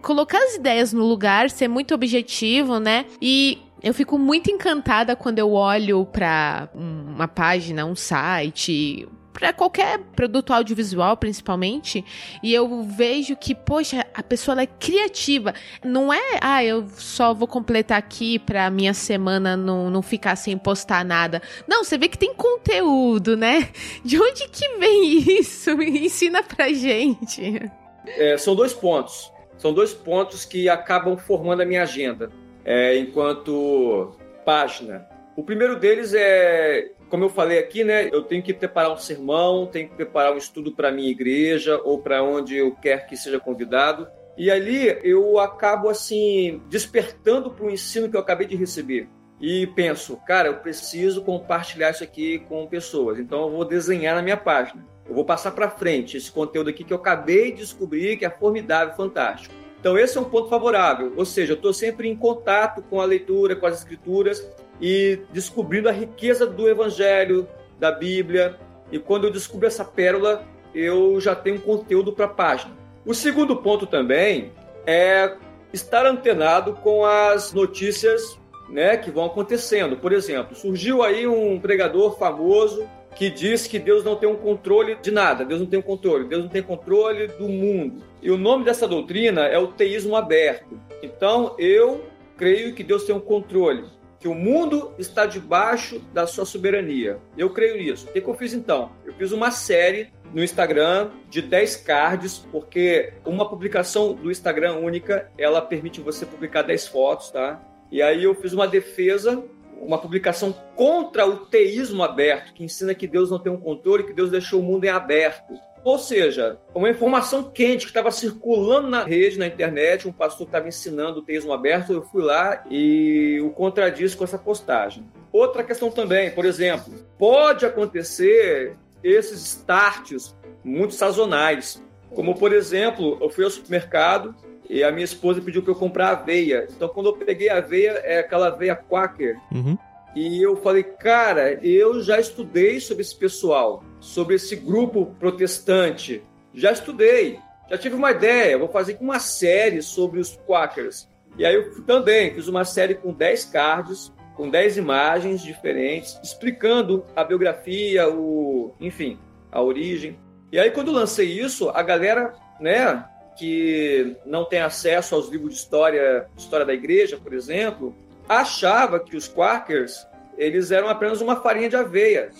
colocar 0.03 0.39
as 0.39 0.55
ideias 0.55 0.93
no 0.93 1.05
lugar, 1.05 1.51
ser 1.51 1.69
muito 1.69 1.95
objetivo, 1.95 2.79
né? 2.79 3.07
E 3.21 3.59
eu 3.83 3.93
fico 3.93 4.19
muito 4.19 4.51
encantada 4.51 5.15
quando 5.15 5.39
eu 5.39 5.53
olho 5.53 6.05
para 6.07 6.69
uma 6.75 7.29
página, 7.29 7.85
um 7.85 7.95
site, 7.95 9.07
para 9.37 9.53
qualquer 9.53 9.99
produto 10.17 10.51
audiovisual, 10.51 11.15
principalmente, 11.15 12.03
e 12.43 12.55
eu 12.55 12.83
vejo 12.85 13.37
que, 13.37 13.55
poxa, 13.55 14.07
a 14.15 14.23
pessoa 14.23 14.59
é 14.63 14.67
criativa. 14.67 15.53
Não 15.85 16.11
é, 16.11 16.39
ah, 16.41 16.65
eu 16.65 16.89
só 16.97 17.35
vou 17.35 17.47
completar 17.47 17.99
aqui 17.99 18.39
pra 18.39 18.71
minha 18.71 18.95
semana 18.95 19.55
não, 19.55 19.91
não 19.91 20.01
ficar 20.01 20.37
sem 20.37 20.57
postar 20.57 21.05
nada. 21.05 21.43
Não, 21.69 21.85
você 21.85 21.99
vê 21.99 22.09
que 22.09 22.17
tem 22.17 22.33
conteúdo, 22.33 23.37
né? 23.37 23.69
De 24.03 24.19
onde 24.19 24.49
que 24.49 24.79
vem 24.79 25.19
isso? 25.39 25.71
Ensina 25.83 26.43
pra 26.43 26.73
gente. 26.73 27.71
É, 28.07 28.39
são 28.39 28.57
dois 28.57 28.73
pontos. 28.73 29.31
São 29.59 29.75
dois 29.75 29.93
pontos 29.93 30.47
que 30.47 30.67
acabam 30.67 31.19
formando 31.19 31.61
a 31.61 31.67
minha 31.67 31.83
agenda 31.83 32.31
é, 32.65 32.97
enquanto 32.97 34.17
página. 34.47 35.07
O 35.37 35.43
primeiro 35.43 35.79
deles 35.79 36.15
é 36.15 36.96
como 37.09 37.25
eu 37.25 37.29
falei 37.29 37.59
aqui, 37.59 37.85
né, 37.85 38.09
eu 38.13 38.23
tenho 38.23 38.43
que 38.43 38.53
preparar 38.53 38.93
um 38.93 38.97
sermão, 38.97 39.67
tenho 39.67 39.89
que 39.89 39.95
preparar 39.95 40.33
um 40.33 40.39
estudo 40.39 40.73
para 40.73 40.91
minha 40.91 41.11
igreja 41.11 41.81
ou 41.85 41.99
para 42.01 42.23
onde 42.23 42.57
eu 42.57 42.73
quer 42.75 43.07
que 43.07 43.17
seja 43.17 43.39
convidado. 43.39 44.07
E 44.37 44.51
ali 44.51 44.99
eu 45.03 45.39
acabo 45.39 45.89
assim 45.89 46.61
despertando 46.69 47.51
para 47.51 47.65
o 47.65 47.71
ensino 47.71 48.09
que 48.09 48.17
eu 48.17 48.21
acabei 48.21 48.47
de 48.47 48.57
receber. 48.57 49.09
E 49.41 49.67
penso, 49.69 50.17
cara, 50.27 50.49
eu 50.49 50.57
preciso 50.57 51.23
compartilhar 51.23 51.91
isso 51.91 52.05
aqui 52.05 52.41
com 52.41 52.67
pessoas. 52.67 53.19
Então 53.19 53.43
eu 53.43 53.51
vou 53.51 53.65
desenhar 53.65 54.15
na 54.15 54.23
minha 54.23 54.37
página. 54.37 54.85
Eu 55.09 55.15
vou 55.15 55.25
passar 55.25 55.53
para 55.53 55.71
frente 55.71 56.17
esse 56.17 56.31
conteúdo 56.31 56.71
aqui 56.71 56.85
que 56.85 56.93
eu 56.93 56.99
acabei 56.99 57.53
de 57.53 57.59
descobrir 57.59 58.17
que 58.17 58.25
é 58.25 58.31
formidável, 58.31 58.95
fantástico. 58.95 59.55
Então 59.79 59.97
esse 59.97 60.19
é 60.19 60.21
um 60.21 60.25
ponto 60.25 60.49
favorável, 60.49 61.13
ou 61.17 61.25
seja, 61.25 61.53
eu 61.53 61.57
estou 61.57 61.73
sempre 61.73 62.09
em 62.09 62.17
contato 62.17 62.83
com 62.83 63.01
a 63.01 63.05
leitura, 63.05 63.55
com 63.55 63.67
as 63.67 63.79
escrituras 63.79 64.41
e 64.81 65.21
descobrindo 65.33 65.89
a 65.89 65.93
riqueza 65.93 66.47
do 66.47 66.69
Evangelho, 66.69 67.49
da 67.79 67.91
Bíblia. 67.91 68.59
E 68.91 68.99
quando 68.99 69.25
eu 69.25 69.31
descubro 69.31 69.67
essa 69.67 69.85
pérola, 69.85 70.45
eu 70.75 71.21
já 71.21 71.35
tenho 71.35 71.61
conteúdo 71.61 72.13
para 72.13 72.27
a 72.27 72.29
página. 72.29 72.75
O 73.05 73.15
segundo 73.15 73.57
ponto 73.57 73.87
também 73.87 74.53
é 74.87 75.37
estar 75.73 76.07
antenado 76.07 76.75
com 76.75 77.05
as 77.05 77.53
notícias 77.53 78.39
né, 78.69 78.97
que 78.97 79.11
vão 79.11 79.27
acontecendo. 79.27 79.97
Por 79.97 80.13
exemplo, 80.13 80.57
surgiu 80.57 81.03
aí 81.03 81.27
um 81.27 81.59
pregador 81.59 82.19
famoso 82.19 82.89
que 83.15 83.31
diz 83.31 83.67
que 83.67 83.79
Deus 83.79 84.05
não 84.05 84.17
tem 84.17 84.29
um 84.29 84.37
controle 84.37 84.97
de 84.97 85.11
nada, 85.11 85.45
Deus 85.45 85.61
não 85.61 85.67
tem 85.67 85.79
um 85.79 85.83
controle, 85.83 86.29
Deus 86.29 86.43
não 86.43 86.51
tem 86.51 86.63
controle 86.63 87.29
do 87.29 87.49
mundo. 87.49 88.03
E 88.21 88.31
o 88.31 88.37
nome 88.37 88.65
dessa 88.65 88.87
doutrina 88.87 89.47
é 89.47 89.59
o 89.59 89.69
teísmo 89.69 90.15
aberto. 90.17 90.79
Então, 91.03 91.55
eu 91.59 92.05
creio 92.37 92.75
que 92.75 92.85
Deus 92.85 93.05
tem 93.05 93.15
um 93.15 93.21
controle 93.21 93.85
que 94.27 94.29
o 94.29 94.35
mundo 94.35 94.93
está 94.99 95.25
debaixo 95.25 96.01
da 96.13 96.27
sua 96.27 96.45
soberania. 96.45 97.21
Eu 97.39 97.49
creio 97.51 97.77
nisso. 97.77 98.09
O 98.09 98.13
que, 98.13 98.21
eu 98.21 98.35
fiz 98.35 98.53
então? 98.53 98.91
Eu 99.05 99.15
fiz 99.15 99.31
uma 99.31 99.53
série 99.53 100.09
no 100.35 100.43
Instagram 100.43 101.11
de 101.31 101.41
10 101.41 101.77
cards, 101.77 102.39
porque 102.51 103.13
uma 103.25 103.49
publicação 103.49 104.15
do 104.15 104.29
Instagram 104.29 104.79
única, 104.79 105.31
ela 105.39 105.63
permite 105.63 106.01
você 106.01 106.27
publicar 106.27 106.63
10 106.63 106.89
fotos, 106.89 107.31
tá? 107.31 107.63
E 107.89 108.03
aí 108.03 108.25
eu 108.25 108.35
fiz 108.35 108.53
uma 108.53 108.67
defesa, 108.67 109.45
uma 109.81 109.97
publicação 109.97 110.53
contra 110.75 111.25
o 111.25 111.47
teísmo 111.47 112.03
aberto, 112.03 112.53
que 112.53 112.65
ensina 112.65 112.97
que 112.97 113.07
Deus 113.07 113.31
não 113.31 113.39
tem 113.39 113.53
um 113.53 113.61
controle, 113.61 114.03
que 114.03 114.13
Deus 114.13 114.33
deixou 114.33 114.59
o 114.59 114.65
mundo 114.65 114.87
em 114.87 114.91
aberto. 114.91 115.55
Ou 115.87 116.01
seja, 116.01 116.59
uma 116.75 116.91
informação 116.91 117.45
quente 117.45 117.85
que 117.85 117.91
estava 117.93 118.11
circulando 118.11 118.89
na 118.89 119.05
rede, 119.05 119.39
na 119.39 119.47
internet, 119.47 120.09
um 120.09 120.13
pastor 120.13 120.49
estava 120.49 120.67
ensinando 120.67 121.21
o 121.21 121.23
teísmo 121.23 121.53
aberto, 121.53 121.93
eu 121.93 122.03
fui 122.03 122.25
lá 122.25 122.65
e 122.69 123.41
o 123.41 123.51
contradisse 123.51 124.17
com 124.17 124.25
essa 124.25 124.37
postagem. 124.37 125.07
Outra 125.31 125.63
questão 125.63 125.89
também, 125.89 126.33
por 126.33 126.45
exemplo, 126.45 126.93
pode 127.17 127.65
acontecer 127.65 128.77
esses 129.01 129.41
starts 129.41 130.35
muito 130.65 130.93
sazonais, 130.93 131.81
como 132.13 132.35
por 132.35 132.53
exemplo, 132.53 133.17
eu 133.21 133.31
fui 133.31 133.45
ao 133.45 133.51
supermercado 133.51 134.35
e 134.69 134.83
a 134.83 134.91
minha 134.91 135.05
esposa 135.05 135.41
pediu 135.41 135.63
para 135.63 135.71
eu 135.71 135.77
comprar 135.77 136.09
aveia. 136.09 136.67
Então, 136.69 136.89
quando 136.89 137.11
eu 137.11 137.17
peguei 137.17 137.49
a 137.49 137.59
aveia, 137.59 137.93
é 138.03 138.19
aquela 138.19 138.49
aveia 138.49 138.75
Quaker. 138.75 139.39
Uhum. 139.53 139.79
E 140.17 140.43
eu 140.43 140.57
falei, 140.57 140.83
cara, 140.83 141.65
eu 141.65 142.03
já 142.03 142.19
estudei 142.19 142.81
sobre 142.81 143.03
esse 143.03 143.15
pessoal, 143.15 143.85
sobre 144.07 144.37
esse 144.37 144.55
grupo 144.55 145.15
protestante. 145.19 146.23
Já 146.55 146.71
estudei, 146.71 147.41
já 147.69 147.77
tive 147.77 147.97
uma 147.97 148.13
ideia, 148.13 148.57
vou 148.57 148.69
fazer 148.69 148.97
uma 149.01 149.19
série 149.19 149.83
sobre 149.83 150.21
os 150.21 150.37
Quakers. 150.47 151.09
E 151.37 151.45
aí 151.45 151.55
eu 151.55 151.83
também 151.83 152.33
fiz 152.33 152.47
uma 152.47 152.65
série 152.65 152.95
com 152.95 153.13
10 153.13 153.47
cards, 153.47 154.13
com 154.35 154.49
10 154.49 154.77
imagens 154.77 155.43
diferentes, 155.43 156.19
explicando 156.23 157.05
a 157.17 157.25
biografia, 157.25 158.09
o, 158.09 158.73
enfim, 158.81 159.19
a 159.51 159.61
origem. 159.61 160.17
E 160.53 160.59
aí 160.59 160.71
quando 160.71 160.93
lancei 160.93 161.27
isso, 161.27 161.69
a 161.71 161.83
galera, 161.83 162.33
né, 162.61 163.05
que 163.37 164.17
não 164.25 164.45
tem 164.45 164.61
acesso 164.61 165.17
aos 165.17 165.29
livros 165.29 165.51
de 165.51 165.57
história, 165.57 166.29
história 166.39 166.65
da 166.65 166.73
igreja, 166.73 167.19
por 167.19 167.35
exemplo, 167.35 167.95
achava 168.29 169.01
que 169.01 169.17
os 169.17 169.27
Quakers 169.29 170.07
eles 170.37 170.71
eram 170.71 170.89
apenas 170.89 171.21
uma 171.21 171.37
farinha 171.37 171.69
de 171.69 171.77
aveia. 171.77 172.31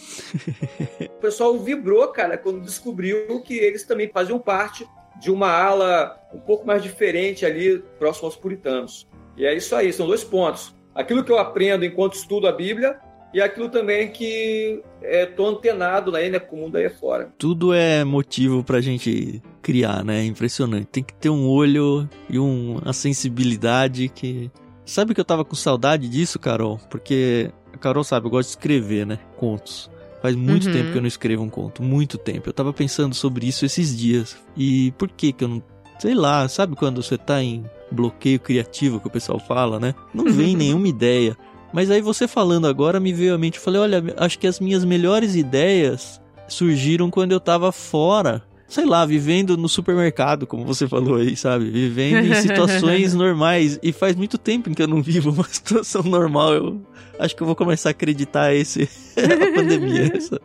o 1.01 1.21
pessoal 1.21 1.59
vibrou, 1.59 2.07
cara, 2.09 2.37
quando 2.37 2.61
descobriu 2.61 3.41
que 3.41 3.57
eles 3.57 3.85
também 3.85 4.11
faziam 4.13 4.39
parte 4.39 4.87
de 5.21 5.31
uma 5.31 5.51
ala 5.51 6.19
um 6.33 6.41
pouco 6.41 6.67
mais 6.67 6.83
diferente 6.83 7.47
ali, 7.47 7.83
próximo 7.99 8.27
aos 8.27 8.37
puritanos. 8.37 9.07
E 9.37 9.47
é 9.47 9.55
isso 9.55 9.75
aí, 9.75 9.93
são 9.93 10.07
dois 10.07 10.23
pontos. 10.23 10.75
Aquilo 10.95 11.25
que 11.25 11.33
eu 11.33 11.39
aprendo 11.39 11.85
enquanto 11.85 12.15
estudo 12.15 12.47
a 12.47 12.53
Bíblia 12.53 12.99
e 13.33 13.41
aquilo 13.41 13.69
também 13.69 14.11
que 14.11 14.83
estou 15.03 15.49
é, 15.49 15.51
antenado 15.51 16.15
aí, 16.17 16.31
né, 16.31 16.39
com 16.39 16.57
o 16.57 16.59
mundo 16.61 16.77
aí 16.77 16.89
fora. 16.89 17.33
Tudo 17.37 17.73
é 17.73 18.05
motivo 18.05 18.65
pra 18.65 18.81
gente 18.81 19.43
criar, 19.61 20.05
né? 20.05 20.25
Impressionante. 20.25 20.87
Tem 20.87 21.03
que 21.03 21.15
ter 21.15 21.29
um 21.29 21.49
olho 21.49 22.09
e 22.31 22.39
um, 22.39 22.79
uma 22.79 22.93
sensibilidade 22.93 24.09
que 24.09 24.51
Sabe 24.87 25.15
que 25.15 25.21
eu 25.21 25.25
tava 25.25 25.45
com 25.45 25.57
saudade 25.57 26.09
disso, 26.09 26.39
Carol? 26.39 26.79
Porque 26.89 27.51
a 27.77 27.79
Carol 27.79 28.05
sabe, 28.05 28.27
eu 28.27 28.31
gosto 28.31 28.49
de 28.49 28.57
escrever, 28.57 29.07
né? 29.07 29.19
Contos. 29.37 29.91
Faz 30.23 30.35
muito 30.35 30.67
uhum. 30.67 30.73
tempo 30.73 30.93
que 30.93 30.99
eu 30.99 31.03
não 31.03 31.09
escrevo 31.09 31.43
um 31.43 31.49
conto, 31.49 31.83
muito 31.83 32.19
tempo. 32.19 32.49
Eu 32.49 32.53
tava 32.53 32.73
pensando 32.73 33.15
sobre 33.15 33.47
isso 33.47 33.65
esses 33.65 33.97
dias. 33.97 34.37
E 34.57 34.93
por 34.93 35.09
que 35.09 35.33
que 35.33 35.45
eu 35.45 35.49
não. 35.49 35.63
Sei 35.99 36.15
lá, 36.15 36.49
sabe 36.49 36.75
quando 36.75 37.03
você 37.03 37.17
tá 37.17 37.43
em 37.43 37.65
bloqueio 37.91 38.41
criativo 38.41 39.01
que 39.01 39.07
o 39.07 39.11
pessoal 39.11 39.39
fala, 39.39 39.79
né? 39.79 39.95
Não 40.13 40.25
vem 40.25 40.57
nenhuma 40.57 40.89
ideia. 40.89 41.37
Mas 41.73 41.91
aí 41.91 42.01
você 42.01 42.27
falando 42.27 42.67
agora 42.67 42.99
me 42.99 43.13
veio 43.13 43.35
à 43.35 43.39
mente, 43.39 43.59
eu 43.59 43.63
falei, 43.63 43.81
olha, 43.81 44.03
acho 44.17 44.39
que 44.39 44.47
as 44.47 44.59
minhas 44.59 44.85
melhores 44.85 45.37
ideias 45.37 46.21
surgiram 46.49 47.11
quando 47.11 47.33
eu 47.33 47.41
tava 47.41 47.71
fora 47.73 48.43
sei 48.69 48.85
lá, 48.85 49.07
vivendo 49.07 49.57
no 49.57 49.69
supermercado, 49.69 50.47
como 50.47 50.65
você 50.65 50.89
falou 50.89 51.17
aí, 51.17 51.37
sabe? 51.37 51.71
Vivendo 51.71 52.27
em 52.27 52.35
situações 52.35 53.15
normais. 53.15 53.79
E 53.83 53.93
faz 53.93 54.17
muito 54.17 54.37
tempo 54.37 54.75
que 54.75 54.83
eu 54.83 54.89
não 54.89 55.03
vivo 55.03 55.31
uma 55.31 55.45
situação 55.49 56.03
normal. 56.03 56.55
Eu 56.55 56.81
acho 57.19 57.35
que 57.35 57.43
eu 57.43 57.47
vou 57.47 57.57
começar 57.57 57.91
a 57.91 57.93
acreditar 57.93 58.55
esse 58.55 58.89
a 59.17 59.55
pandemia, 59.55 60.13
essa, 60.15 60.41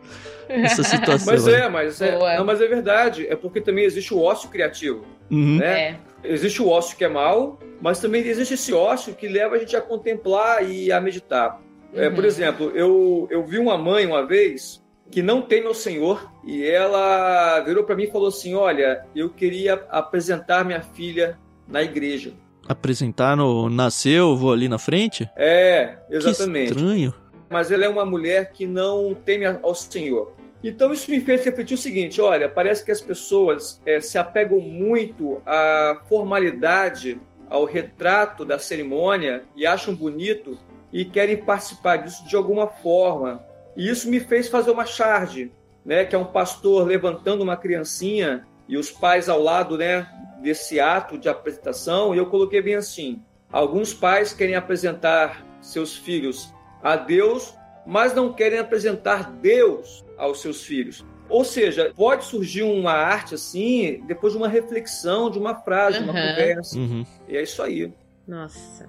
essa 0.48 0.82
situação. 0.84 1.32
Mas 1.32 1.48
é, 1.48 1.68
mas 1.68 2.00
é, 2.00 2.36
não, 2.36 2.44
mas 2.44 2.60
é 2.60 2.68
verdade. 2.68 3.26
É 3.26 3.34
porque 3.34 3.60
também 3.60 3.84
existe 3.84 4.14
o 4.14 4.20
ócio 4.20 4.48
criativo, 4.48 5.04
uhum. 5.30 5.58
né? 5.58 5.82
É. 5.82 5.98
Existe 6.24 6.62
o 6.62 6.68
ócio 6.68 6.96
que 6.96 7.04
é 7.04 7.08
mal, 7.08 7.58
mas 7.80 7.98
também 7.98 8.24
existe 8.24 8.54
esse 8.54 8.72
ócio 8.72 9.12
que 9.12 9.26
leva 9.26 9.56
a 9.56 9.58
gente 9.58 9.74
a 9.74 9.80
contemplar 9.80 10.64
e 10.68 10.92
a 10.92 11.00
meditar. 11.00 11.60
Uhum. 11.92 12.00
É, 12.00 12.08
por 12.08 12.24
exemplo, 12.24 12.70
eu, 12.76 13.26
eu 13.28 13.44
vi 13.44 13.58
uma 13.58 13.76
mãe 13.76 14.06
uma 14.06 14.24
vez 14.24 14.81
que 15.12 15.22
não 15.22 15.42
tem 15.42 15.62
meu 15.62 15.74
senhor, 15.74 16.32
e 16.42 16.64
ela 16.64 17.60
virou 17.60 17.84
para 17.84 17.94
mim 17.94 18.04
e 18.04 18.10
falou 18.10 18.28
assim: 18.28 18.54
Olha, 18.54 19.04
eu 19.14 19.28
queria 19.28 19.74
apresentar 19.90 20.64
minha 20.64 20.80
filha 20.80 21.38
na 21.68 21.82
igreja. 21.82 22.32
Apresentar 22.66 23.36
no 23.36 23.68
Nasceu, 23.68 24.34
vou 24.36 24.52
ali 24.52 24.68
na 24.68 24.78
frente? 24.78 25.28
É, 25.36 25.98
exatamente. 26.08 26.72
Que 26.72 26.78
estranho. 26.78 27.14
Mas 27.50 27.70
ela 27.70 27.84
é 27.84 27.88
uma 27.88 28.06
mulher 28.06 28.52
que 28.52 28.66
não 28.66 29.14
teme 29.14 29.44
ao 29.44 29.74
Senhor. 29.74 30.32
Então 30.64 30.92
isso 30.92 31.10
me 31.10 31.20
fez 31.20 31.44
refletir 31.44 31.74
o 31.74 31.78
seguinte: 31.78 32.20
olha, 32.20 32.48
parece 32.48 32.82
que 32.82 32.90
as 32.90 33.00
pessoas 33.00 33.80
é, 33.84 34.00
se 34.00 34.16
apegam 34.16 34.60
muito 34.60 35.42
à 35.44 36.00
formalidade, 36.08 37.20
ao 37.50 37.66
retrato 37.66 38.46
da 38.46 38.58
cerimônia 38.58 39.44
e 39.54 39.66
acham 39.66 39.94
bonito 39.94 40.58
e 40.90 41.04
querem 41.04 41.36
participar 41.36 41.96
disso 41.96 42.26
de 42.26 42.34
alguma 42.34 42.66
forma. 42.66 43.44
E 43.76 43.88
isso 43.88 44.08
me 44.08 44.20
fez 44.20 44.48
fazer 44.48 44.70
uma 44.70 44.86
charge, 44.86 45.52
né, 45.84 46.04
que 46.04 46.14
é 46.14 46.18
um 46.18 46.24
pastor 46.24 46.86
levantando 46.86 47.42
uma 47.42 47.56
criancinha 47.56 48.46
e 48.68 48.76
os 48.76 48.90
pais 48.90 49.28
ao 49.28 49.42
lado, 49.42 49.76
né, 49.76 50.06
desse 50.40 50.80
ato 50.80 51.18
de 51.18 51.28
apresentação, 51.28 52.14
e 52.14 52.18
eu 52.18 52.26
coloquei 52.26 52.60
bem 52.60 52.74
assim: 52.74 53.22
alguns 53.50 53.94
pais 53.94 54.32
querem 54.32 54.54
apresentar 54.54 55.46
seus 55.60 55.96
filhos 55.96 56.52
a 56.82 56.96
Deus, 56.96 57.54
mas 57.86 58.14
não 58.14 58.32
querem 58.32 58.58
apresentar 58.58 59.30
Deus 59.30 60.04
aos 60.18 60.40
seus 60.40 60.64
filhos. 60.64 61.04
Ou 61.28 61.44
seja, 61.44 61.92
pode 61.96 62.24
surgir 62.24 62.62
uma 62.62 62.92
arte 62.92 63.34
assim 63.34 64.02
depois 64.06 64.34
de 64.34 64.38
uma 64.38 64.48
reflexão, 64.48 65.30
de 65.30 65.38
uma 65.38 65.54
frase, 65.54 65.98
de 65.98 66.04
uma 66.04 66.12
conversa. 66.12 66.78
Uhum. 66.78 67.06
E 67.28 67.36
é 67.36 67.42
isso 67.42 67.62
aí. 67.62 67.92
Nossa. 68.26 68.86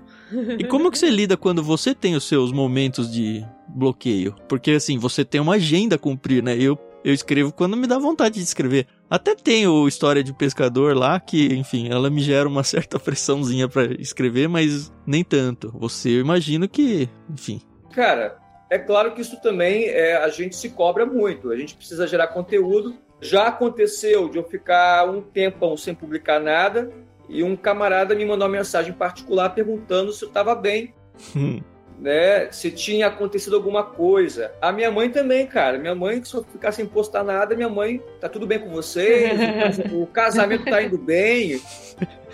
E 0.60 0.64
como 0.66 0.92
que 0.92 0.98
você 0.98 1.10
lida 1.10 1.38
quando 1.38 1.64
você 1.64 1.96
tem 1.96 2.16
os 2.16 2.26
seus 2.26 2.52
momentos 2.52 3.12
de 3.12 3.46
bloqueio? 3.74 4.36
Porque 4.48 4.72
assim, 4.72 4.98
você 4.98 5.26
tem 5.26 5.42
uma 5.42 5.56
agenda 5.56 5.96
a 5.96 6.00
cumprir, 6.00 6.44
né? 6.44 6.56
Eu, 6.58 6.78
eu 7.04 7.14
escrevo 7.14 7.52
quando 7.52 7.76
me 7.76 7.88
dá 7.88 7.98
vontade 7.98 8.36
de 8.36 8.44
escrever. 8.44 8.88
Até 9.10 9.36
tenho 9.36 9.88
história 9.88 10.24
de 10.24 10.34
pescador 10.34 10.96
lá 10.96 11.20
que, 11.20 11.54
enfim, 11.54 11.90
ela 11.90 12.10
me 12.10 12.22
gera 12.22 12.48
uma 12.48 12.64
certa 12.64 13.00
pressãozinha 13.00 13.68
para 13.68 13.94
escrever, 14.02 14.48
mas 14.48 14.92
nem 15.06 15.24
tanto. 15.24 15.72
Você, 15.78 16.10
eu 16.10 16.22
imagino 16.22 16.68
que, 16.68 17.10
enfim. 17.30 17.62
Cara, 17.92 18.38
é 18.70 18.80
claro 18.80 19.14
que 19.14 19.22
isso 19.22 19.40
também 19.42 19.86
é, 19.86 20.16
a 20.16 20.30
gente 20.30 20.56
se 20.56 20.70
cobra 20.70 21.06
muito. 21.06 21.52
A 21.52 21.58
gente 21.58 21.76
precisa 21.76 22.08
gerar 22.08 22.28
conteúdo. 22.28 22.96
Já 23.22 23.48
aconteceu 23.48 24.28
de 24.28 24.38
eu 24.38 24.44
ficar 24.44 25.10
um 25.10 25.22
tempão 25.22 25.78
sem 25.78 25.94
publicar 25.94 26.40
nada 26.40 26.92
e 27.30 27.44
um 27.44 27.56
camarada 27.56 28.16
me 28.16 28.26
mandou 28.26 28.48
uma 28.48 28.58
mensagem 28.58 28.94
particular 28.94 29.50
perguntando 29.50 30.12
se 30.12 30.24
eu 30.24 30.28
estava 30.28 30.56
bem. 30.56 30.94
Né, 32.00 32.52
se 32.52 32.70
tinha 32.70 33.08
acontecido 33.08 33.56
alguma 33.56 33.84
coisa. 33.84 34.52
A 34.60 34.72
minha 34.72 34.92
mãe 34.92 35.10
também, 35.10 35.48
cara. 35.48 35.78
Minha 35.78 35.96
mãe, 35.96 36.22
se 36.24 36.34
eu 36.34 36.44
ficar 36.44 36.72
sem 36.74 36.86
postar 36.86 37.24
nada, 37.24 37.56
minha 37.56 37.70
mãe, 37.70 38.02
tá 38.20 38.28
tudo 38.28 38.46
bem 38.46 38.60
com 38.60 38.70
vocês? 38.70 39.40
o 39.94 40.06
casamento 40.08 40.66
tá 40.66 40.82
indo 40.82 40.98
bem. 40.98 41.62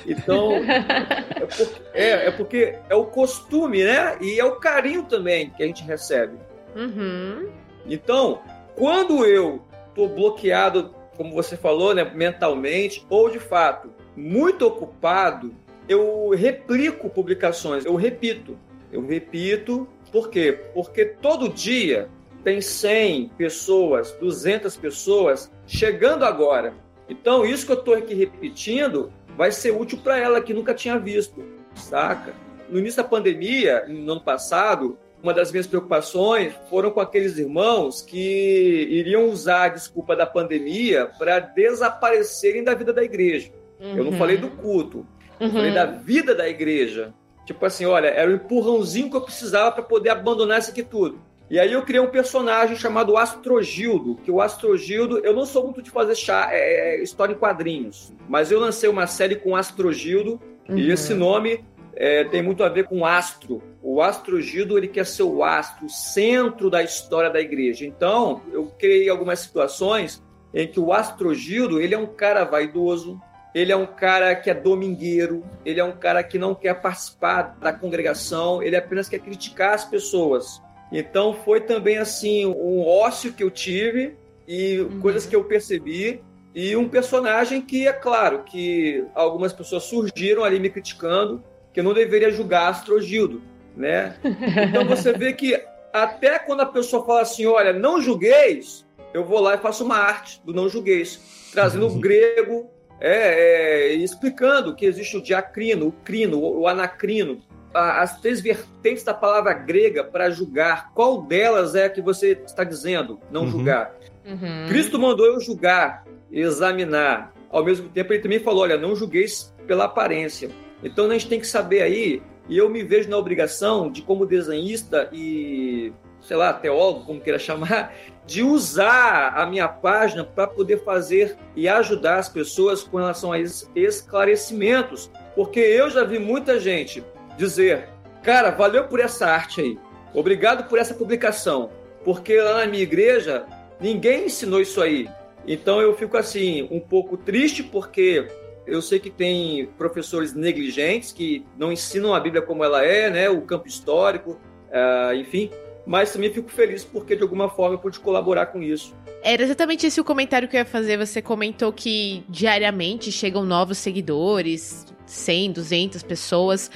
Então, 0.08 0.54
é 0.64 1.46
porque, 1.46 1.82
é, 1.94 2.10
é 2.28 2.32
porque, 2.32 2.76
é, 2.90 2.96
o 2.96 3.06
costume, 3.06 3.84
né? 3.84 4.18
E 4.22 4.40
é 4.40 4.46
o 4.46 4.56
carinho 4.56 5.04
também 5.04 5.50
que 5.52 5.62
a 5.62 5.68
gente 5.68 5.84
recebe. 5.84 6.38
Uhum. 6.76 7.50
Então, 7.86 8.42
quando 8.76 9.26
eu 9.26 9.62
tô 9.94 10.08
bloqueado, 10.08 10.96
como 11.18 11.34
você 11.34 11.58
falou, 11.58 11.94
né, 11.94 12.10
mentalmente, 12.16 13.06
ou 13.10 13.30
de 13.30 13.40
fato 13.40 13.92
muito 14.16 14.66
ocupado, 14.66 15.54
eu 15.88 16.30
replico 16.30 17.10
publicações, 17.10 17.86
eu 17.86 17.96
repito. 17.96 18.58
Eu 18.92 19.06
repito, 19.06 19.88
por 20.12 20.30
quê? 20.30 20.60
Porque 20.74 21.06
todo 21.06 21.50
dia 21.50 22.10
tem 22.44 22.62
100 22.62 23.30
pessoas, 23.38 24.12
200 24.14 24.76
pessoas 24.78 25.52
chegando 25.68 26.24
agora. 26.24 26.74
Então, 27.08 27.46
isso 27.46 27.66
que 27.66 27.72
eu 27.72 27.80
estou 27.80 27.94
aqui 27.94 28.14
repetindo 28.14 29.12
vai 29.36 29.52
ser 29.52 29.72
útil 29.72 30.00
para 30.04 30.18
ela 30.18 30.42
que 30.42 30.54
nunca 30.54 30.74
tinha 30.74 30.98
visto, 30.98 31.44
saca? 31.76 32.34
No 32.70 32.78
início 32.78 33.02
da 33.02 33.08
pandemia, 33.08 33.86
no 33.88 34.12
ano 34.12 34.22
passado, 34.22 34.98
uma 35.22 35.34
das 35.34 35.52
minhas 35.52 35.68
preocupações 35.68 36.54
foram 36.70 36.92
com 36.92 37.00
aqueles 37.00 37.38
irmãos 37.38 38.02
que 38.02 38.88
iriam 38.90 39.30
usar 39.30 39.64
a 39.66 39.70
desculpa 39.70 40.16
da 40.16 40.26
pandemia 40.26 41.10
para 41.18 41.40
desaparecerem 41.40 42.64
da 42.64 42.74
vida 42.74 42.94
da 42.94 43.04
igreja. 43.04 43.52
Uhum. 43.80 43.98
Eu 43.98 44.04
não 44.06 44.14
falei 44.14 44.38
do 44.38 44.50
culto. 44.50 45.06
Eu 45.40 45.48
uhum. 45.48 45.54
falei 45.54 45.74
da 45.74 45.86
vida 45.86 46.36
da 46.36 46.48
igreja. 46.48 47.14
Tipo 47.50 47.66
assim, 47.66 47.84
olha, 47.84 48.10
era 48.10 48.30
o 48.30 48.36
empurrãozinho 48.36 49.10
que 49.10 49.18
eu 49.18 49.22
precisava 49.22 49.72
para 49.72 49.82
poder 49.82 50.12
abandonar 50.12 50.60
isso 50.60 50.70
aqui 50.70 50.84
tudo. 50.84 51.20
E 51.50 51.60
aí 51.60 51.74
eu 51.74 51.82
criei 51.82 52.00
um 52.00 52.12
personagem 52.12 52.76
chamado 52.76 53.18
Astrogildo, 53.18 54.18
que 54.24 54.30
o 54.30 54.40
Astrogildo, 54.40 55.18
eu 55.26 55.34
não 55.34 55.48
sou 55.48 55.64
muito 55.64 55.82
de 55.82 55.90
fazer 55.90 56.14
chá, 56.14 56.50
é, 56.52 56.98
é, 57.00 57.02
história 57.02 57.34
em 57.34 57.36
quadrinhos, 57.36 58.14
mas 58.28 58.52
eu 58.52 58.60
lancei 58.60 58.88
uma 58.88 59.08
série 59.08 59.36
com 59.36 59.56
Astrogildo, 59.56 60.40
uhum. 60.70 60.78
e 60.78 60.92
esse 60.92 61.16
nome 61.16 61.66
é, 61.96 62.24
tem 62.24 62.44
muito 62.44 62.64
a 62.64 62.70
ver 62.70 62.84
com 62.84 63.04
astro. 63.04 63.64
O 63.82 64.00
Astrogildo, 64.00 64.78
ele 64.78 64.88
quer 64.88 65.08
ser 65.08 65.24
o 65.24 65.44
astro, 65.44 65.88
o 65.88 65.90
centro 65.90 66.70
da 66.70 66.84
história 66.84 67.32
da 67.32 67.42
igreja. 67.42 67.84
Então, 67.84 68.44
eu 68.54 68.68
criei 68.78 69.10
algumas 69.10 69.40
situações 69.40 70.22
em 70.54 70.68
que 70.68 70.80
o 70.80 70.94
Astrogildo, 70.94 71.82
ele 71.82 71.96
é 71.96 71.98
um 71.98 72.06
cara 72.06 72.44
vaidoso, 72.44 73.20
ele 73.54 73.72
é 73.72 73.76
um 73.76 73.86
cara 73.86 74.36
que 74.36 74.50
é 74.50 74.54
domingueiro, 74.54 75.44
ele 75.66 75.80
é 75.80 75.84
um 75.84 75.92
cara 75.92 76.24
que 76.24 76.38
não 76.38 76.54
quer 76.54 76.80
participar 76.82 77.58
da 77.60 77.74
congregação, 77.74 78.62
ele 78.62 78.76
apenas 78.76 79.10
quer 79.10 79.20
criticar 79.20 79.74
as 79.74 79.86
pessoas. 79.86 80.62
Então 80.92 81.34
foi 81.34 81.62
também 81.62 81.98
assim 81.98 82.46
um 82.46 82.86
ócio 82.86 83.34
que 83.34 83.44
eu 83.44 83.52
tive 83.52 84.16
e 84.48 84.80
uhum. 84.80 85.00
coisas 85.00 85.26
que 85.26 85.36
eu 85.36 85.44
percebi 85.44 86.22
e 86.54 86.76
um 86.76 86.90
personagem 86.90 87.62
que 87.62 87.88
é 87.88 87.94
claro 87.94 88.44
que 88.44 89.06
algumas 89.14 89.54
pessoas 89.54 89.84
surgiram 89.84 90.44
ali 90.44 90.60
me 90.60 90.70
criticando 90.70 91.44
que 91.72 91.80
eu 91.80 91.84
não 91.84 91.94
deveria 91.94 92.32
julgar 92.32 92.70
Astrogildo, 92.70 93.42
né? 93.76 94.16
Então 94.70 94.86
você 94.86 95.14
vê 95.14 95.34
que 95.34 95.60
até 95.94 96.40
quando 96.40 96.62
a 96.62 96.66
pessoa 96.66 97.06
fala 97.06 97.22
assim, 97.22 97.46
olha, 97.46 97.74
não 97.74 98.02
julgueis, 98.02 98.86
eu 99.14 99.24
vou 99.24 99.40
lá 99.40 99.56
e 99.56 99.60
faço 99.60 99.84
uma 99.84 99.98
arte 99.98 100.42
do 100.44 100.54
não 100.54 100.68
julgueis, 100.70 101.50
trazendo 101.52 101.88
o 101.88 101.98
grego, 102.00 102.70
é, 103.00 103.92
é, 103.92 103.94
explicando 103.94 104.76
que 104.76 104.86
existe 104.86 105.18
o 105.18 105.22
diacrino, 105.22 105.88
o 105.88 105.92
crino, 105.92 106.40
o 106.40 106.68
anacrino, 106.68 107.42
as 107.74 108.20
três 108.20 108.42
vertentes 108.42 109.04
da 109.04 109.14
palavra 109.14 109.54
grega 109.54 110.04
para 110.04 110.30
julgar. 110.30 110.92
Qual 110.94 111.22
delas 111.22 111.76
é 111.76 111.88
que 111.88 112.02
você 112.02 112.32
está 112.46 112.64
dizendo, 112.64 113.20
não 113.32 113.42
uhum. 113.42 113.52
julgar? 113.52 113.96
Uhum. 114.26 114.68
Cristo 114.68 115.00
mandou 115.00 115.26
eu 115.26 115.40
julgar, 115.40 116.04
examinar. 116.32 117.34
Ao 117.50 117.64
mesmo 117.64 117.90
tempo, 117.90 118.14
ele 118.14 118.22
também 118.22 118.40
falou: 118.40 118.64
olha, 118.64 118.78
não 118.78 118.96
julgueis 118.96 119.54
pela 119.66 119.86
aparência. 119.86 120.50
Então 120.84 121.06
a 121.06 121.14
gente 121.14 121.28
tem 121.28 121.40
que 121.40 121.48
saber 121.48 121.82
aí, 121.82 122.22
e 122.48 122.58
eu 122.58 122.70
me 122.70 122.84
vejo 122.84 123.10
na 123.10 123.18
obrigação 123.18 123.92
de, 123.92 124.02
como 124.02 124.26
desenhista 124.26 125.10
e, 125.12 125.94
sei 126.22 126.38
lá, 126.38 126.54
teólogo, 126.54 127.06
como 127.06 127.22
queira 127.22 127.38
chamar, 127.40 127.94
de 128.30 128.44
usar 128.44 129.34
a 129.36 129.44
minha 129.48 129.68
página 129.68 130.24
para 130.24 130.46
poder 130.46 130.84
fazer 130.84 131.36
e 131.56 131.68
ajudar 131.68 132.20
as 132.20 132.30
pessoas 132.30 132.84
com 132.84 132.98
relação 132.98 133.32
a 133.32 133.40
esses 133.40 133.68
esclarecimentos. 133.76 135.10
Porque 135.36 135.60
eu 135.60 135.90
já 135.90 136.04
vi 136.04 136.20
muita 136.20 136.60
gente 136.60 137.04
dizer, 137.40 137.90
cara, 138.22 138.52
valeu 138.52 138.84
por 138.84 139.00
essa 139.00 139.26
arte 139.26 139.62
aí, 139.62 139.80
obrigado 140.14 140.70
por 140.70 140.78
essa 140.78 140.94
publicação, 140.94 141.72
porque 142.06 142.40
lá 142.40 142.60
na 142.60 142.68
minha 142.68 142.84
igreja 142.84 143.48
ninguém 143.82 144.28
ensinou 144.28 144.62
isso 144.62 144.80
aí. 144.80 145.10
Então 145.48 145.82
eu 145.82 145.96
fico 145.96 146.16
assim, 146.16 146.68
um 146.70 146.80
pouco 146.80 147.18
triste 147.18 147.64
porque 147.64 148.28
eu 148.68 148.80
sei 148.80 149.00
que 149.00 149.10
tem 149.10 149.72
professores 149.76 150.36
negligentes 150.36 151.12
que 151.12 151.44
não 151.58 151.72
ensinam 151.72 152.14
a 152.14 152.20
Bíblia 152.20 152.44
como 152.44 152.64
ela 152.64 152.86
é, 152.86 153.10
né? 153.10 153.28
O 153.28 153.42
campo 153.42 153.68
histórico, 153.68 154.40
uh, 154.70 155.16
enfim. 155.16 155.50
Mas 155.86 156.14
também 156.14 156.32
fico 156.32 156.50
feliz 156.50 156.84
porque 156.84 157.16
de 157.16 157.24
alguma 157.24 157.50
forma 157.50 157.76
eu 157.76 157.80
pude 157.80 158.00
colaborar 158.00 158.48
com 158.48 158.62
isso. 158.62 158.94
Era 159.24 159.44
exatamente 159.44 159.88
esse 159.88 160.00
o 160.00 160.04
comentário 160.04 160.48
que 160.48 160.56
eu 160.56 160.60
ia 160.60 160.66
fazer. 160.66 160.98
Você 160.98 161.22
comentou 161.22 161.72
que 161.74 162.24
diariamente 162.30 163.12
chegam 163.12 163.44
novos 163.46 163.78
seguidores, 163.78 164.86
100, 165.06 165.54
200 165.54 166.04
pessoas. 166.04 166.70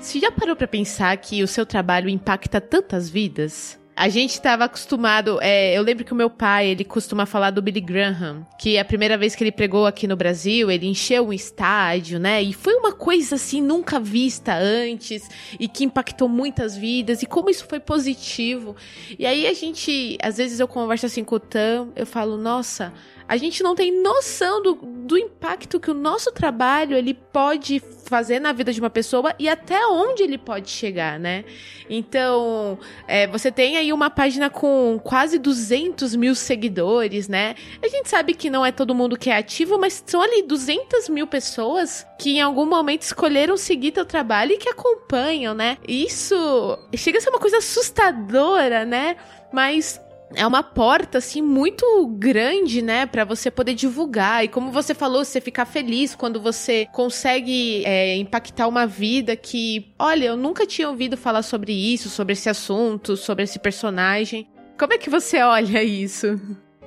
Você 0.00 0.20
já 0.20 0.30
parou 0.30 0.54
para 0.54 0.68
pensar 0.68 1.16
que 1.16 1.42
o 1.42 1.48
seu 1.48 1.66
trabalho 1.66 2.08
impacta 2.08 2.60
tantas 2.60 3.08
vidas? 3.08 3.79
A 3.96 4.08
gente 4.08 4.30
estava 4.30 4.64
acostumado. 4.64 5.38
É, 5.42 5.76
eu 5.76 5.82
lembro 5.82 6.04
que 6.04 6.12
o 6.12 6.16
meu 6.16 6.30
pai, 6.30 6.68
ele 6.68 6.84
costuma 6.84 7.26
falar 7.26 7.50
do 7.50 7.60
Billy 7.60 7.80
Graham, 7.80 8.46
que 8.58 8.78
a 8.78 8.84
primeira 8.84 9.18
vez 9.18 9.34
que 9.34 9.44
ele 9.44 9.52
pregou 9.52 9.86
aqui 9.86 10.06
no 10.06 10.16
Brasil, 10.16 10.70
ele 10.70 10.86
encheu 10.86 11.28
um 11.28 11.32
estádio, 11.32 12.18
né? 12.18 12.42
E 12.42 12.52
foi 12.52 12.74
uma 12.74 12.92
coisa 12.92 13.34
assim 13.34 13.60
nunca 13.60 14.00
vista 14.00 14.54
antes 14.54 15.28
e 15.58 15.68
que 15.68 15.84
impactou 15.84 16.28
muitas 16.28 16.76
vidas 16.76 17.22
e 17.22 17.26
como 17.26 17.50
isso 17.50 17.66
foi 17.68 17.78
positivo. 17.78 18.74
E 19.18 19.26
aí 19.26 19.46
a 19.46 19.52
gente, 19.52 20.16
às 20.22 20.38
vezes 20.38 20.60
eu 20.60 20.68
converso 20.68 21.06
assim 21.06 21.22
com 21.22 21.34
o 21.34 21.40
Tam, 21.40 21.90
eu 21.94 22.06
falo, 22.06 22.38
nossa, 22.38 22.92
a 23.30 23.36
gente 23.36 23.62
não 23.62 23.76
tem 23.76 24.02
noção 24.02 24.60
do, 24.60 24.74
do 24.74 25.16
impacto 25.16 25.78
que 25.78 25.88
o 25.88 25.94
nosso 25.94 26.32
trabalho 26.32 26.96
ele 26.96 27.14
pode 27.14 27.78
fazer 27.78 28.40
na 28.40 28.52
vida 28.52 28.72
de 28.72 28.80
uma 28.80 28.90
pessoa 28.90 29.32
e 29.38 29.48
até 29.48 29.86
onde 29.86 30.24
ele 30.24 30.36
pode 30.36 30.68
chegar, 30.68 31.16
né? 31.16 31.44
Então, 31.88 32.76
é, 33.06 33.28
você 33.28 33.52
tem 33.52 33.76
aí 33.76 33.92
uma 33.92 34.10
página 34.10 34.50
com 34.50 35.00
quase 35.04 35.38
200 35.38 36.16
mil 36.16 36.34
seguidores, 36.34 37.28
né? 37.28 37.54
A 37.80 37.86
gente 37.86 38.08
sabe 38.08 38.34
que 38.34 38.50
não 38.50 38.66
é 38.66 38.72
todo 38.72 38.96
mundo 38.96 39.16
que 39.16 39.30
é 39.30 39.36
ativo, 39.36 39.78
mas 39.78 40.02
são 40.04 40.20
ali 40.20 40.42
200 40.42 41.08
mil 41.08 41.28
pessoas 41.28 42.04
que 42.18 42.30
em 42.30 42.40
algum 42.40 42.66
momento 42.66 43.02
escolheram 43.02 43.56
seguir 43.56 43.92
teu 43.92 44.04
trabalho 44.04 44.54
e 44.54 44.58
que 44.58 44.68
acompanham, 44.68 45.54
né? 45.54 45.78
Isso 45.86 46.76
chega 46.96 47.18
a 47.18 47.20
ser 47.20 47.30
uma 47.30 47.38
coisa 47.38 47.58
assustadora, 47.58 48.84
né? 48.84 49.14
Mas 49.52 50.00
é 50.34 50.46
uma 50.46 50.62
porta 50.62 51.18
assim 51.18 51.42
muito 51.42 52.06
grande, 52.06 52.82
né, 52.82 53.06
para 53.06 53.24
você 53.24 53.50
poder 53.50 53.74
divulgar. 53.74 54.44
E 54.44 54.48
como 54.48 54.70
você 54.70 54.94
falou, 54.94 55.24
você 55.24 55.40
ficar 55.40 55.64
feliz 55.64 56.14
quando 56.14 56.40
você 56.40 56.86
consegue 56.92 57.84
é, 57.84 58.16
impactar 58.16 58.68
uma 58.68 58.86
vida 58.86 59.34
que, 59.36 59.92
olha, 59.98 60.26
eu 60.26 60.36
nunca 60.36 60.66
tinha 60.66 60.88
ouvido 60.88 61.16
falar 61.16 61.42
sobre 61.42 61.72
isso, 61.72 62.08
sobre 62.08 62.32
esse 62.32 62.48
assunto, 62.48 63.16
sobre 63.16 63.44
esse 63.44 63.58
personagem. 63.58 64.48
Como 64.78 64.92
é 64.92 64.98
que 64.98 65.10
você 65.10 65.42
olha 65.42 65.82
isso? 65.82 66.40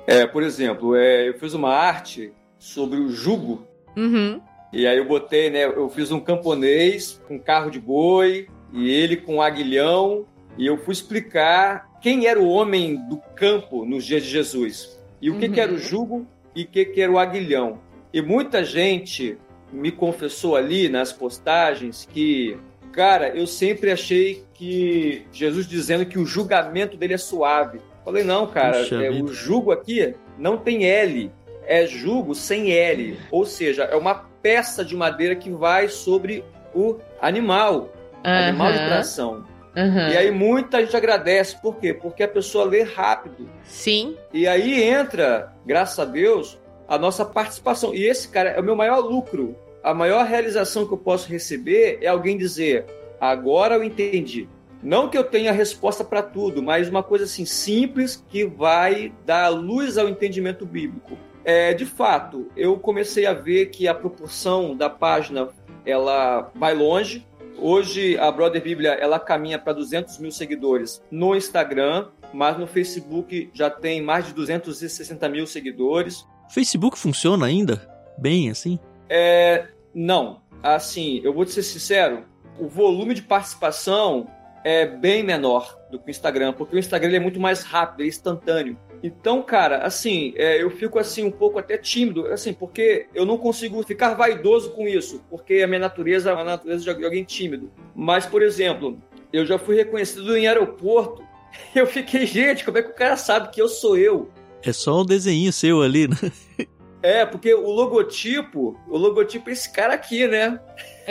É, 0.06 0.26
por 0.26 0.42
exemplo, 0.42 0.96
é, 0.96 1.28
eu 1.28 1.38
fiz 1.38 1.54
uma 1.54 1.70
arte 1.70 2.32
sobre 2.58 2.98
o 2.98 3.08
jugo. 3.08 3.66
Uhum. 3.96 4.40
E 4.72 4.86
aí 4.86 4.98
eu 4.98 5.06
botei, 5.06 5.50
né? 5.50 5.64
Eu 5.64 5.88
fiz 5.88 6.10
um 6.10 6.18
camponês 6.18 7.22
com 7.28 7.38
carro 7.38 7.70
de 7.70 7.78
boi 7.78 8.48
e 8.72 8.90
ele 8.90 9.16
com 9.16 9.36
um 9.36 9.42
aguilhão. 9.42 10.26
E 10.56 10.66
eu 10.66 10.76
fui 10.76 10.92
explicar 10.92 11.90
quem 12.00 12.26
era 12.26 12.40
o 12.40 12.48
homem 12.48 12.96
do 13.08 13.18
campo 13.34 13.84
nos 13.84 14.04
dias 14.04 14.22
de 14.22 14.28
Jesus 14.28 15.00
e 15.20 15.30
o 15.30 15.38
que, 15.38 15.46
uhum. 15.46 15.52
que 15.52 15.60
era 15.60 15.70
o 15.70 15.74
uhum. 15.74 15.80
jugo 15.80 16.26
e 16.54 16.62
o 16.62 16.66
que, 16.66 16.84
que 16.84 17.00
era 17.00 17.10
o 17.10 17.18
aguilhão. 17.18 17.80
E 18.12 18.22
muita 18.22 18.64
gente 18.64 19.38
me 19.72 19.90
confessou 19.90 20.54
ali 20.54 20.88
nas 20.88 21.12
postagens 21.12 22.06
que, 22.10 22.56
cara, 22.92 23.30
eu 23.30 23.46
sempre 23.46 23.90
achei 23.90 24.44
que 24.54 25.26
Jesus 25.32 25.66
dizendo 25.66 26.06
que 26.06 26.18
o 26.18 26.24
julgamento 26.24 26.96
dele 26.96 27.14
é 27.14 27.18
suave. 27.18 27.80
Falei, 28.04 28.22
não, 28.22 28.46
cara, 28.46 28.86
é, 29.02 29.10
o 29.10 29.28
jugo 29.28 29.72
aqui 29.72 30.14
não 30.38 30.58
tem 30.58 30.84
L, 30.84 31.32
é 31.66 31.86
jugo 31.86 32.34
sem 32.34 32.70
L. 32.70 33.18
Ou 33.30 33.44
seja, 33.44 33.84
é 33.84 33.96
uma 33.96 34.14
peça 34.14 34.84
de 34.84 34.94
madeira 34.94 35.34
que 35.34 35.50
vai 35.50 35.88
sobre 35.88 36.44
o 36.74 36.98
animal, 37.20 37.92
uhum. 38.24 38.30
animal 38.30 38.72
de 38.72 38.78
tração. 38.78 39.53
Uhum. 39.76 40.08
E 40.08 40.16
aí 40.16 40.30
muita 40.30 40.80
gente 40.80 40.96
agradece. 40.96 41.60
Por 41.60 41.76
quê? 41.76 41.92
Porque 41.92 42.22
a 42.22 42.28
pessoa 42.28 42.64
lê 42.64 42.82
rápido. 42.82 43.48
Sim. 43.64 44.16
E 44.32 44.46
aí 44.46 44.82
entra, 44.82 45.52
graças 45.66 45.98
a 45.98 46.04
Deus, 46.04 46.58
a 46.88 46.98
nossa 46.98 47.24
participação. 47.24 47.94
E 47.94 48.04
esse, 48.04 48.28
cara, 48.28 48.50
é 48.50 48.60
o 48.60 48.64
meu 48.64 48.76
maior 48.76 49.00
lucro. 49.00 49.56
A 49.82 49.92
maior 49.92 50.24
realização 50.24 50.86
que 50.86 50.94
eu 50.94 50.98
posso 50.98 51.28
receber 51.28 51.98
é 52.00 52.06
alguém 52.06 52.38
dizer: 52.38 52.86
agora 53.20 53.74
eu 53.74 53.84
entendi. 53.84 54.48
Não 54.82 55.08
que 55.08 55.16
eu 55.16 55.24
tenha 55.24 55.50
resposta 55.50 56.04
para 56.04 56.22
tudo, 56.22 56.62
mas 56.62 56.90
uma 56.90 57.02
coisa 57.02 57.24
assim 57.24 57.46
simples 57.46 58.22
que 58.28 58.44
vai 58.44 59.12
dar 59.24 59.48
luz 59.48 59.96
ao 59.96 60.08
entendimento 60.08 60.66
bíblico. 60.66 61.16
É, 61.42 61.72
de 61.72 61.86
fato, 61.86 62.50
eu 62.56 62.78
comecei 62.78 63.24
a 63.26 63.32
ver 63.32 63.66
que 63.66 63.88
a 63.88 63.94
proporção 63.94 64.76
da 64.76 64.90
página 64.90 65.48
ela 65.86 66.50
vai 66.54 66.74
longe. 66.74 67.26
Hoje 67.58 68.18
a 68.18 68.30
Brother 68.30 68.62
Bíblia 68.62 68.92
ela 68.92 69.18
caminha 69.18 69.58
para 69.58 69.72
200 69.72 70.18
mil 70.18 70.30
seguidores 70.30 71.02
no 71.10 71.34
Instagram, 71.34 72.08
mas 72.32 72.58
no 72.58 72.66
Facebook 72.66 73.50
já 73.54 73.70
tem 73.70 74.02
mais 74.02 74.26
de 74.26 74.34
260 74.34 75.28
mil 75.28 75.46
seguidores. 75.46 76.26
Facebook 76.50 76.98
funciona 76.98 77.46
ainda? 77.46 77.88
Bem 78.18 78.50
assim? 78.50 78.78
É, 79.08 79.68
não. 79.94 80.42
Assim, 80.62 81.20
eu 81.22 81.32
vou 81.32 81.44
te 81.44 81.52
ser 81.52 81.62
sincero, 81.62 82.24
o 82.58 82.66
volume 82.66 83.14
de 83.14 83.22
participação 83.22 84.26
é 84.64 84.86
bem 84.86 85.22
menor 85.22 85.78
do 85.90 85.98
que 85.98 86.08
o 86.08 86.10
Instagram, 86.10 86.54
porque 86.54 86.74
o 86.74 86.78
Instagram 86.78 87.16
é 87.16 87.20
muito 87.20 87.38
mais 87.38 87.62
rápido, 87.62 88.02
é 88.02 88.06
instantâneo. 88.06 88.78
Então, 89.06 89.42
cara, 89.42 89.80
assim, 89.80 90.32
é, 90.34 90.62
eu 90.62 90.70
fico 90.70 90.98
assim 90.98 91.24
um 91.24 91.30
pouco 91.30 91.58
até 91.58 91.76
tímido, 91.76 92.26
assim, 92.28 92.54
porque 92.54 93.04
eu 93.14 93.26
não 93.26 93.36
consigo 93.36 93.82
ficar 93.82 94.14
vaidoso 94.14 94.70
com 94.70 94.88
isso, 94.88 95.22
porque 95.28 95.60
a 95.62 95.66
minha 95.66 95.80
natureza 95.80 96.30
é 96.30 96.32
uma 96.32 96.42
natureza 96.42 96.94
de 96.94 97.04
alguém 97.04 97.22
tímido. 97.22 97.70
Mas, 97.94 98.24
por 98.24 98.40
exemplo, 98.40 98.98
eu 99.30 99.44
já 99.44 99.58
fui 99.58 99.76
reconhecido 99.76 100.34
em 100.34 100.48
aeroporto. 100.48 101.22
Eu 101.74 101.86
fiquei, 101.86 102.26
gente, 102.26 102.64
como 102.64 102.78
é 102.78 102.82
que 102.82 102.90
o 102.90 102.94
cara 102.94 103.16
sabe 103.16 103.50
que 103.50 103.62
eu 103.62 103.68
sou 103.68 103.96
eu? 103.96 104.28
É 104.60 104.72
só 104.72 105.02
um 105.02 105.04
desenho 105.04 105.52
seu 105.52 105.82
ali, 105.82 106.08
né? 106.08 106.16
É, 107.00 107.26
porque 107.26 107.52
o 107.52 107.70
logotipo, 107.70 108.80
o 108.88 108.96
logotipo 108.96 109.50
é 109.50 109.52
esse 109.52 109.70
cara 109.70 109.92
aqui, 109.92 110.26
né? 110.26 110.58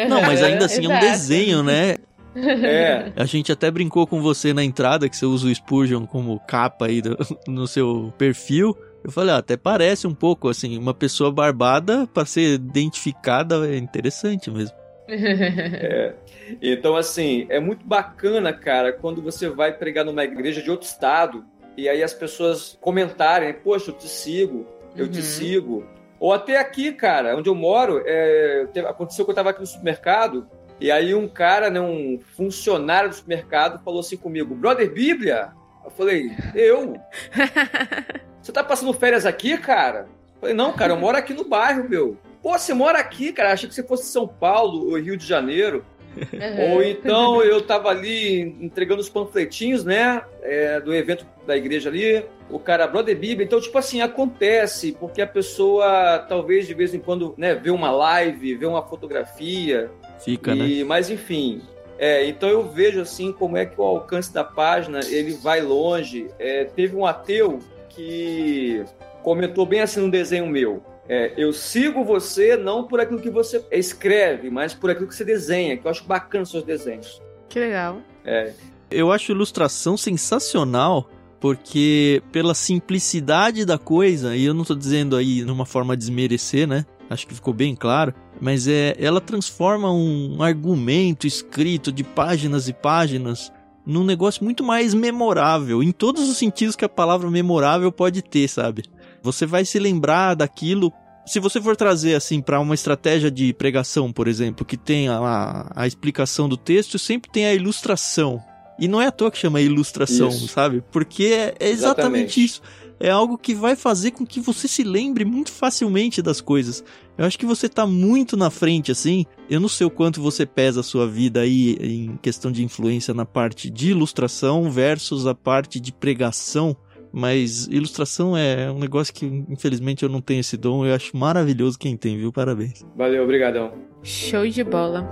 Não, 0.10 0.24
mas 0.24 0.42
ainda 0.42 0.66
assim 0.66 0.84
é 0.88 0.90
um 0.90 1.00
desenho, 1.00 1.62
né? 1.62 1.98
É. 2.36 3.12
A 3.22 3.26
gente 3.26 3.52
até 3.52 3.70
brincou 3.70 4.08
com 4.08 4.22
você 4.22 4.54
na 4.54 4.64
entrada 4.64 5.08
que 5.10 5.16
você 5.16 5.26
usa 5.26 5.48
o 5.48 5.56
Spurgeon 5.56 6.06
como 6.06 6.40
capa 6.48 6.88
aí 6.88 7.02
do, 7.02 7.18
no 7.48 7.68
seu 7.68 8.14
perfil. 8.18 8.78
Eu 9.04 9.12
falei, 9.12 9.36
ah, 9.36 9.38
até 9.38 9.58
parece 9.58 10.08
um 10.08 10.14
pouco 10.14 10.48
assim, 10.48 10.78
uma 10.78 10.94
pessoa 10.94 11.32
barbada 11.32 12.08
para 12.14 12.26
ser 12.26 12.54
identificada 12.54 13.68
é 13.68 13.78
interessante 13.78 14.50
mesmo. 14.50 14.76
É. 15.06 16.14
Então, 16.62 16.96
assim, 16.96 17.46
é 17.50 17.60
muito 17.60 17.86
bacana, 17.86 18.52
cara, 18.52 18.92
quando 18.92 19.22
você 19.22 19.50
vai 19.50 19.72
pregar 19.72 20.04
numa 20.04 20.24
igreja 20.24 20.62
de 20.62 20.70
outro 20.70 20.88
estado 20.88 21.44
e 21.78 21.88
aí 21.88 22.04
as 22.04 22.14
pessoas 22.14 22.78
comentarem, 22.82 23.54
poxa, 23.54 23.92
eu 23.92 23.96
te 23.96 24.08
sigo, 24.08 24.66
eu 24.96 25.06
uhum. 25.06 25.12
te 25.12 25.22
sigo. 25.22 25.86
Ou 26.20 26.32
até 26.32 26.58
aqui, 26.58 26.92
cara, 26.94 27.36
onde 27.36 27.50
eu 27.50 27.56
moro, 27.56 28.02
é, 28.06 28.66
aconteceu 28.88 29.26
que 29.26 29.32
eu 29.32 29.34
estava 29.34 29.50
aqui 29.50 29.60
no 29.60 29.68
supermercado 29.68 30.48
e 30.80 30.92
aí 30.92 31.14
um 31.14 31.28
cara, 31.28 31.70
né, 31.70 31.80
um 31.80 32.20
funcionário 32.36 33.10
do 33.10 33.16
supermercado 33.16 33.84
falou 33.84 34.00
assim 34.00 34.18
comigo, 34.18 34.56
brother 34.56 34.92
Bíblia? 34.92 35.52
Eu 35.84 35.92
falei, 35.92 36.32
eu? 36.56 36.96
Você 38.42 38.52
tá 38.52 38.64
passando 38.64 38.94
férias 38.94 39.26
aqui, 39.26 39.58
cara? 39.58 40.08
Eu 40.36 40.40
falei, 40.42 40.56
não, 40.56 40.74
cara, 40.74 40.94
eu 40.94 41.00
moro 41.00 41.18
aqui 41.18 41.34
no 41.34 41.46
bairro, 41.46 41.88
meu. 41.90 42.18
Pô, 42.42 42.58
você 42.60 42.74
mora 42.74 43.00
aqui, 43.00 43.32
cara? 43.32 43.54
Achei 43.54 43.70
que 43.70 43.74
você 43.74 43.84
fosse 43.84 44.08
São 44.08 44.28
Paulo 44.28 44.90
ou 44.90 45.00
Rio 45.00 45.16
de 45.16 45.26
Janeiro. 45.26 45.86
Uhum. 46.18 46.74
Ou 46.74 46.84
então 46.84 47.42
eu 47.42 47.62
tava 47.62 47.90
ali 47.90 48.42
entregando 48.62 49.02
os 49.02 49.10
panfletinhos, 49.10 49.86
né? 49.86 50.22
É, 50.42 50.82
do 50.82 50.94
evento 50.94 51.26
da 51.48 51.56
igreja 51.56 51.90
ali. 51.90 52.26
O 52.50 52.60
cara, 52.60 52.86
brother 52.86 53.18
Bíblia. 53.18 53.46
Então, 53.46 53.62
tipo 53.62 53.78
assim, 53.78 54.02
acontece, 54.02 54.92
porque 55.00 55.22
a 55.22 55.28
pessoa 55.28 56.20
talvez 56.28 56.68
de 56.68 56.74
vez 56.74 56.94
em 56.94 57.00
quando, 57.00 57.34
né, 57.38 57.56
vê 57.56 57.72
uma 57.72 57.90
live, 57.92 58.56
vê 58.56 58.66
uma 58.66 58.84
fotografia, 58.84 59.90
Fica, 60.20 60.54
e, 60.54 60.80
né? 60.80 60.84
Mas 60.84 61.10
enfim, 61.10 61.62
é, 61.98 62.28
então 62.28 62.50
eu 62.50 62.68
vejo 62.70 63.02
assim 63.02 63.32
como 63.32 63.58
é 63.58 63.66
que 63.66 63.80
o 63.80 63.84
alcance 63.84 64.34
da 64.34 64.44
página 64.44 65.00
ele 65.06 65.34
vai 65.34 65.62
longe. 65.62 66.28
É, 66.40 66.66
teve 66.66 66.96
um 66.96 67.06
ateu 67.06 67.60
que 67.90 68.84
comentou 69.22 69.66
bem 69.66 69.82
assim 69.82 70.02
no 70.02 70.12
desenho 70.12 70.48
meu. 70.48 70.84
É, 71.08 71.34
eu 71.36 71.52
sigo 71.52 72.04
você 72.04 72.56
não 72.56 72.86
por 72.88 73.00
aquilo 73.00 73.20
que 73.20 73.30
você 73.30 73.64
escreve, 73.72 74.50
mas 74.50 74.74
por 74.74 74.90
aquilo 74.90 75.08
que 75.08 75.16
você 75.16 75.26
desenha, 75.26 75.78
que 75.78 75.86
eu 75.86 75.92
acho 75.92 76.04
bacana 76.06 76.44
os 76.44 76.52
seus 76.52 76.64
desenhos. 76.64 77.22
Que 77.50 77.60
legal. 77.60 78.02
É. 78.26 78.54
Eu 78.90 79.12
acho 79.12 79.32
ilustração 79.32 79.98
sensacional, 79.98 81.10
porque 81.40 82.22
pela 82.32 82.54
simplicidade 82.54 83.66
da 83.66 83.78
coisa, 83.78 84.36
e 84.36 84.46
eu 84.46 84.54
não 84.54 84.64
tô 84.64 84.74
dizendo 84.74 85.16
aí 85.16 85.44
numa 85.44 85.66
forma 85.66 85.96
de 85.96 86.06
desmerecer, 86.06 86.68
né? 86.68 86.86
Acho 87.14 87.28
que 87.28 87.34
ficou 87.34 87.54
bem 87.54 87.76
claro 87.76 88.14
mas 88.44 88.68
é, 88.68 88.96
ela 89.00 89.22
transforma 89.22 89.90
um 89.90 90.42
argumento 90.42 91.26
escrito 91.26 91.94
de 91.94 92.04
páginas 92.04 92.68
e 92.68 92.74
páginas 92.74 93.52
num 93.86 94.04
negócio 94.04 94.44
muito 94.44 94.64
mais 94.64 94.94
memorável, 94.94 95.82
em 95.82 95.92
todos 95.92 96.28
os 96.30 96.38
sentidos 96.38 96.76
que 96.76 96.86
a 96.86 96.90
palavra 96.90 97.32
memorável 97.32 97.92
pode 97.92 98.22
ter, 98.22 98.50
sabe? 98.50 98.84
Você 99.22 99.46
vai 99.46 99.64
se 99.64 99.80
lembrar 99.80 100.36
daquilo. 100.36 100.92
Se 101.26 101.40
você 101.40 101.62
for 101.62 101.76
trazer 101.76 102.16
assim 102.16 102.42
para 102.42 102.60
uma 102.60 102.76
estratégia 102.76 103.32
de 103.32 103.54
pregação, 103.54 104.12
por 104.12 104.28
exemplo, 104.28 104.66
que 104.66 104.76
tem 104.76 105.08
a, 105.08 105.72
a 105.74 105.88
explicação 105.88 106.50
do 106.50 106.58
texto, 106.58 107.00
sempre 107.00 107.32
tem 107.32 107.46
a 107.46 107.54
ilustração. 107.54 108.42
E 108.78 108.88
não 108.88 109.02
é 109.02 109.08
à 109.08 109.12
toa 109.12 109.32
que 109.32 109.38
chama 109.38 109.62
ilustração, 109.62 110.30
Isso. 110.30 110.48
sabe? 110.48 110.84
Porque 110.92 111.26
é 111.26 111.56
é 111.60 111.70
exatamente 111.70 112.42
Exatamente. 112.42 112.44
isso. 112.44 112.62
É 113.04 113.10
algo 113.10 113.38
que 113.38 113.54
vai 113.54 113.76
fazer 113.76 114.12
com 114.12 114.26
que 114.26 114.40
você 114.40 114.66
se 114.66 114.82
lembre 114.82 115.26
muito 115.26 115.52
facilmente 115.52 116.22
das 116.22 116.40
coisas. 116.40 116.86
Eu 117.18 117.26
acho 117.26 117.38
que 117.38 117.46
você 117.46 117.68
tá 117.68 117.86
muito 117.86 118.38
na 118.38 118.50
frente, 118.50 118.94
assim. 118.94 119.26
Eu 119.50 119.60
não 119.60 119.68
sei 119.68 119.86
o 119.86 119.90
quanto 119.90 120.22
você 120.22 120.46
pesa 120.46 120.80
a 120.80 120.84
sua 120.84 121.06
vida 121.06 121.42
aí 121.42 121.76
em 121.82 122.16
questão 122.22 122.50
de 122.50 122.64
influência 122.64 123.14
na 123.14 123.26
parte 123.26 123.70
de 123.70 123.92
ilustração 123.92 124.72
versus 124.72 125.28
a 125.28 125.36
parte 125.36 125.82
de 125.82 125.92
pregação. 125.92 126.78
Mas 127.12 127.68
ilustração 127.68 128.38
é 128.38 128.72
um 128.72 128.80
negócio 128.80 129.14
que, 129.14 129.26
infelizmente, 129.50 130.04
eu 130.04 130.10
não 130.10 130.22
tenho 130.22 130.40
esse 130.40 130.56
dom. 130.56 130.86
Eu 130.86 130.96
acho 130.96 131.18
maravilhoso 131.18 131.78
quem 131.78 131.98
tem, 131.98 132.18
viu? 132.18 132.32
Parabéns. 132.32 132.86
Valeu, 132.96 133.22
obrigadão. 133.22 133.74
Show 134.02 134.48
de 134.48 134.64
bola. 134.64 135.06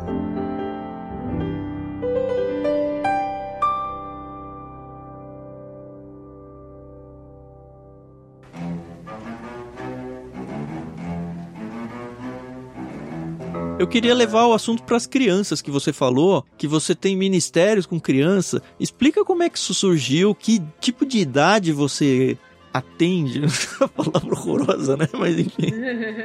Eu 13.82 13.88
queria 13.88 14.14
levar 14.14 14.46
o 14.46 14.54
assunto 14.54 14.84
para 14.84 14.96
as 14.96 15.08
crianças 15.08 15.60
que 15.60 15.72
você 15.72 15.92
falou, 15.92 16.46
que 16.56 16.68
você 16.68 16.94
tem 16.94 17.18
ministérios 17.18 17.88
com 17.88 18.00
criança. 18.00 18.62
Explica 18.80 19.26
como 19.26 19.42
é 19.42 19.50
que 19.50 19.58
isso 19.58 19.74
surgiu, 19.74 20.36
que 20.36 20.62
tipo 20.80 21.04
de 21.04 21.18
idade 21.18 21.72
você 21.72 22.38
atende. 22.72 23.42
A 23.82 23.88
palavra 23.88 24.36
horrorosa, 24.36 24.96
né? 24.96 25.08
Mas 25.14 25.40
enfim. 25.40 25.74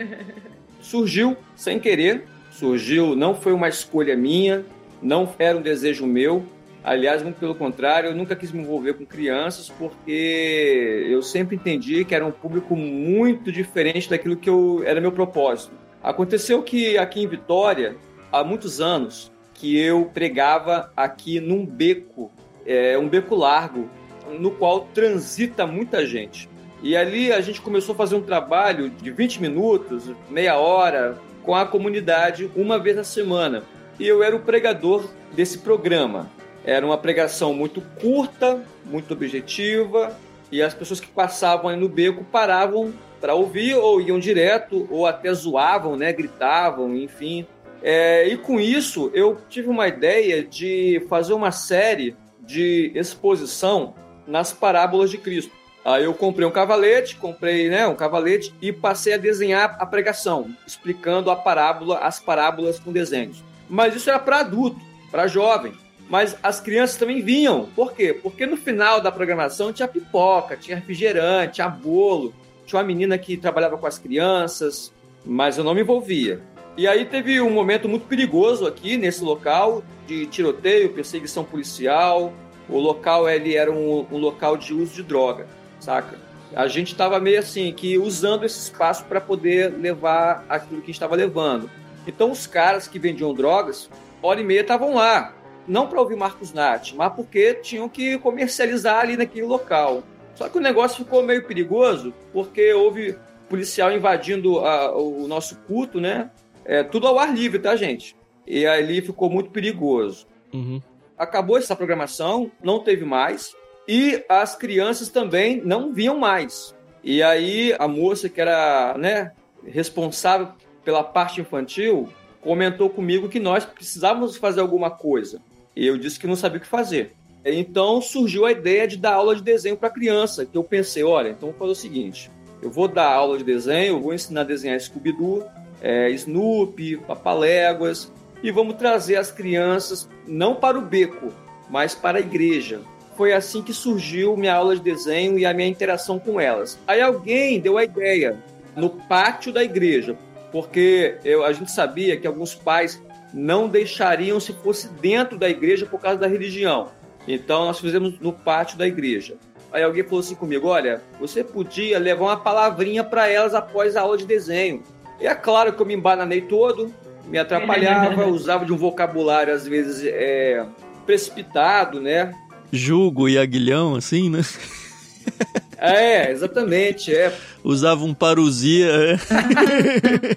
Surgiu 0.83 1.35
sem 1.57 1.81
querer, 1.81 2.27
surgiu, 2.51 3.17
não 3.17 3.35
foi 3.35 3.55
uma 3.55 3.71
escolha 3.71 4.15
minha, 4.15 4.63
não 5.01 5.27
era 5.39 5.57
um 5.57 5.63
desejo 5.63 6.07
meu. 6.07 6.45
Aliás, 6.85 7.23
muito 7.23 7.41
pelo 7.41 7.55
contrário, 7.55 8.11
eu 8.11 8.15
nunca 8.15 8.37
quis 8.37 8.53
me 8.53 8.61
envolver 8.61 8.93
com 8.93 9.07
crianças 9.07 9.71
porque 9.71 11.07
eu 11.09 11.23
sempre 11.23 11.57
entendi 11.57 12.05
que 12.05 12.15
era 12.15 12.25
um 12.25 12.31
público 12.31 12.77
muito 12.77 13.51
diferente 13.51 14.11
daquilo 14.11 14.37
que 14.37 14.51
eu, 14.51 14.83
era 14.85 15.01
meu 15.01 15.11
propósito. 15.11 15.86
Aconteceu 16.07 16.63
que 16.63 16.97
aqui 16.97 17.21
em 17.21 17.27
Vitória, 17.27 17.97
há 18.31 18.45
muitos 18.45 18.81
anos, 18.81 19.33
que 19.53 19.77
eu 19.77 20.09
pregava 20.15 20.89
aqui 20.97 21.41
num 21.41 21.67
beco, 21.67 22.31
é, 22.65 22.97
um 22.97 23.09
beco 23.09 23.35
largo, 23.35 23.91
no 24.39 24.53
qual 24.53 24.83
transita 24.95 25.67
muita 25.67 26.07
gente. 26.07 26.49
E 26.81 26.97
ali 26.97 27.33
a 27.33 27.41
gente 27.41 27.61
começou 27.61 27.93
a 27.93 27.99
fazer 27.99 28.15
um 28.15 28.23
trabalho 28.23 28.89
de 28.89 29.11
20 29.11 29.43
minutos, 29.43 30.09
meia 30.31 30.57
hora, 30.57 31.19
com 31.43 31.57
a 31.57 31.67
comunidade, 31.67 32.49
uma 32.55 32.79
vez 32.79 32.95
na 32.95 33.03
semana. 33.03 33.65
E 33.99 34.07
eu 34.07 34.23
era 34.23 34.37
o 34.37 34.41
pregador 34.41 35.09
desse 35.33 35.59
programa. 35.59 36.31
Era 36.65 36.87
uma 36.87 36.99
pregação 36.99 37.53
muito 37.53 37.81
curta, 38.01 38.63
muito 38.85 39.13
objetiva, 39.13 40.17
e 40.53 40.63
as 40.63 40.73
pessoas 40.73 41.01
que 41.01 41.09
passavam 41.09 41.69
aí 41.69 41.77
no 41.77 41.89
beco 41.89 42.23
paravam 42.23 42.95
para 43.21 43.35
ouvir, 43.35 43.75
ou 43.75 44.01
iam 44.01 44.19
direto, 44.19 44.87
ou 44.91 45.07
até 45.07 45.33
zoavam, 45.33 45.97
né? 45.97 46.13
gritavam, 46.13 46.95
enfim. 46.97 47.47
É, 47.83 48.27
e 48.29 48.37
com 48.37 48.59
isso, 48.59 49.11
eu 49.15 49.39
tive 49.49 49.69
uma 49.69 49.87
ideia 49.87 50.43
de 50.43 51.05
fazer 51.09 51.33
uma 51.33 51.53
série 51.53 52.17
de 52.41 52.93
exposição 52.95 53.95
nas 54.27 54.53
parábolas 54.53 55.11
de 55.11 55.19
Cristo. 55.19 55.53
Aí 55.85 56.03
eu 56.03 56.13
comprei 56.13 56.45
um 56.47 56.51
cavalete, 56.51 57.15
comprei 57.15 57.69
né, 57.69 57.87
um 57.87 57.95
cavalete 57.95 58.53
e 58.61 58.73
passei 58.73 59.15
a 59.15 59.19
desenhar 59.19 59.77
a 59.79 59.87
pregação, 59.87 60.51
explicando 60.67 61.31
a 61.31 61.37
parábola, 61.37 61.99
as 61.99 62.19
parábolas 62.19 62.81
com 62.81 62.91
desenhos. 62.91 63.45
Mas 63.69 63.95
isso 63.95 64.11
era 64.11 64.19
para 64.19 64.41
adulto, 64.41 64.81
para 65.13 65.29
jovem. 65.29 65.73
Mas 66.09 66.37
as 66.43 66.61
crianças 66.61 66.97
também 66.97 67.23
vinham. 67.23 67.69
Por 67.75 67.93
quê? 67.93 68.13
Porque 68.13 68.47
no 68.47 68.57
final 68.57 69.01
da 69.01 69.13
programação 69.13 69.73
tinha 69.73 69.87
pipoca, 69.87 70.57
tinha 70.57 70.77
refrigerante, 70.77 71.55
tinha 71.55 71.69
bolo. 71.69 72.35
Tinha 72.67 72.81
uma 72.81 72.87
menina 72.87 73.17
que 73.17 73.37
trabalhava 73.37 73.79
com 73.79 73.87
as 73.87 73.99
crianças, 73.99 74.93
mas 75.25 75.57
eu 75.57 75.65
não 75.65 75.73
me 75.73 75.81
envolvia. 75.81 76.43
E 76.77 76.87
aí 76.87 77.07
teve 77.07 77.41
um 77.41 77.49
momento 77.49 77.89
muito 77.89 78.07
perigoso 78.07 78.67
aqui 78.67 78.99
nesse 78.99 79.25
local 79.25 79.83
de 80.07 80.27
tiroteio, 80.27 80.93
perseguição 80.93 81.45
policial. 81.45 82.33
O 82.69 82.79
local 82.79 83.29
ele 83.29 83.55
era 83.55 83.71
um, 83.73 84.05
um 84.11 84.19
local 84.19 84.57
de 84.57 84.75
uso 84.75 84.95
de 84.95 85.03
droga, 85.05 85.47
saca? 85.81 86.19
A 86.55 86.69
gente 86.69 86.93
estava 86.93 87.19
meio 87.19 87.39
assim 87.39 87.73
que 87.73 87.97
usando 87.97 88.45
esse 88.45 88.59
espaço 88.59 89.05
para 89.05 89.21
poder 89.21 89.73
levar 89.73 90.45
aquilo 90.49 90.83
que 90.83 90.91
estava 90.91 91.17
levando. 91.17 91.71
Então 92.07 92.31
os 92.31 92.47
caras 92.47 92.87
que 92.87 92.99
vendiam 92.99 93.33
drogas, 93.33 93.89
hora 94.23 94.41
e 94.41 94.45
meia 94.45 94.61
estavam 94.61 94.95
lá, 94.95 95.35
não 95.67 95.87
para 95.87 96.01
ouvir 96.01 96.17
Marcos 96.17 96.53
Nath, 96.53 96.93
mas 96.95 97.13
porque 97.13 97.55
tinham 97.55 97.89
que 97.89 98.19
comercializar 98.19 99.01
ali 99.01 99.17
naquele 99.17 99.47
local. 99.47 100.03
Só 100.37 100.49
que 100.49 100.59
o 100.59 100.61
negócio 100.61 101.03
ficou 101.03 101.23
meio 101.23 101.45
perigoso, 101.45 102.15
porque 102.33 102.73
houve 102.73 103.19
policial 103.49 103.91
invadindo 103.93 104.61
a, 104.61 104.97
o 104.97 105.27
nosso 105.27 105.57
culto, 105.67 106.01
né? 106.01 106.31
É, 106.65 106.83
tudo 106.85 107.07
ao 107.07 107.19
ar 107.19 107.35
livre, 107.35 107.59
tá, 107.59 107.75
gente? 107.75 108.15
E 108.47 108.67
ali 108.67 109.01
ficou 109.01 109.31
muito 109.31 109.51
perigoso. 109.51 110.27
Uhum. 110.53 110.81
Acabou 111.17 111.57
essa 111.57 111.75
programação, 111.75 112.51
não 112.63 112.81
teve 112.81 113.05
mais, 113.05 113.57
e 113.89 114.23
as 114.29 114.55
crianças 114.55 115.09
também 115.09 115.63
não 115.65 115.93
vinham 115.93 116.19
mais. 116.19 116.75
E 117.03 117.23
aí 117.23 117.75
a 117.79 117.89
moça 117.89 118.29
que 118.29 118.41
era 118.41 118.95
né, 118.99 119.33
responsável 119.65 120.49
pela 120.85 121.03
parte 121.03 121.41
infantil 121.41 122.09
comentou 122.41 122.91
comigo 122.91 123.29
que 123.29 123.41
nós 123.41 123.65
precisávamos 123.65 124.37
fazer 124.37 124.61
alguma 124.61 124.91
coisa. 124.91 125.41
E 125.75 125.87
eu 125.87 125.97
disse 125.97 126.19
que 126.19 126.27
não 126.27 126.37
sabia 126.37 126.59
o 126.59 126.61
que 126.61 126.67
fazer. 126.67 127.15
Então 127.55 128.01
surgiu 128.01 128.45
a 128.45 128.51
ideia 128.51 128.89
de 128.89 128.97
dar 128.97 129.15
aula 129.15 129.37
de 129.37 129.43
desenho 129.43 129.77
para 129.77 129.89
criança, 129.89 130.45
que 130.45 130.59
eu 130.59 130.65
pensei, 130.65 131.05
olha, 131.05 131.29
então 131.29 131.51
vou 131.51 131.59
fazer 131.59 131.73
o 131.73 131.75
seguinte, 131.77 132.31
eu 132.61 132.69
vou 132.69 132.89
dar 132.89 133.13
aula 133.13 133.39
de 133.39 133.45
desenho, 133.45 134.01
vou 134.01 134.13
ensinar 134.13 134.41
a 134.41 134.45
desenhar 134.45 134.81
Scooby-Doo, 134.81 135.45
é, 135.81 136.11
Snoopy, 136.11 136.97
Papaléguas, 136.97 138.13
e 138.43 138.51
vamos 138.51 138.75
trazer 138.75 139.17
as 139.17 139.31
crianças 139.31 140.09
não 140.27 140.57
para 140.57 140.77
o 140.77 140.83
beco, 140.83 141.33
mas 141.71 141.95
para 141.95 142.19
a 142.19 142.21
igreja. 142.21 142.81
Foi 143.17 143.33
assim 143.33 143.63
que 143.63 143.73
surgiu 143.73 144.37
minha 144.37 144.55
aula 144.55 144.75
de 144.75 144.83
desenho 144.83 145.39
e 145.39 145.47
a 145.47 145.55
minha 145.55 145.69
interação 145.69 146.19
com 146.19 146.41
elas. 146.41 146.79
Aí 146.87 147.01
alguém 147.01 147.61
deu 147.61 147.79
a 147.79 147.85
ideia 147.85 148.43
no 148.75 148.91
pátio 148.91 149.53
da 149.53 149.63
igreja, 149.63 150.19
porque 150.51 151.17
eu, 151.25 151.45
a 151.45 151.53
gente 151.53 151.71
sabia 151.71 152.17
que 152.17 152.27
alguns 152.27 152.55
pais 152.55 153.01
não 153.33 153.69
deixariam 153.69 154.39
se 154.41 154.53
fosse 154.53 154.89
dentro 154.89 155.39
da 155.39 155.49
igreja 155.49 155.87
por 155.87 156.01
causa 156.01 156.19
da 156.19 156.27
religião. 156.27 156.89
Então 157.27 157.65
nós 157.65 157.79
fizemos 157.79 158.19
no 158.21 158.33
pátio 158.33 158.79
da 158.79 158.87
igreja. 158.87 159.37
Aí 159.73 159.83
alguém 159.83 160.05
falou 160.05 160.21
assim 160.21 160.35
comigo: 160.35 160.69
olha, 160.69 161.03
você 161.21 161.43
podia 161.43 161.99
levar 161.99 162.25
uma 162.25 162.37
palavrinha 162.37 163.03
para 163.03 163.29
elas 163.29 163.55
após 163.55 163.97
a 163.97 164.03
aula 164.03 164.17
de 164.17 164.27
desenho. 164.27 164.83
E 165.21 165.27
é 165.27 165.35
claro 165.35 165.73
que 165.73 165.81
eu 165.81 165.87
me 165.87 165.95
embananei 165.95 166.43
todo, 166.43 166.93
me 167.27 167.39
atrapalhava, 167.39 168.27
usava 168.29 168.65
de 168.65 168.73
um 168.73 168.77
vocabulário 168.77 169.53
às 169.53 169.67
vezes 169.67 170.05
é, 170.05 170.65
precipitado, 171.05 172.01
né? 172.01 172.33
Jugo 172.73 173.29
e 173.29 173.39
aguilhão, 173.39 173.95
assim, 173.95 174.31
né? 174.31 174.41
É, 175.79 176.31
exatamente, 176.31 177.15
é. 177.15 177.33
Usava 177.63 178.05
um 178.05 178.15
parousia. 178.15 178.87
É. 178.91 179.17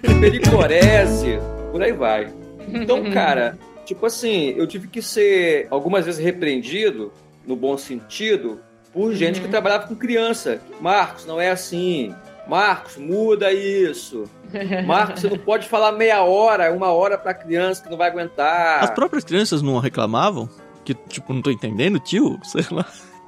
Pericorese, 0.20 1.38
por 1.72 1.82
aí 1.82 1.92
vai. 1.92 2.32
Então, 2.68 3.10
cara, 3.10 3.58
tipo 3.90 4.06
assim, 4.06 4.54
eu 4.56 4.66
tive 4.68 4.86
que 4.86 5.02
ser 5.02 5.66
algumas 5.68 6.04
vezes 6.06 6.24
repreendido, 6.24 7.12
no 7.44 7.56
bom 7.56 7.76
sentido, 7.76 8.60
por 8.92 9.12
gente 9.12 9.40
que 9.40 9.48
trabalhava 9.48 9.88
com 9.88 9.96
criança. 9.96 10.60
Marcos, 10.80 11.26
não 11.26 11.40
é 11.40 11.50
assim. 11.50 12.14
Marcos, 12.46 12.96
muda 12.96 13.52
isso. 13.52 14.24
Marcos, 14.86 15.20
você 15.22 15.28
não 15.28 15.38
pode 15.38 15.68
falar 15.68 15.90
meia 15.92 16.22
hora, 16.22 16.72
uma 16.72 16.92
hora 16.92 17.18
pra 17.18 17.34
criança 17.34 17.82
que 17.82 17.90
não 17.90 17.96
vai 17.98 18.08
aguentar. 18.10 18.84
As 18.84 18.90
próprias 18.90 19.24
crianças 19.24 19.60
não 19.60 19.78
reclamavam? 19.78 20.48
Que, 20.84 20.94
tipo, 20.94 21.32
não 21.32 21.42
tô 21.42 21.50
entendendo, 21.50 21.98
tio? 21.98 22.38
Sei 22.44 22.64
lá. 22.70 22.86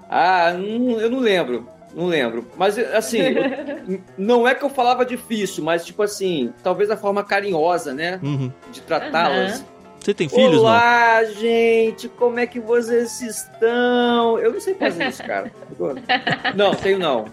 Ah, 0.09 0.53
não- 0.53 1.01
eu 1.01 1.11
não 1.11 1.19
lembro. 1.19 1.67
Não 1.95 2.07
lembro. 2.07 2.47
Mas, 2.57 2.79
assim, 2.79 3.19
eu- 3.19 4.01
não 4.17 4.47
é 4.49 4.55
que 4.55 4.65
eu 4.65 4.71
falava 4.71 5.05
difícil, 5.05 5.63
mas, 5.65 5.85
tipo 5.85 6.03
assim, 6.03 6.53
talvez 6.63 6.89
a 6.91 6.97
forma 6.97 7.23
carinhosa, 7.25 7.93
né? 7.93 8.19
Uhum. 8.23 8.51
De 8.73 8.81
tratá-las. 8.81 9.65
Você 10.03 10.12
tem 10.12 10.28
filhos, 10.28 10.55
não? 10.55 10.62
Olá, 10.62 11.22
gente, 11.24 12.09
como 12.09 12.40
é 12.40 12.44
que 12.44 12.59
vocês 12.59 13.20
estão? 13.22 14.36
Eu 14.36 14.53
não 14.53 14.61
sei 14.61 14.74
fazer 14.74 15.07
isso, 15.09 15.22
cara. 15.22 15.53
Não, 16.57 16.74
tenho 16.74 16.98
não. 16.98 17.26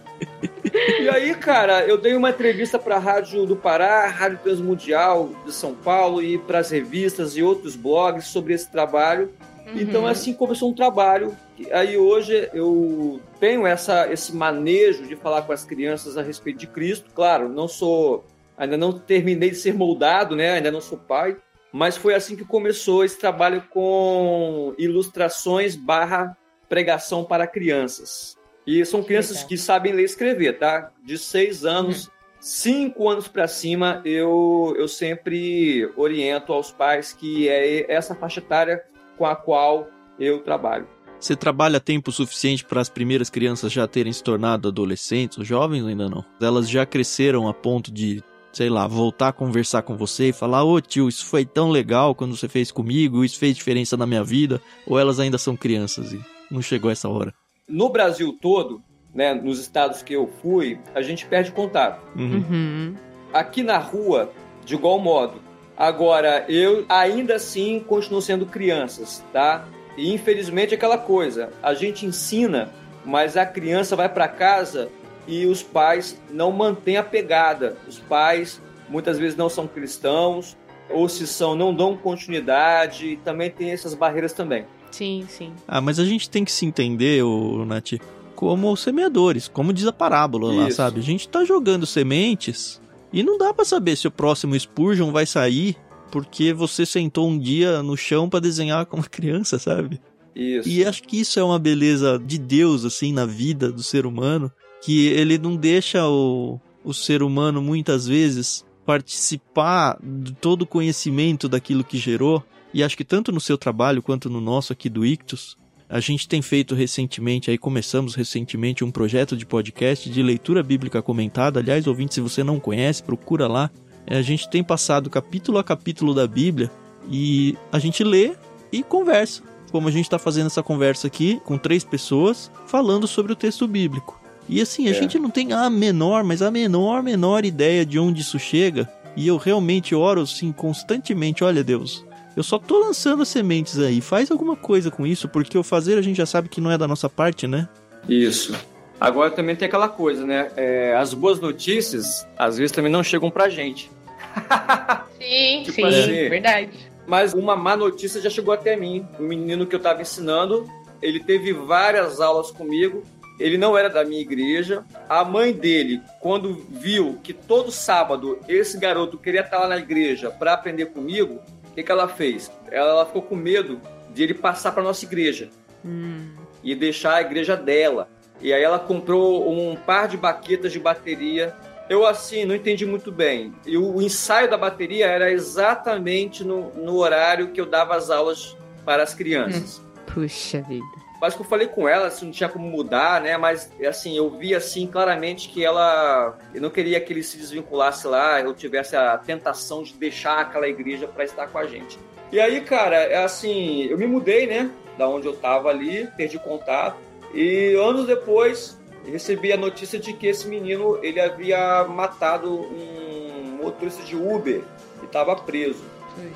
E 1.00 1.10
aí, 1.10 1.34
cara, 1.34 1.84
eu 1.88 1.98
dei 1.98 2.14
uma 2.16 2.30
entrevista 2.30 2.78
para 2.78 2.98
a 2.98 3.00
Rádio 3.00 3.48
do 3.48 3.56
Pará, 3.56 4.06
Rádio 4.08 4.38
Transmundial 4.44 5.32
de 5.44 5.52
São 5.52 5.74
Paulo 5.74 6.22
e 6.22 6.38
para 6.38 6.60
as 6.60 6.70
revistas 6.70 7.36
e 7.36 7.42
outros 7.42 7.76
blogs 7.76 8.28
sobre 8.28 8.54
esse 8.54 8.72
trabalho. 8.72 9.34
Então, 9.74 10.06
assim 10.06 10.32
começou 10.32 10.70
um 10.70 10.74
trabalho. 10.74 11.36
Aí 11.72 11.98
hoje 11.98 12.50
eu 12.54 13.20
tenho 13.40 13.66
essa, 13.66 14.12
esse 14.14 14.36
manejo 14.36 15.08
de 15.08 15.16
falar 15.16 15.42
com 15.42 15.52
as 15.52 15.66
crianças 15.66 16.18
a 16.18 16.22
respeito 16.22 16.60
de 16.60 16.68
Cristo. 16.68 17.10
Claro, 17.16 17.50
não 17.50 17.68
sou, 17.68 18.26
ainda 18.56 18.78
não 18.78 18.94
terminei 18.94 19.50
de 19.50 19.56
ser 19.56 19.74
moldado, 19.74 20.36
né? 20.36 20.52
Ainda 20.52 20.70
não 20.70 20.82
sou 20.82 21.00
pai. 21.00 21.36
Mas 21.72 21.98
foi 21.98 22.14
assim 22.14 22.36
que 22.36 22.46
começou 22.46 23.04
esse 23.04 23.18
trabalho 23.18 23.64
com 23.70 24.74
ilustrações 24.78 25.76
barra 25.76 26.38
pregação 26.68 27.24
para 27.24 27.48
crianças. 27.48 28.38
E 28.66 28.86
são 28.86 29.04
crianças 29.04 29.44
que 29.44 29.58
sabem 29.58 29.94
ler 29.94 30.04
e 30.04 30.06
escrever, 30.06 30.60
tá? 30.60 30.92
De 31.04 31.18
seis 31.18 31.66
anos, 31.66 32.06
uhum. 32.06 32.12
cinco 32.40 33.10
anos 33.10 33.28
para 33.28 33.48
cima, 33.48 34.02
eu, 34.06 34.76
eu 34.78 34.88
sempre 34.88 35.92
oriento 35.96 36.54
aos 36.54 36.72
pais 36.72 37.12
que 37.12 37.50
é 37.50 37.92
essa 37.92 38.14
faixa 38.14 38.40
etária 38.40 38.84
com 39.18 39.26
a 39.26 39.36
qual 39.36 39.88
eu 40.20 40.40
trabalho. 40.40 40.88
Você 41.20 41.36
trabalha 41.36 41.82
tempo 41.82 42.12
suficiente 42.12 42.64
para 42.64 42.80
as 42.80 42.88
primeiras 42.88 43.30
crianças 43.30 43.74
já 43.74 43.86
terem 43.86 44.14
se 44.14 44.24
tornado 44.24 44.70
adolescentes 44.70 45.38
ou 45.38 45.44
jovens 45.44 45.82
ou 45.82 45.90
ainda 45.90 46.08
não? 46.08 46.24
Elas 46.40 46.70
já 46.70 46.86
cresceram 46.86 47.48
a 47.48 47.54
ponto 47.54 47.92
de, 47.92 48.24
sei 48.52 48.70
lá, 48.70 48.88
voltar 48.88 49.30
a 49.30 49.34
conversar 49.34 49.82
com 49.82 49.96
você 49.96 50.30
e 50.30 50.34
falar: 50.34 50.64
Ô 50.64 50.80
tio, 50.82 51.08
isso 51.08 51.26
foi 51.26 51.46
tão 51.46 51.70
legal 51.70 52.16
quando 52.16 52.36
você 52.36 52.48
fez 52.48 52.72
comigo, 52.72 53.24
isso 53.24 53.40
fez 53.40 53.56
diferença 53.56 53.96
na 53.96 54.06
minha 54.06 54.24
vida? 54.24 54.62
Ou 54.86 55.00
elas 55.00 55.20
ainda 55.20 55.38
são 55.38 55.56
crianças 55.56 56.14
e 56.14 56.20
não 56.50 56.62
chegou 56.62 56.90
essa 56.90 57.08
hora? 57.08 57.34
No 57.68 57.90
Brasil 57.90 58.38
todo, 58.42 58.82
né, 59.14 59.34
nos 59.34 59.60
estados 59.60 60.02
que 60.02 60.14
eu 60.14 60.30
fui, 60.42 60.80
a 60.96 61.02
gente 61.02 61.26
perde 61.26 61.52
contato. 61.52 62.02
Uhum. 62.16 62.46
Uhum. 62.50 62.96
Aqui 63.32 63.62
na 63.62 63.78
rua, 63.78 64.32
de 64.66 64.74
igual 64.74 65.00
modo. 65.00 65.42
Agora, 65.78 66.46
eu 66.50 66.86
ainda 66.90 67.36
assim 67.36 67.80
continuo 67.80 68.22
sendo 68.22 68.46
crianças, 68.46 69.24
tá? 69.32 69.66
E 69.96 70.14
infelizmente 70.14 70.74
aquela 70.74 70.98
coisa, 70.98 71.52
a 71.64 71.74
gente 71.74 72.06
ensina, 72.06 72.70
mas 73.06 73.38
a 73.38 73.46
criança 73.46 73.96
vai 73.96 74.10
para 74.10 74.28
casa 74.28 74.90
e 75.30 75.46
os 75.46 75.62
pais 75.62 76.20
não 76.32 76.52
mantêm 76.52 76.98
a 76.98 77.04
pegada. 77.04 77.78
Os 77.88 78.00
pais 78.00 78.60
muitas 78.90 79.20
vezes 79.20 79.38
não 79.38 79.48
são 79.48 79.68
cristãos, 79.68 80.58
ou 80.90 81.08
se 81.08 81.28
são, 81.28 81.56
não 81.56 81.74
dão 81.74 81.96
continuidade, 81.96 83.10
e 83.10 83.18
também 83.18 83.52
tem 83.52 83.70
essas 83.70 83.94
barreiras 83.94 84.34
também. 84.34 84.66
Sim, 84.90 85.24
sim. 85.30 85.54
Ah, 85.68 85.80
mas 85.80 86.00
a 86.00 86.06
gente 86.06 86.28
tem 86.28 86.44
que 86.44 86.52
se 86.52 86.66
entender, 86.66 87.24
o 87.24 87.64
Nath, 87.64 87.94
como 88.36 88.76
semeadores, 88.76 89.48
como 89.48 89.72
diz 89.72 89.86
a 89.86 89.94
parábola 89.94 90.50
Isso. 90.50 90.60
lá, 90.60 90.72
sabe? 90.72 91.00
A 91.00 91.04
gente 91.04 91.30
tá 91.30 91.46
jogando 91.46 91.86
sementes 91.86 92.82
e 93.14 93.22
não 93.22 93.38
dá 93.38 93.54
para 93.54 93.66
saber 93.66 93.96
se 93.96 94.08
o 94.08 94.12
próximo 94.12 94.60
Spurgeon 94.60 95.12
vai 95.12 95.28
sair 95.28 95.78
porque 96.12 96.52
você 96.54 96.88
sentou 96.88 97.30
um 97.30 97.38
dia 97.38 97.84
no 97.84 97.96
chão 97.96 98.28
para 98.28 98.40
desenhar 98.40 98.88
como 98.88 99.08
criança, 99.08 99.60
sabe? 99.60 100.02
Isso. 100.36 100.68
E 100.68 100.84
acho 100.86 101.04
que 101.04 101.20
isso 101.20 101.40
é 101.40 101.44
uma 101.44 101.60
beleza 101.60 102.18
de 102.18 102.40
Deus, 102.40 102.86
assim, 102.86 103.14
na 103.14 103.26
vida 103.26 103.72
do 103.72 103.84
ser 103.84 104.06
humano, 104.06 104.52
que 104.82 105.08
ele 105.08 105.38
não 105.38 105.56
deixa 105.56 106.08
o, 106.08 106.60
o 106.84 106.94
ser 106.94 107.22
humano, 107.22 107.62
muitas 107.62 108.08
vezes, 108.08 108.66
participar 108.86 110.00
de 110.02 110.34
todo 110.34 110.64
o 110.64 110.68
conhecimento 110.68 111.48
daquilo 111.48 111.84
que 111.84 111.98
gerou. 111.98 112.44
E 112.74 112.84
acho 112.84 112.98
que 112.98 113.04
tanto 113.04 113.32
no 113.32 113.40
seu 113.40 113.58
trabalho 113.58 114.02
quanto 114.02 114.30
no 114.30 114.40
nosso 114.40 114.74
aqui 114.74 114.90
do 114.90 115.06
Ictus, 115.06 115.58
a 115.90 116.00
gente 116.00 116.28
tem 116.28 116.42
feito 116.42 116.76
recentemente, 116.76 117.50
aí 117.50 117.58
começamos 117.58 118.14
recentemente 118.14 118.84
um 118.84 118.92
projeto 118.92 119.36
de 119.36 119.44
podcast 119.44 120.08
de 120.08 120.22
leitura 120.22 120.62
bíblica 120.62 121.02
comentada. 121.02 121.60
Aliás, 121.60 121.88
ouvinte, 121.88 122.14
se 122.14 122.22
você 122.22 122.44
não 122.44 122.60
conhece, 122.60 123.02
procura 123.02 123.48
lá. 123.48 123.72
É, 124.06 124.18
a 124.18 124.22
gente 124.22 124.48
tem 124.50 124.64
passado 124.64 125.10
capítulo 125.10 125.58
a 125.58 125.64
capítulo 125.64 126.14
da 126.14 126.28
Bíblia 126.28 126.72
e 127.10 127.58
a 127.72 127.80
gente 127.80 128.04
lê 128.04 128.34
e 128.72 128.84
conversa. 128.84 129.42
Como 129.72 129.88
a 129.88 129.92
gente 129.92 130.06
está 130.06 130.20
fazendo 130.20 130.48
essa 130.48 130.64
conversa 130.64 131.08
aqui 131.08 131.40
com 131.44 131.58
três 131.58 131.84
pessoas 131.84 132.52
falando 132.68 133.08
sobre 133.08 133.34
o 133.34 133.36
texto 133.36 133.68
bíblico. 133.68 134.19
E 134.50 134.60
assim, 134.60 134.88
a 134.88 134.90
é. 134.90 134.94
gente 134.94 135.20
não 135.20 135.30
tem 135.30 135.54
a 135.54 135.70
menor, 135.70 136.24
mas 136.24 136.42
a 136.42 136.50
menor, 136.50 137.04
menor 137.04 137.46
ideia 137.46 137.86
de 137.86 138.00
onde 138.00 138.22
isso 138.22 138.40
chega. 138.40 138.92
E 139.16 139.28
eu 139.28 139.38
realmente 139.38 139.94
oro 139.94 140.22
assim 140.22 140.52
constantemente, 140.52 141.44
olha 141.44 141.64
Deus, 141.64 142.04
eu 142.36 142.44
só 142.44 142.58
tô 142.58 142.80
lançando 142.80 143.22
as 143.22 143.28
sementes 143.28 143.78
aí. 143.80 144.02
Faz 144.02 144.32
alguma 144.32 144.56
coisa 144.56 144.90
com 144.90 145.06
isso, 145.06 145.30
porque 145.30 145.58
o 145.58 145.64
fazer 145.64 145.98
a 145.98 146.02
gente 146.02 146.18
já 146.18 146.26
sabe 146.26 146.50
que 146.50 146.60
não 146.60 146.72
é 146.72 146.78
da 146.78 146.88
nossa 146.88 147.08
parte, 147.08 147.46
né? 147.46 147.70
Isso. 148.08 148.56
Agora 149.00 149.30
também 149.30 149.56
tem 149.56 149.68
aquela 149.68 149.88
coisa, 149.88 150.26
né? 150.26 150.52
É, 150.58 150.96
as 150.96 151.14
boas 151.14 151.40
notícias 151.40 152.28
às 152.38 152.58
vezes 152.58 152.72
também 152.72 152.92
não 152.92 153.04
chegam 153.04 153.30
pra 153.30 153.50
gente. 153.50 153.92
sim, 155.20 155.64
tipo 155.64 155.74
sim, 155.74 155.84
assim, 155.84 156.30
verdade. 156.30 156.72
Mas 157.06 157.34
uma 157.34 157.56
má 157.56 157.76
notícia 157.76 158.22
já 158.22 158.30
chegou 158.30 158.54
até 158.54 158.76
mim. 158.76 159.06
O 159.20 159.24
menino 159.24 159.66
que 159.66 159.76
eu 159.76 159.78
estava 159.78 160.02
ensinando, 160.02 160.70
ele 161.02 161.20
teve 161.20 161.54
várias 161.54 162.20
aulas 162.20 162.52
comigo. 162.52 163.04
Ele 163.40 163.58
não 163.58 163.78
era 163.78 163.90
da 163.90 164.04
minha 164.04 164.22
igreja. 164.22 164.84
A 165.08 165.24
mãe 165.24 165.54
dele, 165.54 166.02
quando 166.20 166.54
viu 166.70 167.20
que 167.24 167.34
todo 167.34 167.72
sábado 167.72 168.40
esse 168.48 168.78
garoto 168.78 169.18
queria 169.18 169.42
estar 169.42 169.60
lá 169.60 169.68
na 169.68 169.78
igreja 169.78 170.30
para 170.30 170.54
aprender 170.54 170.88
comigo, 170.88 171.40
o 171.70 171.74
que, 171.74 171.84
que 171.84 171.92
ela 171.92 172.08
fez? 172.08 172.52
Ela, 172.70 172.90
ela 172.90 173.06
ficou 173.06 173.22
com 173.22 173.36
medo 173.36 173.80
de 174.14 174.24
ele 174.24 174.34
passar 174.34 174.72
para 174.72 174.84
nossa 174.84 175.06
igreja 175.06 175.50
hum. 175.86 176.32
e 176.64 176.76
deixar 176.76 177.16
a 177.16 177.22
igreja 177.22 177.56
dela. 177.56 178.10
E 178.42 178.54
aí 178.54 178.64
ela 178.64 178.80
comprou 178.80 179.52
um 179.52 179.76
par 179.76 180.08
de 180.08 180.18
baquetas 180.18 180.72
de 180.72 180.80
bateria 180.80 181.56
eu, 181.90 182.06
assim, 182.06 182.46
não 182.46 182.54
entendi 182.54 182.86
muito 182.86 183.12
bem. 183.12 183.52
E 183.66 183.76
o 183.76 184.00
ensaio 184.00 184.48
da 184.48 184.56
bateria 184.56 185.08
era 185.08 185.32
exatamente 185.32 186.44
no, 186.44 186.70
no 186.76 186.98
horário 186.98 187.52
que 187.52 187.60
eu 187.60 187.66
dava 187.66 187.96
as 187.96 188.12
aulas 188.12 188.56
para 188.86 189.02
as 189.02 189.16
crianças. 189.16 189.80
Hum. 189.80 189.90
Puxa 190.14 190.62
vida. 190.62 190.86
Mas 191.22 191.36
que 191.36 191.42
eu 191.42 191.46
falei 191.46 191.68
com 191.68 191.88
ela, 191.88 192.08
assim, 192.08 192.26
não 192.26 192.32
tinha 192.32 192.48
como 192.48 192.68
mudar, 192.70 193.22
né? 193.22 193.38
Mas, 193.38 193.70
assim, 193.86 194.16
eu 194.16 194.30
vi, 194.30 194.56
assim, 194.56 194.88
claramente 194.88 195.50
que 195.50 195.64
ela... 195.66 196.38
Eu 196.54 196.62
não 196.62 196.70
queria 196.70 197.00
que 197.02 197.12
ele 197.12 197.24
se 197.24 197.38
desvinculasse 197.38 198.08
lá, 198.08 198.40
eu 198.40 198.54
tivesse 198.54 198.96
a 198.96 199.18
tentação 199.18 199.84
de 199.84 199.94
deixar 199.94 200.40
aquela 200.40 200.68
igreja 200.68 201.08
para 201.08 201.26
estar 201.26 201.48
com 201.48 201.58
a 201.58 201.66
gente. 201.66 202.00
E 202.32 202.40
aí, 202.40 202.62
cara, 202.62 202.96
é 202.96 203.24
assim, 203.24 203.84
eu 203.86 203.98
me 203.98 204.08
mudei, 204.08 204.48
né? 204.48 204.70
Da 204.98 205.08
onde 205.10 205.28
eu 205.28 205.36
tava 205.36 205.70
ali, 205.70 206.08
perdi 206.16 206.40
contato. 206.40 206.98
E 207.34 207.74
anos 207.76 208.08
depois, 208.08 208.80
recebi 209.06 209.52
a 209.52 209.58
notícia 209.58 210.00
de 210.00 210.14
que 210.14 210.28
esse 210.28 210.48
menino 210.48 211.00
ele 211.04 211.20
havia 211.20 211.84
matado 211.84 212.52
um 212.54 213.58
motorista 213.62 214.04
de 214.04 214.16
Uber 214.16 214.62
e 215.02 215.06
estava 215.06 215.36
preso. 215.36 215.84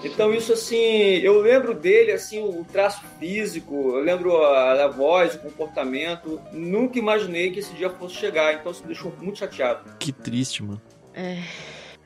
Então 0.03 0.33
isso 0.33 0.53
assim, 0.53 0.75
eu 0.75 1.41
lembro 1.41 1.73
dele 1.73 2.11
assim 2.11 2.41
o 2.41 2.65
traço 2.65 3.03
físico, 3.19 3.73
eu 3.95 4.03
lembro 4.03 4.35
a, 4.43 4.83
a, 4.83 4.87
voz, 4.87 5.35
o 5.35 5.39
comportamento. 5.39 6.39
Nunca 6.51 6.99
imaginei 6.99 7.51
que 7.51 7.59
esse 7.59 7.73
dia 7.73 7.89
fosse 7.89 8.15
chegar, 8.15 8.53
então 8.53 8.71
isso 8.71 8.81
me 8.81 8.87
deixou 8.87 9.13
muito 9.21 9.39
chateado. 9.39 9.97
Que 9.99 10.11
triste, 10.11 10.63
mano. 10.63 10.81
É. 11.13 11.39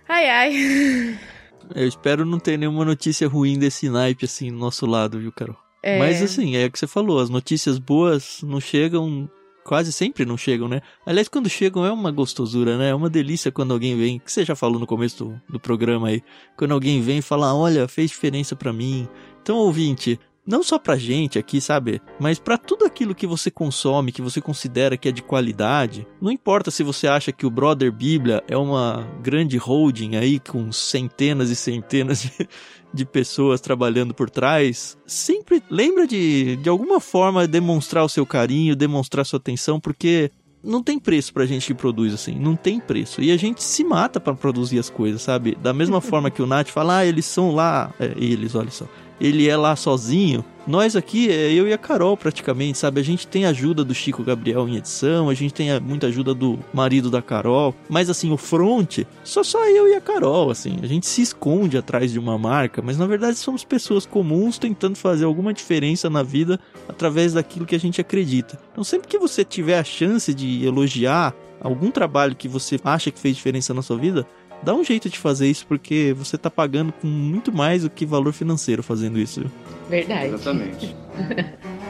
Ai 0.07 0.29
ai. 0.29 1.19
Eu 1.75 1.85
espero 1.85 2.25
não 2.25 2.39
ter 2.39 2.57
nenhuma 2.57 2.85
notícia 2.85 3.27
ruim 3.27 3.59
desse 3.59 3.89
naipe 3.89 4.23
assim 4.23 4.49
no 4.49 4.57
nosso 4.57 4.85
lado, 4.85 5.19
viu, 5.19 5.33
Carol? 5.33 5.57
É... 5.83 5.99
Mas 5.99 6.21
assim, 6.21 6.55
é 6.55 6.65
o 6.65 6.71
que 6.71 6.79
você 6.79 6.87
falou, 6.87 7.19
as 7.19 7.29
notícias 7.29 7.77
boas 7.77 8.41
não 8.41 8.59
chegam 8.59 9.29
quase 9.67 9.91
sempre 9.91 10.23
não 10.23 10.37
chegam, 10.37 10.69
né? 10.69 10.81
Aliás, 11.05 11.27
quando 11.27 11.49
chegam 11.49 11.85
é 11.85 11.91
uma 11.91 12.09
gostosura, 12.09 12.77
né? 12.77 12.89
É 12.89 12.95
uma 12.95 13.09
delícia 13.09 13.51
quando 13.51 13.73
alguém 13.73 13.97
vem, 13.97 14.17
que 14.17 14.31
você 14.31 14.45
já 14.45 14.55
falou 14.55 14.79
no 14.79 14.87
começo 14.87 15.25
do, 15.25 15.41
do 15.49 15.59
programa 15.59 16.07
aí, 16.07 16.23
quando 16.55 16.71
alguém 16.71 17.01
vem 17.01 17.17
e 17.17 17.21
fala, 17.21 17.53
olha, 17.53 17.85
fez 17.85 18.09
diferença 18.09 18.55
para 18.55 18.71
mim. 18.71 19.09
Então, 19.41 19.57
ouvinte, 19.57 20.17
não 20.47 20.63
só 20.63 20.79
pra 20.79 20.95
gente 20.95 21.37
aqui, 21.37 21.59
sabe? 21.59 22.01
Mas 22.17 22.39
para 22.39 22.57
tudo 22.57 22.85
aquilo 22.85 23.13
que 23.13 23.27
você 23.27 23.51
consome, 23.51 24.13
que 24.13 24.21
você 24.21 24.39
considera 24.39 24.95
que 24.95 25.09
é 25.09 25.11
de 25.11 25.21
qualidade. 25.21 26.07
Não 26.21 26.31
importa 26.31 26.71
se 26.71 26.83
você 26.83 27.05
acha 27.05 27.33
que 27.33 27.45
o 27.45 27.49
Brother 27.49 27.91
Bíblia 27.91 28.41
é 28.47 28.55
uma 28.55 29.05
grande 29.21 29.57
holding 29.57 30.15
aí 30.15 30.39
com 30.39 30.71
centenas 30.71 31.49
e 31.49 31.55
centenas 31.55 32.21
de, 32.21 32.47
de 32.93 33.05
pessoas 33.05 33.61
trabalhando 33.61 34.13
por 34.13 34.29
trás. 34.29 34.97
Sempre 35.05 35.61
lembra 35.69 36.07
de, 36.07 36.55
de 36.57 36.69
alguma 36.69 36.99
forma, 36.99 37.47
demonstrar 37.47 38.03
o 38.03 38.09
seu 38.09 38.25
carinho, 38.25 38.75
demonstrar 38.75 39.25
sua 39.25 39.37
atenção, 39.37 39.79
porque 39.79 40.31
não 40.63 40.81
tem 40.81 40.99
preço 40.99 41.33
pra 41.33 41.45
gente 41.45 41.67
que 41.67 41.73
produz 41.73 42.13
assim, 42.13 42.35
não 42.35 42.55
tem 42.55 42.79
preço. 42.79 43.21
E 43.21 43.31
a 43.31 43.37
gente 43.37 43.63
se 43.63 43.83
mata 43.83 44.19
para 44.19 44.33
produzir 44.33 44.79
as 44.79 44.89
coisas, 44.89 45.21
sabe? 45.21 45.55
Da 45.61 45.73
mesma 45.73 46.01
forma 46.01 46.31
que 46.31 46.41
o 46.41 46.47
Nath 46.47 46.69
fala, 46.69 46.99
ah, 46.99 47.05
eles 47.05 47.25
são 47.25 47.53
lá, 47.53 47.93
é, 47.99 48.13
eles, 48.17 48.55
olha 48.55 48.71
só 48.71 48.87
ele 49.19 49.47
é 49.47 49.57
lá 49.57 49.75
sozinho. 49.75 50.43
Nós 50.67 50.97
aqui, 50.97 51.31
é 51.31 51.53
eu 51.53 51.65
e 51.65 51.71
a 51.71 51.77
Carol 51.77 52.17
praticamente, 52.17 52.77
sabe? 52.77 52.99
A 52.99 53.03
gente 53.03 53.25
tem 53.25 53.45
ajuda 53.45 53.85
do 53.85 53.93
Chico 53.93 54.21
Gabriel 54.21 54.67
em 54.67 54.75
edição, 54.75 55.29
a 55.29 55.33
gente 55.33 55.53
tem 55.53 55.79
muita 55.79 56.07
ajuda 56.07 56.33
do 56.33 56.59
marido 56.73 57.09
da 57.09 57.21
Carol, 57.21 57.73
mas 57.87 58.09
assim, 58.09 58.33
o 58.33 58.37
front, 58.37 58.99
só 59.23 59.43
só 59.43 59.65
eu 59.65 59.87
e 59.87 59.95
a 59.95 60.01
Carol, 60.01 60.51
assim. 60.51 60.77
A 60.83 60.85
gente 60.85 61.07
se 61.07 61.21
esconde 61.21 61.77
atrás 61.77 62.11
de 62.11 62.19
uma 62.19 62.37
marca, 62.37 62.81
mas 62.81 62.97
na 62.97 63.07
verdade 63.07 63.37
somos 63.37 63.63
pessoas 63.63 64.05
comuns 64.05 64.57
tentando 64.57 64.97
fazer 64.97 65.23
alguma 65.23 65.53
diferença 65.53 66.09
na 66.09 66.21
vida 66.21 66.59
através 66.89 67.31
daquilo 67.31 67.65
que 67.65 67.75
a 67.75 67.79
gente 67.79 68.01
acredita. 68.01 68.59
Então 68.73 68.83
sempre 68.83 69.07
que 69.07 69.17
você 69.17 69.45
tiver 69.45 69.79
a 69.79 69.83
chance 69.85 70.33
de 70.33 70.65
elogiar 70.65 71.33
algum 71.61 71.89
trabalho 71.91 72.35
que 72.35 72.47
você 72.47 72.79
acha 72.83 73.09
que 73.09 73.19
fez 73.19 73.35
diferença 73.35 73.73
na 73.73 73.81
sua 73.81 73.97
vida, 73.97 74.27
dá 74.63 74.73
um 74.73 74.83
jeito 74.83 75.09
de 75.09 75.17
fazer 75.17 75.47
isso, 75.47 75.65
porque 75.67 76.13
você 76.17 76.37
tá 76.37 76.49
pagando 76.49 76.91
com 76.93 77.07
muito 77.07 77.51
mais 77.51 77.83
do 77.83 77.89
que 77.89 78.05
valor 78.05 78.33
financeiro 78.33 78.83
fazendo 78.83 79.19
isso. 79.19 79.43
Verdade. 79.89 80.27
Exatamente. 80.27 80.95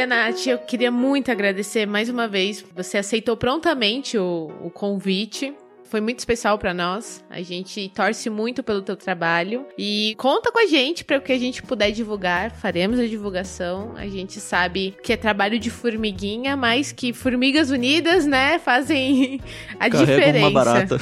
Olha, 0.00 0.06
Nath, 0.06 0.46
eu 0.46 0.56
queria 0.56 0.90
muito 0.90 1.30
agradecer 1.30 1.84
mais 1.84 2.08
uma 2.08 2.28
vez. 2.28 2.64
Você 2.74 2.96
aceitou 2.96 3.36
prontamente 3.36 4.16
o, 4.16 4.50
o 4.62 4.70
convite 4.70 5.52
foi 5.90 6.00
muito 6.00 6.20
especial 6.20 6.56
para 6.56 6.72
nós. 6.72 7.22
A 7.28 7.42
gente 7.42 7.90
torce 7.92 8.30
muito 8.30 8.62
pelo 8.62 8.80
teu 8.80 8.96
trabalho 8.96 9.66
e 9.76 10.14
conta 10.16 10.52
com 10.52 10.60
a 10.60 10.66
gente 10.66 11.04
para 11.04 11.18
o 11.18 11.20
que 11.20 11.32
a 11.32 11.38
gente 11.38 11.62
puder 11.64 11.90
divulgar, 11.90 12.52
faremos 12.52 12.98
a 13.00 13.06
divulgação. 13.06 13.94
A 13.96 14.06
gente 14.06 14.40
sabe 14.40 14.94
que 15.02 15.12
é 15.12 15.16
trabalho 15.16 15.58
de 15.58 15.68
formiguinha, 15.68 16.56
mas 16.56 16.92
que 16.92 17.12
formigas 17.12 17.70
unidas, 17.70 18.24
né, 18.24 18.60
fazem 18.60 19.40
a 19.80 19.90
Carrega 19.90 20.06
diferença. 20.06 20.46
uma 20.46 20.50
barata. 20.52 20.96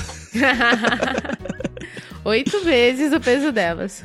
Oito 2.24 2.60
vezes 2.64 3.12
o 3.12 3.20
peso 3.20 3.52
delas. 3.52 4.02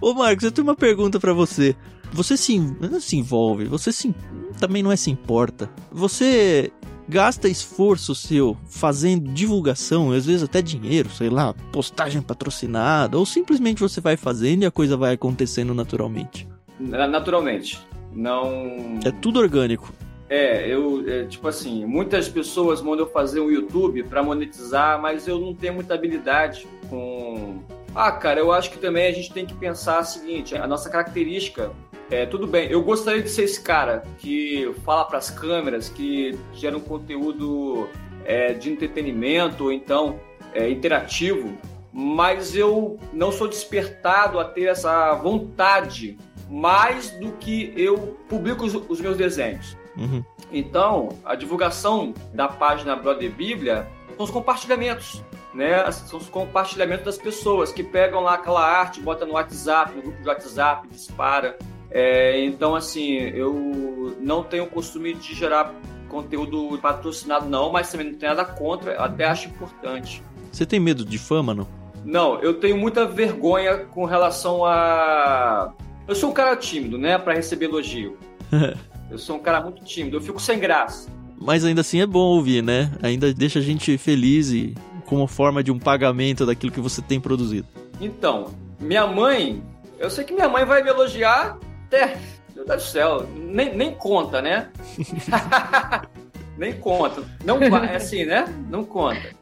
Ô 0.00 0.14
Marcos, 0.14 0.44
eu 0.44 0.52
tenho 0.52 0.66
uma 0.66 0.76
pergunta 0.76 1.18
para 1.18 1.32
você. 1.32 1.74
Você 2.12 2.36
se, 2.36 2.58
não 2.58 3.00
se 3.00 3.16
envolve, 3.16 3.64
você 3.64 3.90
se, 3.90 4.14
também 4.60 4.82
não 4.82 4.92
é 4.92 4.96
se 4.96 5.10
importa. 5.10 5.68
Você 5.90 6.70
gasta 7.08 7.48
esforço 7.48 8.14
seu 8.14 8.56
fazendo 8.68 9.30
divulgação, 9.32 10.12
às 10.12 10.26
vezes 10.26 10.42
até 10.42 10.60
dinheiro, 10.60 11.10
sei 11.10 11.30
lá, 11.30 11.54
postagem 11.72 12.22
patrocinada, 12.22 13.18
ou 13.18 13.24
simplesmente 13.24 13.80
você 13.80 14.00
vai 14.00 14.16
fazendo 14.16 14.62
e 14.62 14.66
a 14.66 14.70
coisa 14.70 14.96
vai 14.96 15.14
acontecendo 15.14 15.74
naturalmente? 15.74 16.48
Naturalmente. 16.78 17.78
Não. 18.12 18.98
É 19.04 19.10
tudo 19.10 19.38
orgânico. 19.38 19.92
É, 20.28 20.66
eu, 20.68 21.08
é, 21.08 21.24
tipo 21.24 21.46
assim, 21.46 21.84
muitas 21.84 22.28
pessoas 22.28 22.82
mandam 22.82 23.06
eu 23.06 23.12
fazer 23.12 23.40
um 23.40 23.50
YouTube 23.50 24.02
para 24.02 24.22
monetizar, 24.22 25.00
mas 25.00 25.28
eu 25.28 25.38
não 25.38 25.54
tenho 25.54 25.74
muita 25.74 25.94
habilidade 25.94 26.66
com. 26.88 27.60
Ah, 27.94 28.10
cara, 28.10 28.40
eu 28.40 28.50
acho 28.50 28.70
que 28.70 28.78
também 28.78 29.06
a 29.06 29.12
gente 29.12 29.32
tem 29.32 29.46
que 29.46 29.54
pensar 29.54 30.00
o 30.00 30.04
seguinte: 30.04 30.56
a 30.56 30.66
nossa 30.66 30.90
característica 30.90 31.70
é, 32.10 32.26
tudo 32.26 32.46
bem, 32.46 32.68
eu 32.70 32.82
gostaria 32.82 33.22
de 33.22 33.28
ser 33.28 33.44
esse 33.44 33.60
cara 33.60 34.02
que 34.18 34.72
fala 34.84 35.04
para 35.04 35.18
as 35.18 35.30
câmeras, 35.30 35.88
que 35.88 36.38
gera 36.52 36.76
um 36.76 36.80
conteúdo 36.80 37.88
é, 38.24 38.52
de 38.52 38.70
entretenimento 38.70 39.64
ou 39.64 39.72
então 39.72 40.18
é, 40.52 40.70
interativo, 40.70 41.56
mas 41.92 42.54
eu 42.54 42.98
não 43.12 43.32
sou 43.32 43.48
despertado 43.48 44.38
a 44.38 44.44
ter 44.44 44.64
essa 44.64 45.14
vontade 45.14 46.18
mais 46.48 47.10
do 47.10 47.32
que 47.32 47.72
eu 47.76 48.16
publico 48.28 48.64
os, 48.64 48.74
os 48.74 49.00
meus 49.00 49.16
desenhos. 49.16 49.76
Uhum. 49.96 50.22
Então, 50.52 51.08
a 51.24 51.34
divulgação 51.34 52.14
da 52.32 52.46
página 52.48 52.94
Brother 52.94 53.30
Bíblia 53.30 53.88
são 54.16 54.24
os 54.24 54.30
compartilhamentos. 54.30 55.22
Né? 55.54 55.90
São 55.90 56.18
os 56.18 56.28
compartilhamentos 56.28 57.04
das 57.04 57.18
pessoas 57.18 57.72
que 57.72 57.82
pegam 57.82 58.20
lá 58.20 58.34
aquela 58.34 58.62
arte, 58.62 59.00
bota 59.00 59.24
no 59.24 59.32
WhatsApp, 59.32 59.96
no 59.96 60.02
grupo 60.02 60.22
de 60.22 60.28
WhatsApp, 60.28 60.86
dispara. 60.88 61.58
É, 61.98 62.44
então, 62.44 62.74
assim, 62.74 63.14
eu 63.14 64.14
não 64.20 64.42
tenho 64.42 64.64
o 64.64 64.66
costume 64.66 65.14
de 65.14 65.34
gerar 65.34 65.74
conteúdo 66.10 66.78
patrocinado, 66.78 67.48
não, 67.48 67.72
mas 67.72 67.90
também 67.90 68.10
não 68.10 68.18
tenho 68.18 68.34
nada 68.34 68.44
contra, 68.44 69.02
até 69.02 69.24
acho 69.24 69.48
importante. 69.48 70.22
Você 70.52 70.66
tem 70.66 70.78
medo 70.78 71.06
de 71.06 71.16
fama, 71.16 71.54
não? 71.54 71.66
Não, 72.04 72.38
eu 72.40 72.52
tenho 72.52 72.76
muita 72.76 73.06
vergonha 73.06 73.78
com 73.78 74.04
relação 74.04 74.62
a. 74.62 75.72
Eu 76.06 76.14
sou 76.14 76.28
um 76.28 76.32
cara 76.34 76.54
tímido, 76.54 76.98
né, 76.98 77.16
para 77.16 77.32
receber 77.32 77.64
elogio. 77.64 78.18
eu 79.10 79.16
sou 79.16 79.36
um 79.36 79.40
cara 79.40 79.62
muito 79.62 79.82
tímido, 79.82 80.18
eu 80.18 80.20
fico 80.20 80.38
sem 80.38 80.58
graça. 80.58 81.08
Mas 81.40 81.64
ainda 81.64 81.80
assim 81.80 82.02
é 82.02 82.06
bom 82.06 82.36
ouvir, 82.36 82.62
né? 82.62 82.92
Ainda 83.02 83.32
deixa 83.32 83.58
a 83.58 83.62
gente 83.62 83.96
feliz 83.96 84.50
e 84.50 84.74
como 85.06 85.26
forma 85.26 85.64
de 85.64 85.72
um 85.72 85.78
pagamento 85.78 86.44
daquilo 86.44 86.72
que 86.72 86.80
você 86.80 87.00
tem 87.00 87.18
produzido. 87.18 87.66
Então, 87.98 88.50
minha 88.78 89.06
mãe, 89.06 89.62
eu 89.98 90.10
sei 90.10 90.24
que 90.24 90.34
minha 90.34 90.48
mãe 90.48 90.66
vai 90.66 90.82
me 90.82 90.90
elogiar 90.90 91.58
até, 91.86 92.16
meu 92.54 92.64
Deus 92.64 92.82
do 92.82 92.88
céu, 92.88 93.26
nem, 93.34 93.74
nem 93.74 93.94
conta, 93.94 94.42
né? 94.42 94.68
nem 96.58 96.72
conta. 96.74 97.22
Não, 97.44 97.58
é 97.62 97.96
assim, 97.96 98.24
né? 98.24 98.44
Não 98.68 98.84
conta. 98.84 99.34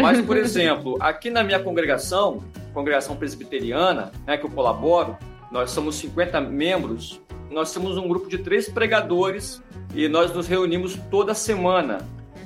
Mas, 0.00 0.20
por 0.22 0.36
exemplo, 0.36 0.96
aqui 1.00 1.30
na 1.30 1.42
minha 1.42 1.58
congregação, 1.58 2.42
congregação 2.72 3.16
presbiteriana, 3.16 4.12
né, 4.26 4.36
que 4.36 4.46
eu 4.46 4.50
colaboro, 4.50 5.16
nós 5.50 5.70
somos 5.70 5.96
50 5.96 6.40
membros, 6.40 7.20
nós 7.50 7.72
temos 7.72 7.96
um 7.96 8.08
grupo 8.08 8.28
de 8.28 8.38
três 8.38 8.68
pregadores 8.68 9.62
e 9.94 10.08
nós 10.08 10.34
nos 10.34 10.48
reunimos 10.48 10.98
toda 11.10 11.34
semana, 11.34 11.98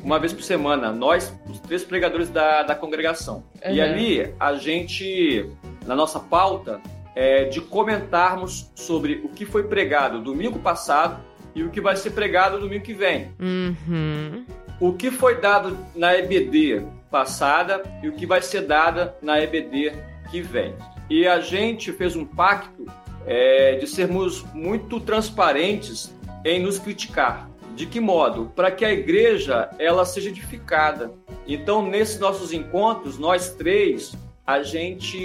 uma 0.02 0.18
vez 0.18 0.32
por 0.32 0.42
semana, 0.42 0.92
nós, 0.92 1.34
os 1.48 1.58
três 1.60 1.82
pregadores 1.84 2.28
da, 2.28 2.62
da 2.62 2.74
congregação. 2.74 3.44
Uhum. 3.64 3.74
E 3.74 3.80
ali, 3.80 4.34
a 4.38 4.54
gente, 4.54 5.48
na 5.86 5.94
nossa 5.94 6.20
pauta, 6.20 6.80
é, 7.18 7.46
de 7.46 7.60
comentarmos 7.60 8.70
sobre 8.76 9.20
o 9.24 9.28
que 9.28 9.44
foi 9.44 9.64
pregado 9.64 10.22
domingo 10.22 10.60
passado 10.60 11.20
e 11.52 11.64
o 11.64 11.68
que 11.68 11.80
vai 11.80 11.96
ser 11.96 12.10
pregado 12.10 12.60
domingo 12.60 12.84
que 12.84 12.94
vem. 12.94 13.34
Uhum. 13.40 14.44
O 14.78 14.92
que 14.92 15.10
foi 15.10 15.40
dado 15.40 15.76
na 15.96 16.16
EBD 16.16 16.86
passada 17.10 17.82
e 18.04 18.08
o 18.08 18.12
que 18.12 18.24
vai 18.24 18.40
ser 18.40 18.60
dado 18.60 19.10
na 19.20 19.42
EBD 19.42 19.94
que 20.30 20.40
vem. 20.40 20.76
E 21.10 21.26
a 21.26 21.40
gente 21.40 21.90
fez 21.92 22.14
um 22.14 22.24
pacto 22.24 22.86
é, 23.26 23.74
de 23.74 23.88
sermos 23.88 24.44
muito 24.54 25.00
transparentes 25.00 26.14
em 26.44 26.62
nos 26.62 26.78
criticar. 26.78 27.50
De 27.74 27.86
que 27.86 27.98
modo? 27.98 28.52
Para 28.54 28.70
que 28.70 28.84
a 28.84 28.92
igreja 28.92 29.68
ela 29.80 30.04
seja 30.04 30.28
edificada. 30.28 31.12
Então, 31.48 31.84
nesses 31.84 32.20
nossos 32.20 32.52
encontros, 32.52 33.18
nós 33.18 33.50
três, 33.50 34.16
a 34.46 34.62
gente, 34.62 35.18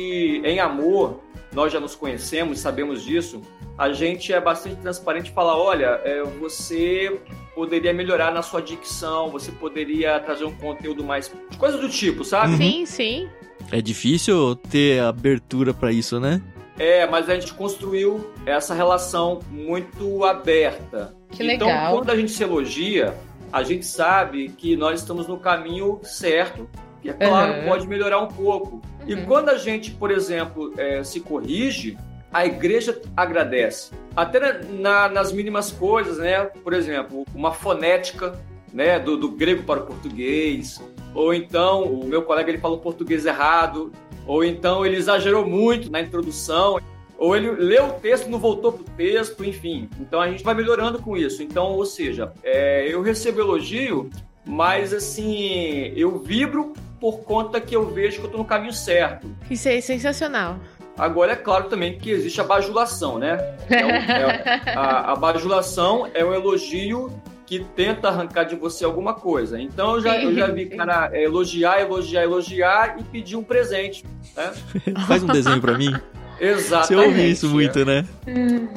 em 0.44 0.60
amor, 0.60 1.22
nós 1.54 1.72
já 1.72 1.80
nos 1.80 1.96
conhecemos, 1.96 2.60
sabemos 2.60 3.04
disso, 3.04 3.42
a 3.78 3.92
gente 3.92 4.32
é 4.32 4.40
bastante 4.40 4.76
transparente 4.78 5.30
e 5.30 5.34
fala: 5.34 5.58
olha, 5.58 6.02
é, 6.04 6.24
você 6.24 7.20
poderia 7.56 7.94
melhorar 7.94 8.32
na 8.32 8.42
sua 8.42 8.62
dicção, 8.62 9.30
você 9.30 9.52
poderia 9.52 10.20
trazer 10.20 10.46
um 10.46 10.54
conteúdo 10.54 11.04
mais. 11.04 11.32
coisas 11.58 11.80
do 11.80 11.90
tipo, 11.90 12.24
sabe? 12.24 12.58
Sim, 12.58 12.86
sim. 12.86 13.30
É 13.72 13.82
difícil 13.82 14.56
ter 14.56 15.02
abertura 15.02 15.74
para 15.74 15.92
isso, 15.92 16.20
né? 16.20 16.42
É, 16.78 17.06
mas 17.08 17.30
a 17.30 17.36
gente 17.36 17.54
construiu 17.54 18.32
essa 18.46 18.74
relação 18.74 19.40
muito 19.50 20.26
aberta. 20.26 21.16
Que 21.32 21.44
então, 21.44 21.68
legal. 21.68 21.94
quando 21.96 22.10
a 22.10 22.16
gente 22.16 22.32
se 22.32 22.44
elogia, 22.44 23.16
a 23.52 23.64
gente 23.64 23.86
sabe 23.86 24.50
que 24.50 24.76
nós 24.76 25.00
estamos 25.00 25.28
no 25.28 25.38
caminho 25.38 26.00
certo 26.04 26.68
e, 27.04 27.10
é 27.10 27.14
claro, 27.14 27.54
uhum. 27.54 27.68
pode 27.68 27.88
melhorar 27.88 28.20
um 28.22 28.28
pouco. 28.28 28.76
Uhum. 28.76 29.08
E 29.08 29.26
quando 29.26 29.50
a 29.50 29.58
gente, 29.58 29.92
por 29.92 30.12
exemplo, 30.12 30.74
é, 30.78 31.04
se 31.04 31.20
corrige, 31.20 31.98
a 32.32 32.46
igreja 32.46 33.00
agradece. 33.16 33.92
Até 34.16 34.64
na, 34.64 35.08
nas 35.08 35.32
mínimas 35.32 35.72
coisas, 35.72 36.18
né? 36.18 36.46
Por 36.46 36.74
exemplo, 36.74 37.26
uma 37.36 37.52
fonética 37.52 38.40
né, 38.74 39.00
do, 39.00 39.16
do, 39.16 39.30
grego 39.30 39.64
para 39.64 39.82
o 39.82 39.86
português, 39.86 40.82
ou 41.14 41.32
então 41.32 41.84
o 41.84 42.06
meu 42.06 42.24
colega 42.24 42.50
ele 42.50 42.58
falou 42.58 42.80
português 42.80 43.26
errado, 43.26 43.92
ou 44.26 44.44
então 44.44 44.84
ele 44.84 44.96
exagerou 44.96 45.46
muito 45.46 45.92
na 45.92 46.02
introdução, 46.02 46.80
ou 47.18 47.36
ele 47.36 47.52
leu 47.52 47.86
o 47.86 47.94
texto 47.94 48.28
e 48.28 48.30
não 48.32 48.40
voltou 48.40 48.74
para 48.74 48.82
o 48.82 48.96
texto, 48.98 49.46
enfim. 49.46 49.88
Então 50.00 50.20
a 50.20 50.28
gente 50.28 50.44
vai 50.44 50.56
melhorando 50.56 51.00
com 51.00 51.16
isso. 51.16 51.44
Então, 51.44 51.74
ou 51.74 51.86
seja, 51.86 52.34
é, 52.44 52.88
eu 52.92 53.02
recebo 53.04 53.42
elogio, 53.42 54.10
mas 54.44 54.92
assim, 54.92 55.94
eu 55.96 56.18
vibro 56.18 56.74
por 57.04 57.20
conta 57.24 57.60
que 57.60 57.76
eu 57.76 57.90
vejo 57.90 58.20
que 58.20 58.22
eu 58.22 58.28
estou 58.28 58.40
no 58.40 58.48
caminho 58.48 58.72
certo. 58.72 59.30
Isso 59.52 59.68
é 59.68 59.82
sensacional. 59.82 60.58
Agora, 60.98 61.34
é 61.34 61.36
claro 61.36 61.66
também 61.66 61.98
que 61.98 62.10
existe 62.10 62.40
a 62.40 62.46
bajulação, 62.46 63.20
né? 63.20 63.58
É 63.70 63.86
um, 63.86 63.90
é, 63.90 64.62
a, 64.74 65.12
a 65.12 65.16
bajulação 65.18 66.10
é 66.14 66.24
um 66.24 66.34
elogio 66.34 67.12
que 67.46 67.60
tenta 67.60 68.08
arrancar 68.08 68.46
de 68.46 68.56
você 68.56 68.86
alguma 68.86 69.14
coisa. 69.14 69.60
Então 69.60 69.96
eu 69.96 70.02
já, 70.02 70.16
eu 70.16 70.34
já 70.34 70.48
vi 70.48 70.68
cara 70.68 71.10
é, 71.12 71.26
elogiar, 71.26 71.82
elogiar, 71.82 72.24
elogiar 72.24 72.96
e 72.98 73.04
pedir 73.04 73.36
um 73.36 73.44
presente. 73.44 74.06
Né? 74.34 74.54
Faz 75.06 75.24
um 75.24 75.28
desenho 75.28 75.60
para 75.60 75.78
mim. 75.78 75.94
Exatamente. 76.40 76.88
Você 76.88 76.96
ouve 76.96 77.32
isso 77.32 77.50
muito, 77.50 77.84
né? 77.84 78.06
Uhum. 78.26 78.70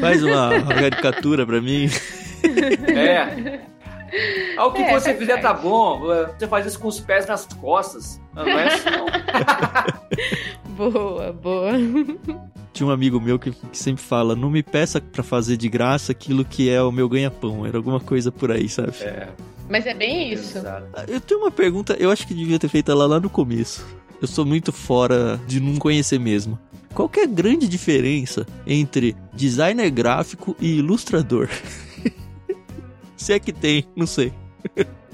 Faz 0.00 0.22
uma, 0.22 0.58
uma 0.58 0.74
caricatura 0.74 1.44
para 1.44 1.60
mim. 1.60 1.90
É. 2.86 3.62
Ao 4.56 4.72
que 4.72 4.82
é, 4.82 4.92
você 4.92 5.14
fizer 5.14 5.40
tá 5.40 5.52
bom. 5.52 6.00
Você 6.38 6.46
faz 6.46 6.66
isso 6.66 6.78
com 6.78 6.88
os 6.88 7.00
pés 7.00 7.26
nas 7.26 7.46
costas. 7.46 8.20
Não 8.34 8.46
é 8.46 8.74
assim, 8.74 8.90
não. 8.90 9.06
boa, 10.90 11.32
boa. 11.32 11.72
Tinha 12.72 12.86
um 12.86 12.90
amigo 12.90 13.20
meu 13.20 13.38
que, 13.38 13.50
que 13.50 13.78
sempre 13.78 14.02
fala: 14.02 14.36
não 14.36 14.50
me 14.50 14.62
peça 14.62 15.00
para 15.00 15.22
fazer 15.22 15.56
de 15.56 15.68
graça 15.68 16.12
aquilo 16.12 16.44
que 16.44 16.68
é 16.68 16.82
o 16.82 16.92
meu 16.92 17.08
ganha-pão. 17.08 17.66
Era 17.66 17.76
alguma 17.76 18.00
coisa 18.00 18.30
por 18.30 18.50
aí, 18.50 18.68
sabe? 18.68 18.92
É. 19.00 19.28
Mas 19.68 19.86
é 19.86 19.94
bem 19.94 20.32
isso. 20.32 20.58
Exato. 20.58 20.86
Eu 21.08 21.20
tenho 21.20 21.40
uma 21.40 21.50
pergunta, 21.50 21.96
eu 21.98 22.10
acho 22.10 22.26
que 22.26 22.34
devia 22.34 22.58
ter 22.58 22.68
feito 22.68 22.90
ela 22.90 23.06
lá 23.06 23.18
no 23.18 23.30
começo. 23.30 23.86
Eu 24.20 24.28
sou 24.28 24.44
muito 24.44 24.72
fora 24.72 25.40
de 25.46 25.60
não 25.60 25.76
conhecer 25.76 26.18
mesmo. 26.18 26.58
Qual 26.94 27.10
é 27.16 27.22
a 27.22 27.26
grande 27.26 27.66
diferença 27.66 28.46
entre 28.66 29.16
designer 29.32 29.90
gráfico 29.90 30.54
e 30.60 30.78
ilustrador? 30.78 31.48
Se 33.22 33.32
é 33.32 33.38
que 33.38 33.52
tem, 33.52 33.86
não 33.94 34.04
sei. 34.04 34.32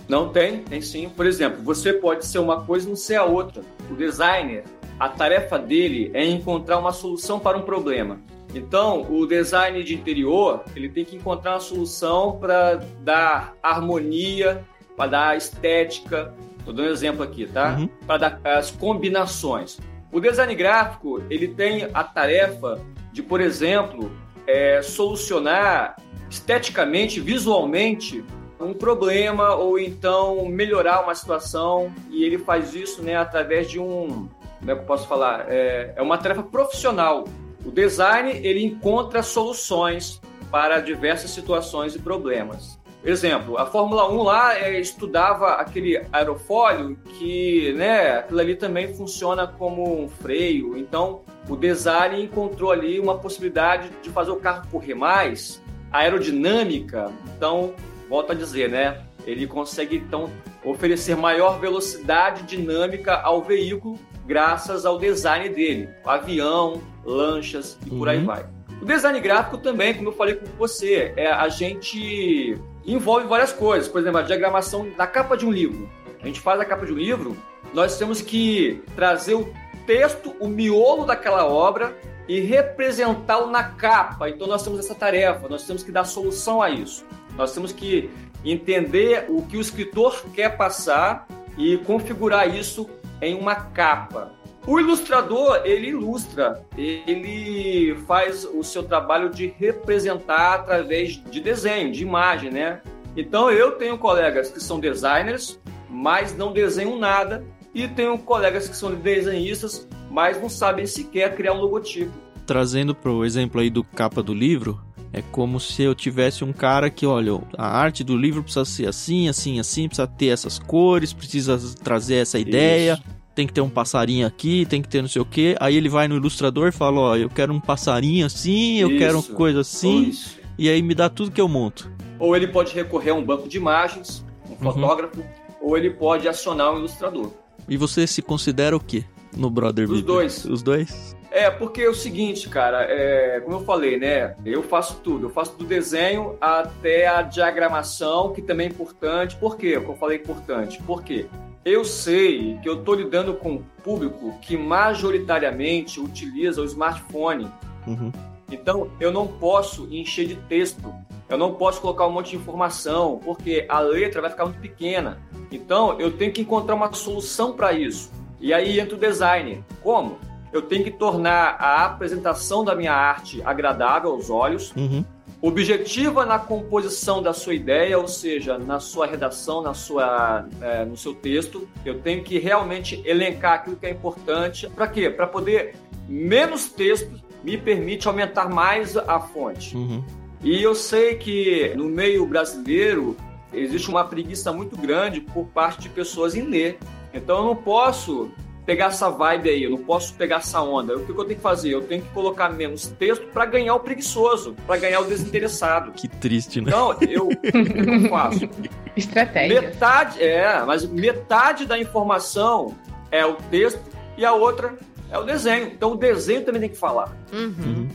Não 0.09 0.31
tem, 0.31 0.63
tem 0.63 0.81
sim. 0.81 1.11
Por 1.11 1.27
exemplo, 1.27 1.63
você 1.63 1.93
pode 1.93 2.25
ser 2.25 2.39
uma 2.39 2.65
coisa 2.65 2.87
e 2.87 2.89
não 2.89 2.97
ser 2.97 3.17
a 3.17 3.25
outra. 3.27 3.63
O 3.91 3.95
designer, 3.95 4.65
a 4.99 5.11
tarefa 5.11 5.59
dele 5.59 6.11
é 6.15 6.25
encontrar 6.25 6.79
uma 6.79 6.91
solução 6.91 7.39
para 7.39 7.59
um 7.59 7.61
problema. 7.61 8.19
Então, 8.55 9.07
o 9.13 9.27
design 9.27 9.85
de 9.85 9.95
interior, 9.95 10.65
ele 10.75 10.89
tem 10.89 11.05
que 11.05 11.17
encontrar 11.17 11.53
uma 11.53 11.61
solução 11.61 12.39
para 12.39 12.77
dar 13.03 13.55
harmonia, 13.63 14.65
para 14.97 15.11
dar 15.11 15.37
estética. 15.37 16.33
Estou 16.61 16.73
dando 16.73 16.89
um 16.89 16.93
exemplo 16.93 17.23
aqui, 17.23 17.47
tá? 17.47 17.77
Uhum. 17.79 17.89
Para 18.07 18.17
dar 18.17 18.41
as 18.43 18.71
combinações. 18.71 19.79
O 20.11 20.19
design 20.19 20.55
gráfico, 20.55 21.23
ele 21.29 21.49
tem 21.49 21.91
a 21.93 22.03
tarefa 22.03 22.81
de, 23.13 23.23
por 23.23 23.43
exemplo, 23.43 24.11
é, 24.49 24.81
solucionar 24.81 25.97
esteticamente, 26.31 27.21
visualmente, 27.21 28.25
um 28.59 28.73
problema 28.73 29.55
ou 29.55 29.79
então 29.79 30.47
melhorar 30.47 31.03
uma 31.05 31.15
situação 31.15 31.93
e 32.11 32.25
ele 32.25 32.39
faz 32.39 32.75
isso 32.75 33.03
né, 33.03 33.15
através 33.15 33.71
de 33.71 33.79
um, 33.79 34.29
como 34.59 34.71
é 34.71 34.75
que 34.75 34.81
eu 34.81 34.87
posso 34.87 35.07
falar? 35.07 35.47
É, 35.49 35.93
é 35.95 36.03
uma 36.03 36.19
tarefa 36.19 36.43
profissional. 36.43 37.25
O 37.65 37.71
design 37.71 38.31
ele 38.31 38.65
encontra 38.65 39.23
soluções 39.23 40.21
para 40.51 40.81
diversas 40.81 41.31
situações 41.31 41.95
e 41.95 41.99
problemas. 41.99 42.78
Exemplo, 43.05 43.57
a 43.57 43.65
Fórmula 43.65 44.11
1 44.11 44.23
lá 44.23 44.59
é, 44.59 44.81
estudava 44.81 45.53
aquele 45.55 46.03
aerofólio 46.13 46.99
que, 47.19 47.73
né, 47.75 48.19
aquilo 48.19 48.41
ali 48.41 48.57
também 48.57 48.93
funciona 48.95 49.47
como 49.47 50.03
um 50.03 50.09
freio. 50.09 50.77
Então, 50.77 51.23
o 51.49 51.57
design 51.57 52.23
encontrou 52.23 52.73
ali 52.73 52.99
uma 52.99 53.17
possibilidade 53.17 53.91
de 54.03 54.11
fazer 54.11 54.33
o 54.33 54.37
carro 54.37 54.67
correr 54.71 54.95
mais, 54.95 55.63
aerodinâmica. 55.93 57.11
Então, 57.37 57.73
volto 58.09 58.33
a 58.33 58.35
dizer, 58.35 58.69
né, 58.69 59.01
ele 59.27 59.47
consegue 59.47 59.97
então 59.97 60.31
oferecer 60.65 61.17
maior 61.17 61.59
velocidade 61.61 62.43
dinâmica 62.43 63.15
ao 63.21 63.43
veículo 63.43 63.99
graças 64.27 64.85
ao 64.85 64.99
design 64.99 65.49
dele, 65.49 65.89
avião, 66.05 66.83
lanchas 67.05 67.79
e 67.87 67.91
por 67.91 68.09
aí 68.09 68.19
Uhum. 68.19 68.27
vai. 68.27 68.45
O 68.83 68.85
design 68.85 69.19
gráfico 69.21 69.59
também, 69.59 69.95
como 69.95 70.11
eu 70.11 70.13
falei 70.13 70.35
com 70.35 70.47
você, 70.59 71.13
é 71.17 71.27
a 71.27 71.49
gente 71.49 72.57
envolve 72.93 73.26
várias 73.26 73.53
coisas. 73.53 73.89
Por 73.89 74.01
exemplo, 74.01 74.18
a 74.18 74.22
diagramação 74.22 74.89
da 74.97 75.07
capa 75.07 75.36
de 75.36 75.47
um 75.47 75.51
livro. 75.51 75.89
A 76.22 76.26
gente 76.26 76.41
faz 76.41 76.61
a 76.61 76.64
capa 76.64 76.84
de 76.84 76.93
um 76.93 76.97
livro, 76.97 77.36
nós 77.72 77.97
temos 77.97 78.20
que 78.20 78.82
trazer 78.97 79.34
o 79.34 79.53
texto, 79.86 80.34
o 80.41 80.49
miolo 80.49 81.05
daquela 81.05 81.47
obra 81.47 81.97
e 82.26 82.41
representá-lo 82.41 83.51
na 83.51 83.62
capa. 83.62 84.28
Então 84.28 84.47
nós 84.47 84.62
temos 84.62 84.80
essa 84.80 84.95
tarefa, 84.95 85.49
nós 85.49 85.64
temos 85.64 85.82
que 85.82 85.93
dar 85.93 86.05
solução 86.05 86.61
a 86.61 86.70
isso. 86.70 87.05
Nós 87.36 87.53
temos 87.53 87.72
que 87.72 88.11
entender 88.45 89.26
o 89.28 89.43
que 89.43 89.57
o 89.57 89.61
escritor 89.61 90.22
quer 90.34 90.57
passar 90.57 91.26
e 91.57 91.76
configurar 91.78 92.55
isso 92.55 92.89
em 93.20 93.34
uma 93.34 93.55
capa. 93.55 94.32
O 94.69 94.79
ilustrador, 94.79 95.62
ele 95.64 95.89
ilustra, 95.89 96.62
ele 96.77 97.97
faz 98.07 98.45
o 98.45 98.62
seu 98.62 98.83
trabalho 98.83 99.31
de 99.31 99.47
representar 99.47 100.57
através 100.57 101.19
de 101.31 101.41
desenho, 101.41 101.91
de 101.91 102.03
imagem, 102.03 102.51
né? 102.51 102.83
Então 103.16 103.51
eu 103.51 103.73
tenho 103.73 103.97
colegas 103.97 104.51
que 104.51 104.62
são 104.62 104.79
designers, 104.79 105.59
mas 105.89 106.37
não 106.37 106.53
desenham 106.53 106.99
nada, 106.99 107.43
e 107.75 107.89
tenho 107.89 108.19
colegas 108.19 108.69
que 108.69 108.77
são 108.77 108.95
desenhistas, 108.95 109.89
mas 110.11 110.39
não 110.39 110.51
sabem 110.51 110.85
sequer 110.85 111.35
criar 111.35 111.55
um 111.55 111.61
logotipo. 111.62 112.12
Trazendo 112.45 112.95
pro 112.95 113.25
exemplo 113.25 113.62
aí 113.62 113.71
do 113.71 113.83
capa 113.83 114.23
do 114.23 114.35
livro, 114.35 114.79
é 115.14 115.23
como 115.33 115.59
se 115.59 115.83
eu 115.83 115.95
tivesse 115.95 116.45
um 116.45 116.53
cara 116.53 116.91
que, 116.91 117.07
olha, 117.07 117.41
a 117.57 117.66
arte 117.66 118.05
do 118.05 118.14
livro 118.14 118.43
precisa 118.43 118.66
ser 118.66 118.87
assim, 118.87 119.31
assim, 119.31 119.59
assim, 119.59 119.89
precisa 119.89 120.07
ter 120.07 120.27
essas 120.27 120.59
cores, 120.59 121.14
precisa 121.14 121.59
trazer 121.83 122.16
essa 122.16 122.39
ideia, 122.39 122.93
Isso. 122.93 123.18
Tem 123.39 123.47
que 123.47 123.53
ter 123.53 123.61
um 123.61 123.70
passarinho 123.70 124.26
aqui, 124.26 124.66
tem 124.66 124.82
que 124.82 124.89
ter 124.89 125.01
não 125.01 125.09
sei 125.09 125.22
o 125.22 125.24
que. 125.24 125.55
Aí 125.61 125.76
ele 125.76 125.89
vai 125.89 126.09
no 126.09 126.16
ilustrador 126.16 126.66
e 126.66 126.72
fala, 126.72 126.99
ó, 126.99 127.16
eu 127.16 127.28
quero 127.30 127.53
um 127.55 127.61
passarinho 127.61 128.26
assim, 128.26 128.78
eu 128.78 128.89
quero 128.99 129.14
uma 129.14 129.20
Isso. 129.20 129.32
coisa 129.32 129.61
assim, 129.61 130.09
Isso. 130.09 130.41
e 130.59 130.68
aí 130.68 130.82
me 130.82 130.93
dá 130.93 131.09
tudo 131.09 131.30
que 131.30 131.41
eu 131.41 131.47
monto. 131.47 131.89
Ou 132.18 132.34
ele 132.34 132.49
pode 132.49 132.74
recorrer 132.74 133.11
a 133.11 133.14
um 133.14 133.22
banco 133.24 133.49
de 133.49 133.57
imagens, 133.57 134.24
um 134.61 134.66
Uhum. 134.66 134.72
fotógrafo, 134.72 135.22
ou 135.62 135.76
ele 135.78 135.89
pode 135.91 136.26
acionar 136.26 136.74
um 136.74 136.78
ilustrador. 136.78 137.30
E 137.68 137.76
você 137.76 138.09
se 138.09 138.20
considera 138.20 138.76
o 138.76 138.80
quê 138.80 139.05
no 139.36 139.49
Brother 139.49 139.84
Os 139.84 139.91
Bíblia? 140.01 140.05
dois. 140.05 140.45
Os 140.45 140.61
dois? 140.61 141.16
É, 141.30 141.49
porque 141.49 141.82
é 141.82 141.89
o 141.89 141.95
seguinte, 141.95 142.49
cara, 142.49 142.82
é, 142.91 143.39
como 143.45 143.59
eu 143.59 143.64
falei, 143.64 144.01
né? 144.01 144.34
Eu 144.45 144.64
faço 144.64 144.97
tudo. 145.05 145.26
Eu 145.26 145.30
faço 145.30 145.57
do 145.57 145.64
desenho 145.64 146.34
até 146.41 147.07
a 147.07 147.22
diagramação, 147.22 148.32
que 148.32 148.43
também 148.43 148.66
é 148.66 148.70
importante. 148.70 149.36
Por 149.36 149.57
quê? 149.57 149.78
que 149.78 149.86
eu 149.86 149.95
falei 149.95 150.18
importante? 150.18 150.82
Porque 150.84 151.26
eu 151.65 151.85
sei 151.85 152.59
que 152.63 152.69
eu 152.69 152.79
estou 152.81 152.95
lidando 152.95 153.35
com 153.35 153.53
um 153.53 153.63
público 153.83 154.39
que 154.41 154.57
majoritariamente 154.57 156.01
utiliza 156.01 156.63
o 156.63 156.65
smartphone. 156.65 157.51
Uhum. 157.87 158.13
Então, 158.51 158.91
eu 158.99 159.13
não 159.13 159.27
posso 159.27 159.87
encher 159.91 160.27
de 160.27 160.37
texto. 160.37 160.93
Eu 161.29 161.37
não 161.37 161.55
posso 161.55 161.81
colocar 161.81 162.07
um 162.07 162.13
monte 162.13 162.31
de 162.31 162.37
informação, 162.37 163.21
porque 163.23 163.67
a 163.69 163.81
letra 163.81 164.23
vai 164.23 164.31
ficar 164.31 164.47
muito 164.47 164.61
pequena. 164.61 165.21
Então, 165.53 165.99
eu 166.01 166.11
tenho 166.11 166.33
que 166.33 166.41
encontrar 166.41 166.75
uma 166.75 166.93
solução 166.93 167.53
para 167.53 167.73
isso. 167.73 168.11
E 168.41 168.55
aí 168.55 168.81
entra 168.81 168.97
o 168.97 168.99
design. 168.99 169.63
Como? 169.83 170.19
Eu 170.51 170.63
tenho 170.63 170.83
que 170.83 170.91
tornar 170.91 171.57
a 171.61 171.85
apresentação 171.85 172.65
da 172.65 172.75
minha 172.75 172.95
arte 172.95 173.43
agradável 173.45 174.11
aos 174.11 174.31
olhos, 174.31 174.73
Uhum. 174.75 175.05
Objetiva 175.41 176.26
na 176.26 176.39
composição 176.39 177.22
da 177.22 177.32
sua 177.32 177.55
ideia, 177.55 177.99
ou 177.99 178.09
seja, 178.09 178.59
na 178.59 178.80
sua 178.80 179.07
redação, 179.07 179.62
na 179.62 179.72
sua, 179.72 180.47
é, 180.61 180.84
no 180.84 180.97
seu 180.97 181.14
texto. 181.14 181.68
Eu 181.84 182.01
tenho 182.01 182.22
que 182.24 182.39
realmente 182.39 183.01
elencar 183.05 183.55
aquilo 183.55 183.76
que 183.76 183.86
é 183.86 183.91
importante. 183.91 184.68
Para 184.68 184.89
quê? 184.89 185.09
Para 185.09 185.26
poder 185.26 185.76
menos 186.09 186.66
texto 186.66 187.20
me 187.45 187.57
permite 187.57 188.09
aumentar 188.09 188.49
mais 188.49 188.97
a 188.97 189.20
fonte. 189.20 189.76
Uhum. 189.76 190.05
E 190.43 190.61
eu 190.62 190.74
sei 190.74 191.16
que 191.16 191.72
no 191.76 191.84
meio 191.84 192.26
brasileiro 192.26 193.16
existe 193.53 193.89
uma 193.89 194.05
preguiça 194.05 194.53
muito 194.53 194.76
grande 194.76 195.20
por 195.20 195.47
parte 195.47 195.82
de 195.82 195.89
pessoas 195.89 196.34
em 196.34 196.43
ler. 196.43 196.78
Então 197.12 197.39
eu 197.39 197.45
não 197.45 197.57
posso 197.57 198.30
pegar 198.69 198.89
essa 198.89 199.09
vibe 199.09 199.49
aí, 199.49 199.62
eu 199.62 199.71
não 199.71 199.79
posso 199.79 200.12
pegar 200.12 200.37
essa 200.37 200.61
onda. 200.61 200.95
O 200.95 201.07
que 201.07 201.11
eu 201.11 201.25
tenho 201.25 201.37
que 201.37 201.43
fazer? 201.43 201.71
Eu 201.71 201.81
tenho 201.81 202.03
que 202.03 202.09
colocar 202.11 202.51
menos 202.51 202.89
texto 202.99 203.27
para 203.29 203.47
ganhar 203.47 203.75
o 203.75 203.81
preguiçoso, 203.81 204.55
para 204.66 204.77
ganhar 204.77 205.01
o 205.01 205.07
desinteressado. 205.07 205.93
Que 205.93 206.07
triste, 206.07 206.61
né? 206.61 206.66
Então, 206.69 206.95
eu, 207.01 207.31
eu 207.43 208.11
faço? 208.11 208.47
Estratégia. 208.95 209.62
Metade, 209.62 210.23
é, 210.23 210.62
mas 210.66 210.85
metade 210.85 211.64
da 211.64 211.79
informação 211.79 212.77
é 213.11 213.25
o 213.25 213.37
texto 213.51 213.81
e 214.19 214.25
a 214.27 214.35
outra 214.35 214.77
é 215.11 215.16
o 215.16 215.25
desenho. 215.25 215.69
Então 215.69 215.93
o 215.93 215.97
desenho 215.97 216.45
também 216.45 216.61
tem 216.61 216.71
que 216.71 216.77
falar. 216.77 217.16
Uhum. 217.33 217.55
Uhum. 217.64 217.89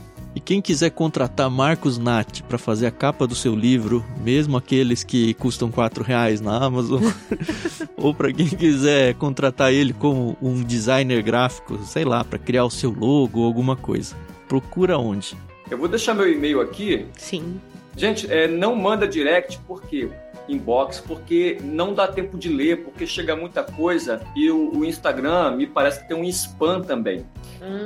Quem 0.44 0.60
quiser 0.60 0.90
contratar 0.90 1.50
Marcos 1.50 1.96
Nat 1.96 2.42
para 2.42 2.58
fazer 2.58 2.86
a 2.86 2.90
capa 2.90 3.26
do 3.26 3.34
seu 3.34 3.54
livro, 3.54 4.04
mesmo 4.20 4.58
aqueles 4.58 5.02
que 5.02 5.32
custam 5.34 5.70
4 5.70 6.04
reais 6.04 6.38
na 6.42 6.62
Amazon, 6.62 7.02
ou 7.96 8.14
para 8.14 8.30
quem 8.30 8.46
quiser 8.46 9.14
contratar 9.14 9.72
ele 9.72 9.94
como 9.94 10.36
um 10.42 10.62
designer 10.62 11.22
gráfico, 11.22 11.78
sei 11.84 12.04
lá, 12.04 12.22
para 12.22 12.38
criar 12.38 12.66
o 12.66 12.70
seu 12.70 12.90
logo 12.90 13.40
ou 13.40 13.46
alguma 13.46 13.74
coisa, 13.74 14.14
procura 14.46 14.98
onde? 14.98 15.34
Eu 15.70 15.78
vou 15.78 15.88
deixar 15.88 16.12
meu 16.12 16.30
e-mail 16.30 16.60
aqui 16.60 17.06
Sim. 17.16 17.58
Gente, 17.96 18.30
é, 18.30 18.46
não 18.46 18.76
manda 18.76 19.08
direct 19.08 19.58
porque 19.66 20.10
inbox, 20.48 21.00
porque 21.00 21.58
não 21.62 21.94
dá 21.94 22.06
tempo 22.06 22.36
de 22.36 22.48
ler, 22.48 22.84
porque 22.84 23.06
chega 23.06 23.34
muita 23.34 23.62
coisa 23.62 24.20
e 24.36 24.50
o, 24.50 24.78
o 24.78 24.84
Instagram 24.84 25.56
me 25.56 25.66
parece 25.66 26.00
que 26.00 26.08
tem 26.08 26.16
um 26.16 26.24
spam 26.24 26.82
também. 26.82 27.24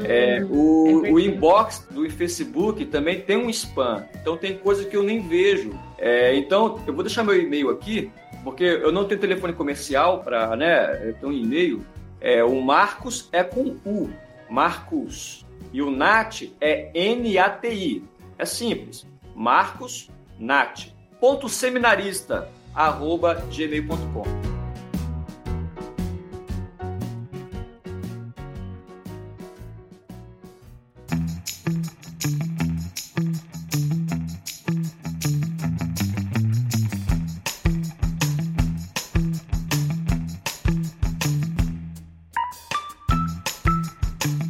É, 0.04 0.44
o, 0.50 1.06
é 1.06 1.10
o 1.10 1.20
inbox 1.20 1.86
do 1.90 2.08
Facebook 2.10 2.84
também 2.86 3.20
tem 3.20 3.36
um 3.36 3.48
spam, 3.48 4.04
então 4.20 4.36
tem 4.36 4.58
coisa 4.58 4.84
que 4.84 4.96
eu 4.96 5.02
nem 5.02 5.26
vejo. 5.26 5.70
É, 5.96 6.34
então 6.36 6.80
eu 6.86 6.92
vou 6.92 7.04
deixar 7.04 7.22
meu 7.22 7.40
e-mail 7.40 7.70
aqui, 7.70 8.10
porque 8.42 8.64
eu 8.64 8.90
não 8.90 9.04
tenho 9.04 9.20
telefone 9.20 9.52
comercial 9.52 10.22
para, 10.22 10.56
né? 10.56 11.14
Um 11.22 11.32
e-mail. 11.32 11.84
É, 12.20 12.42
o 12.42 12.60
Marcos 12.60 13.28
é 13.30 13.44
com 13.44 13.76
U, 13.86 14.10
Marcos, 14.50 15.46
e 15.72 15.80
o 15.82 15.90
Nat 15.90 16.42
é 16.60 16.90
N-A-T-I. 16.94 18.02
É 18.36 18.44
simples. 18.44 19.06
Marcos 19.34 20.10
Nat. 20.38 20.88
Ponto 21.20 21.48
seminarista 21.48 22.48
arroba 22.74 23.34
gmail.com. 23.50 24.22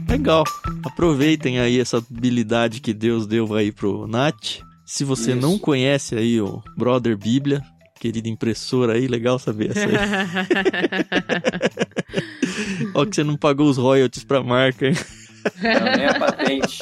Legal. 0.09 0.45
Aproveitem 0.85 1.59
aí 1.59 1.81
essa 1.81 1.97
habilidade 1.97 2.81
que 2.81 2.93
Deus 2.93 3.27
deu 3.27 3.55
aí 3.55 3.73
pro 3.73 4.07
Nat. 4.07 4.68
Se 4.89 5.05
você 5.05 5.31
Isso. 5.33 5.41
não 5.41 5.59
conhece 5.59 6.17
aí 6.17 6.41
o 6.41 6.63
Brother 6.75 7.15
Bíblia, 7.15 7.63
querida 8.01 8.27
impressora 8.27 8.95
aí, 8.95 9.07
legal 9.07 9.39
saber 9.39 9.73
essa 9.73 9.81
aí. 9.81 9.93
Ó 12.95 13.05
que 13.05 13.15
você 13.15 13.23
não 13.23 13.37
pagou 13.37 13.69
os 13.69 13.77
royalties 13.77 14.25
pra 14.25 14.43
marca, 14.43 14.87
hein? 14.87 14.95
Não, 15.63 15.93
nem 15.95 16.07
a 16.07 16.19
patente. 16.19 16.79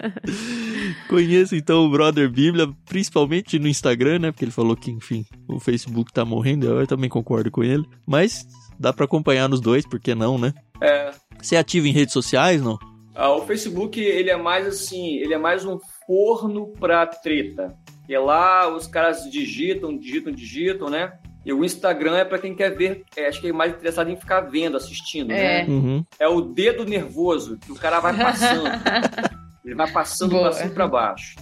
Conheço 1.06 1.54
então 1.54 1.84
o 1.84 1.90
Brother 1.90 2.30
Bíblia, 2.30 2.72
principalmente 2.86 3.58
no 3.58 3.68
Instagram, 3.68 4.20
né? 4.20 4.32
Porque 4.32 4.46
ele 4.46 4.50
falou 4.50 4.74
que, 4.74 4.90
enfim, 4.90 5.26
o 5.46 5.60
Facebook 5.60 6.10
tá 6.10 6.24
morrendo, 6.24 6.68
eu 6.68 6.86
também 6.86 7.10
concordo 7.10 7.50
com 7.50 7.62
ele. 7.62 7.84
Mas 8.06 8.46
dá 8.80 8.94
para 8.94 9.04
acompanhar 9.04 9.46
nos 9.46 9.60
dois, 9.60 9.86
por 9.86 10.00
que 10.00 10.14
não, 10.14 10.38
né? 10.38 10.54
É. 10.80 11.10
Você 11.38 11.54
é 11.54 11.58
ativo 11.58 11.86
em 11.86 11.92
redes 11.92 12.14
sociais, 12.14 12.62
não? 12.62 12.78
Ah, 13.14 13.30
o 13.30 13.46
Facebook, 13.46 14.00
ele 14.00 14.30
é 14.30 14.36
mais 14.36 14.66
assim, 14.66 15.18
ele 15.18 15.34
é 15.34 15.38
mais 15.38 15.66
um 15.66 15.78
forno 16.06 16.68
pra 16.78 17.06
treta. 17.06 17.74
E 18.08 18.16
lá 18.18 18.68
os 18.68 18.86
caras 18.86 19.30
digitam, 19.30 19.96
digitam, 19.96 20.32
digitam, 20.32 20.90
né? 20.90 21.12
E 21.44 21.52
o 21.52 21.64
Instagram 21.64 22.16
é 22.16 22.24
para 22.24 22.38
quem 22.38 22.54
quer 22.54 22.70
ver, 22.70 23.04
é, 23.16 23.26
acho 23.26 23.40
que 23.40 23.48
é 23.48 23.52
mais 23.52 23.72
interessado 23.72 24.10
em 24.10 24.16
ficar 24.16 24.40
vendo, 24.42 24.76
assistindo, 24.76 25.30
É. 25.30 25.64
né? 25.64 25.72
Uhum. 25.72 26.04
É 26.18 26.26
o 26.26 26.40
dedo 26.40 26.84
nervoso, 26.84 27.58
que 27.58 27.70
o 27.72 27.74
cara 27.74 28.00
vai 28.00 28.16
passando. 28.16 28.64
Ele 29.64 29.74
vai 29.74 29.90
passando 29.90 30.38
para 30.38 30.52
cima 30.52 30.70
e 30.70 30.74
para 30.74 30.88
baixo. 30.88 31.36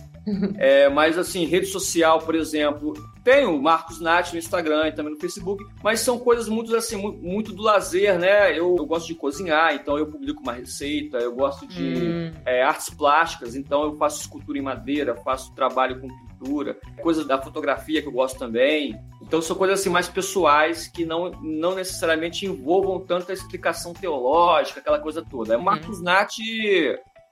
É, 0.56 0.88
mas 0.88 1.18
assim, 1.18 1.44
rede 1.46 1.66
social, 1.66 2.20
por 2.20 2.34
exemplo, 2.34 2.92
tem 3.24 3.44
o 3.44 3.60
Marcos 3.60 4.00
Nath 4.00 4.32
no 4.32 4.38
Instagram 4.38 4.88
e 4.88 4.92
também 4.92 5.12
no 5.12 5.18
Facebook, 5.18 5.64
mas 5.82 6.00
são 6.00 6.18
coisas 6.18 6.48
muito 6.48 6.74
assim, 6.76 6.96
mu- 6.96 7.12
muito 7.20 7.52
do 7.52 7.62
lazer, 7.62 8.18
né? 8.18 8.50
Eu, 8.56 8.76
eu 8.78 8.86
gosto 8.86 9.06
de 9.08 9.14
cozinhar, 9.14 9.74
então 9.74 9.98
eu 9.98 10.06
publico 10.06 10.42
uma 10.42 10.52
receita, 10.52 11.18
eu 11.18 11.34
gosto 11.34 11.66
de 11.66 11.82
Hum. 11.82 12.32
é, 12.46 12.62
artes 12.62 12.90
plásticas, 12.90 13.54
então 13.56 13.82
eu 13.84 13.96
faço 13.96 14.20
escultura 14.20 14.58
em 14.58 14.62
madeira, 14.62 15.14
faço 15.16 15.52
trabalho 15.54 16.00
com 16.00 16.08
pintura, 16.08 16.76
coisas 17.00 17.26
da 17.26 17.40
fotografia 17.40 18.00
que 18.00 18.08
eu 18.08 18.12
gosto 18.12 18.38
também. 18.38 18.96
Então 19.20 19.40
são 19.42 19.56
coisas 19.56 19.80
assim 19.80 19.90
mais 19.90 20.08
pessoais 20.08 20.86
que 20.88 21.04
não, 21.04 21.30
não 21.42 21.74
necessariamente 21.74 22.46
envolvam 22.46 23.00
tanta 23.00 23.32
explicação 23.32 23.92
teológica, 23.92 24.80
aquela 24.80 24.98
coisa 24.98 25.22
toda. 25.22 25.54
É 25.54 25.56
o 25.56 25.62
Marcos 25.62 26.00
Nath 26.02 26.32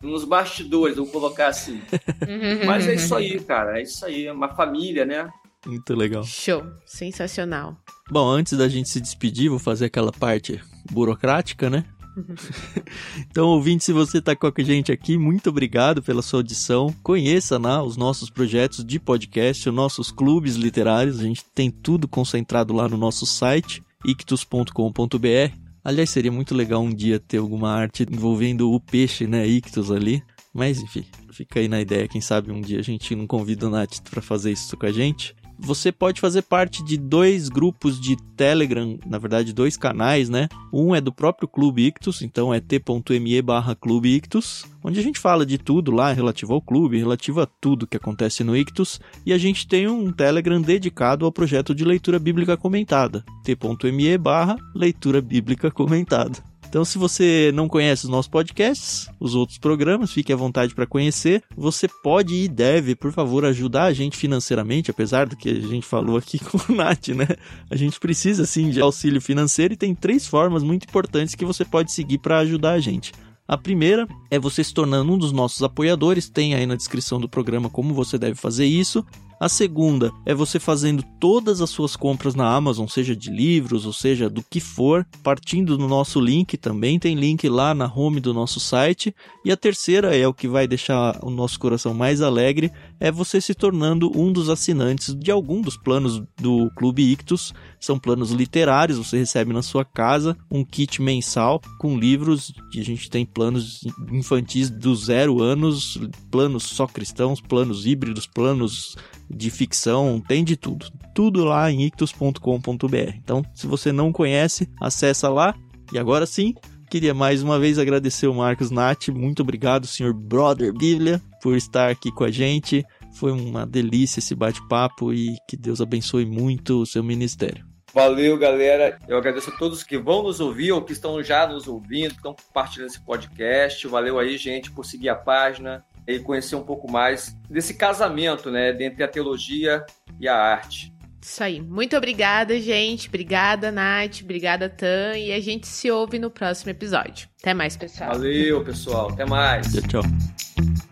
nos 0.03 0.25
bastidores, 0.25 0.97
vou 0.97 1.07
colocar 1.07 1.49
assim. 1.49 1.81
Mas 2.67 2.87
é 2.87 2.95
isso 2.95 3.15
aí, 3.15 3.39
cara, 3.41 3.79
é 3.79 3.83
isso 3.83 4.05
aí, 4.05 4.27
é 4.27 4.33
uma 4.33 4.49
família, 4.49 5.05
né? 5.05 5.31
Muito 5.67 5.95
legal. 5.95 6.25
Show. 6.25 6.65
Sensacional. 6.87 7.77
Bom, 8.11 8.29
antes 8.29 8.57
da 8.57 8.69
gente 8.69 8.89
se 8.89 9.01
despedir, 9.01 9.51
vou 9.51 9.59
fazer 9.59 9.87
aquela 9.87 10.11
parte 10.11 10.61
burocrática, 10.91 11.69
né? 11.69 11.85
então, 13.31 13.49
ouvinte, 13.49 13.85
se 13.85 13.93
você 13.93 14.19
está 14.19 14.35
com 14.35 14.47
a 14.47 14.63
gente 14.63 14.91
aqui, 14.91 15.17
muito 15.17 15.51
obrigado 15.51 16.03
pela 16.03 16.23
sua 16.23 16.41
audição. 16.41 16.95
Conheça 17.03 17.59
né, 17.59 17.79
os 17.79 17.97
nossos 17.97 18.31
projetos 18.31 18.85
de 18.85 18.99
podcast, 18.99 19.69
os 19.69 19.75
nossos 19.75 20.11
clubes 20.11 20.57
literários. 20.57 21.21
A 21.21 21.25
gente 21.25 21.45
tem 21.55 21.71
tudo 21.71 22.09
concentrado 22.09 22.73
lá 22.73 22.89
no 22.89 22.97
nosso 22.97 23.27
site, 23.27 23.83
ictus.com.br. 24.05 25.70
Aliás, 25.83 26.11
seria 26.11 26.31
muito 26.31 26.55
legal 26.55 26.83
um 26.83 26.95
dia 26.95 27.19
ter 27.19 27.39
alguma 27.39 27.71
arte 27.73 28.07
envolvendo 28.11 28.71
o 28.71 28.81
peixe, 28.81 29.27
né? 29.27 29.47
Ictus 29.47 29.91
ali. 29.91 30.23
Mas 30.53 30.81
enfim, 30.81 31.05
fica 31.33 31.61
aí 31.61 31.69
na 31.69 31.81
ideia. 31.81 32.09
Quem 32.09 32.21
sabe 32.21 32.51
um 32.51 32.61
dia 32.61 32.79
a 32.79 32.83
gente 32.83 33.15
não 33.15 33.27
convida 33.27 33.67
o 33.67 33.71
Nath 33.71 34.01
para 34.11 34.21
fazer 34.21 34.53
isso 34.53 34.77
com 34.77 34.87
a 34.87 34.93
gente. 34.93 35.35
Você 35.63 35.93
pode 35.93 36.21
fazer 36.21 36.43
parte 36.43 36.83
de 36.83 36.97
dois 36.97 37.49
grupos 37.49 38.01
de 38.01 38.17
Telegram, 38.35 38.99
na 39.07 39.19
verdade, 39.19 39.53
dois 39.53 39.77
canais, 39.77 40.29
né? 40.29 40.49
Um 40.73 40.95
é 40.95 41.01
do 41.01 41.13
próprio 41.13 41.47
Clube 41.47 41.87
Ictus, 41.87 42.23
então 42.23 42.53
é 42.53 42.61
t.me 42.61 43.43
barra 43.43 43.75
Clube 43.75 44.09
Ictus, 44.09 44.65
onde 44.83 44.99
a 44.99 45.03
gente 45.03 45.19
fala 45.19 45.45
de 45.45 45.59
tudo 45.59 45.93
lá 45.93 46.13
relativo 46.13 46.55
ao 46.55 46.63
clube, 46.63 46.99
relativo 46.99 47.41
a 47.41 47.47
tudo 47.47 47.87
que 47.87 47.97
acontece 47.97 48.43
no 48.43 48.57
Ictus. 48.57 49.01
E 49.25 49.33
a 49.33 49.39
gente 49.39 49.69
tem 49.69 49.87
um 49.87 50.11
Telegram 50.11 50.61
dedicado 50.61 51.27
ao 51.27 51.33
projeto 51.33 51.75
de 51.75 51.85
leitura 51.85 52.19
bíblica 52.19 52.57
comentada, 52.57 53.23
t.me 53.45 54.19
barra 54.19 54.57
leitura 54.75 55.21
bíblica 55.21 55.71
comentada. 55.71 56.50
Então, 56.71 56.85
se 56.85 56.99
você 56.99 57.51
não 57.53 57.67
conhece 57.67 58.05
os 58.05 58.09
nossos 58.09 58.31
podcasts, 58.31 59.09
os 59.19 59.35
outros 59.35 59.59
programas, 59.59 60.13
fique 60.13 60.33
à 60.33 60.37
vontade 60.37 60.73
para 60.73 60.87
conhecer. 60.87 61.43
Você 61.57 61.89
pode 61.89 62.33
e 62.33 62.47
deve, 62.47 62.95
por 62.95 63.11
favor, 63.11 63.45
ajudar 63.45 63.87
a 63.87 63.93
gente 63.93 64.17
financeiramente, 64.17 64.89
apesar 64.89 65.27
do 65.27 65.37
que 65.37 65.49
a 65.49 65.61
gente 65.61 65.85
falou 65.85 66.17
aqui 66.17 66.39
com 66.47 66.73
o 66.73 66.77
Nath, 66.77 67.09
né? 67.09 67.27
A 67.69 67.75
gente 67.75 67.99
precisa 67.99 68.47
sim 68.47 68.71
de 68.71 68.81
auxílio 68.81 69.21
financeiro 69.21 69.75
e 69.75 69.77
tem 69.77 69.97
três 69.97 70.29
formas 70.29 70.63
muito 70.63 70.85
importantes 70.85 71.35
que 71.35 71.45
você 71.45 71.65
pode 71.65 71.91
seguir 71.91 72.19
para 72.19 72.39
ajudar 72.39 72.75
a 72.75 72.79
gente. 72.79 73.13
A 73.49 73.59
primeira 73.59 74.07
é 74.31 74.39
você 74.39 74.63
se 74.63 74.73
tornando 74.73 75.13
um 75.13 75.19
dos 75.19 75.33
nossos 75.33 75.65
apoiadores, 75.65 76.29
tem 76.29 76.55
aí 76.55 76.67
na 76.67 76.77
descrição 76.77 77.19
do 77.19 77.29
programa 77.29 77.69
como 77.69 77.93
você 77.93 78.17
deve 78.17 78.37
fazer 78.37 78.67
isso. 78.67 79.05
A 79.41 79.49
segunda 79.49 80.13
é 80.27 80.35
você 80.35 80.61
fazendo 80.61 81.03
todas 81.19 81.63
as 81.63 81.71
suas 81.71 81.97
compras 81.97 82.35
na 82.35 82.55
Amazon, 82.55 82.87
seja 82.87 83.17
de 83.17 83.31
livros 83.31 83.87
ou 83.87 83.93
seja 83.93 84.29
do 84.29 84.43
que 84.43 84.61
for, 84.61 85.07
partindo 85.23 85.79
do 85.79 85.89
nosso 85.89 86.21
link, 86.21 86.59
também 86.59 86.99
tem 86.99 87.15
link 87.15 87.49
lá 87.49 87.75
na 87.75 87.91
home 87.91 88.21
do 88.21 88.35
nosso 88.35 88.61
site. 88.61 89.15
E 89.43 89.51
a 89.51 89.57
terceira 89.57 90.15
é 90.15 90.29
o 90.29 90.35
que 90.35 90.47
vai 90.47 90.69
deixar 90.69 91.19
o 91.25 91.31
nosso 91.31 91.59
coração 91.59 91.95
mais 91.95 92.21
alegre, 92.21 92.71
é 93.01 93.11
você 93.11 93.41
se 93.41 93.55
tornando 93.55 94.13
um 94.15 94.31
dos 94.31 94.51
assinantes 94.51 95.15
de 95.15 95.31
algum 95.31 95.63
dos 95.63 95.79
planos 95.79 96.23
do 96.39 96.71
Clube 96.77 97.11
Ictus. 97.11 97.55
São 97.81 97.99
planos 97.99 98.33
literários, 98.33 98.99
você 98.99 99.17
recebe 99.17 99.55
na 99.55 99.63
sua 99.63 99.87
casa 99.87 100.37
um 100.51 100.63
kit 100.63 101.01
mensal 101.01 101.63
com 101.79 101.99
livros, 101.99 102.53
a 102.77 102.83
gente 102.83 103.09
tem 103.09 103.25
planos 103.25 103.81
infantis 104.13 104.69
do 104.69 104.95
zero 104.95 105.41
anos, 105.41 105.99
planos 106.31 106.65
só 106.65 106.87
cristãos, 106.87 107.41
planos 107.41 107.87
híbridos, 107.87 108.27
planos 108.27 108.99
de 109.31 109.51
ficção, 109.51 110.21
tem 110.21 110.43
de 110.43 110.57
tudo. 110.57 110.91
Tudo 111.15 111.45
lá 111.45 111.71
em 111.71 111.85
ictus.com.br. 111.85 113.15
Então, 113.17 113.45
se 113.55 113.67
você 113.67 113.93
não 113.93 114.13
conhece, 114.13 114.69
acessa 114.81 115.29
lá. 115.29 115.55
E 115.93 115.99
agora 115.99 116.27
sim, 116.27 116.55
queria 116.91 117.15
mais 117.15 117.43
uma 117.43 117.59
vez 117.59 117.79
agradecer 117.79 118.27
o 118.27 118.35
Marcos 118.35 118.71
Nath. 118.71 119.09
Muito 119.09 119.43
obrigado, 119.43 119.87
senhor 119.87 120.13
Brother 120.13 120.73
Bíblia, 120.73 121.21
por 121.43 121.57
estar 121.57 121.91
aqui 121.91 122.11
com 122.13 122.25
a 122.25 122.31
gente. 122.31 122.85
Foi 123.15 123.33
uma 123.33 123.67
delícia 123.67 124.21
esse 124.21 124.35
bate-papo 124.35 125.13
e 125.13 125.37
que 125.49 125.57
Deus 125.57 125.81
abençoe 125.81 126.25
muito 126.27 126.83
o 126.83 126.87
seu 126.87 127.03
ministério. 127.03 127.71
Valeu, 127.93 128.39
galera. 128.39 128.99
Eu 129.09 129.19
agradeço 129.19 129.51
a 129.51 129.57
todos 129.57 129.83
que 129.83 129.99
vão 129.99 130.23
nos 130.23 130.39
ouvir 130.39 130.71
ou 130.71 130.83
que 130.83 130.93
estão 130.93 131.21
já 131.23 131.47
nos 131.47 131.67
ouvindo, 131.67 132.11
que 132.11 132.19
estão 132.19 132.35
compartilhando 132.35 132.89
esse 132.89 133.05
podcast. 133.05 133.87
Valeu 133.89 134.19
aí, 134.19 134.37
gente, 134.39 134.71
por 134.71 134.85
seguir 134.85 135.09
a 135.09 135.17
página 135.17 135.85
e 136.15 136.21
conhecer 136.21 136.57
um 136.57 136.63
pouco 136.63 136.91
mais 136.91 137.37
desse 137.49 137.75
casamento, 137.75 138.51
né, 138.51 138.71
entre 138.83 139.03
a 139.03 139.09
teologia 139.09 139.85
e 140.19 140.29
a 140.29 140.37
arte. 140.37 140.93
Isso 141.23 141.45
aí. 141.45 141.61
Muito 141.61 141.97
obrigada, 141.97 142.59
gente. 142.59 143.09
Obrigada, 143.09 143.71
Nath. 143.71 144.23
Obrigada, 144.23 144.71
Tan. 144.71 145.19
E 145.19 145.33
a 145.33 145.41
gente 145.41 145.67
se 145.67 145.91
ouve 145.91 146.19
no 146.19 146.31
próximo 146.31 146.71
episódio. 146.71 147.29
Até 147.41 147.53
mais, 147.53 147.77
pessoal. 147.77 148.13
Valeu, 148.13 148.65
pessoal. 148.65 149.11
Até 149.11 149.27
mais. 149.27 149.71
Tchau, 149.73 150.03
tchau. 150.03 150.90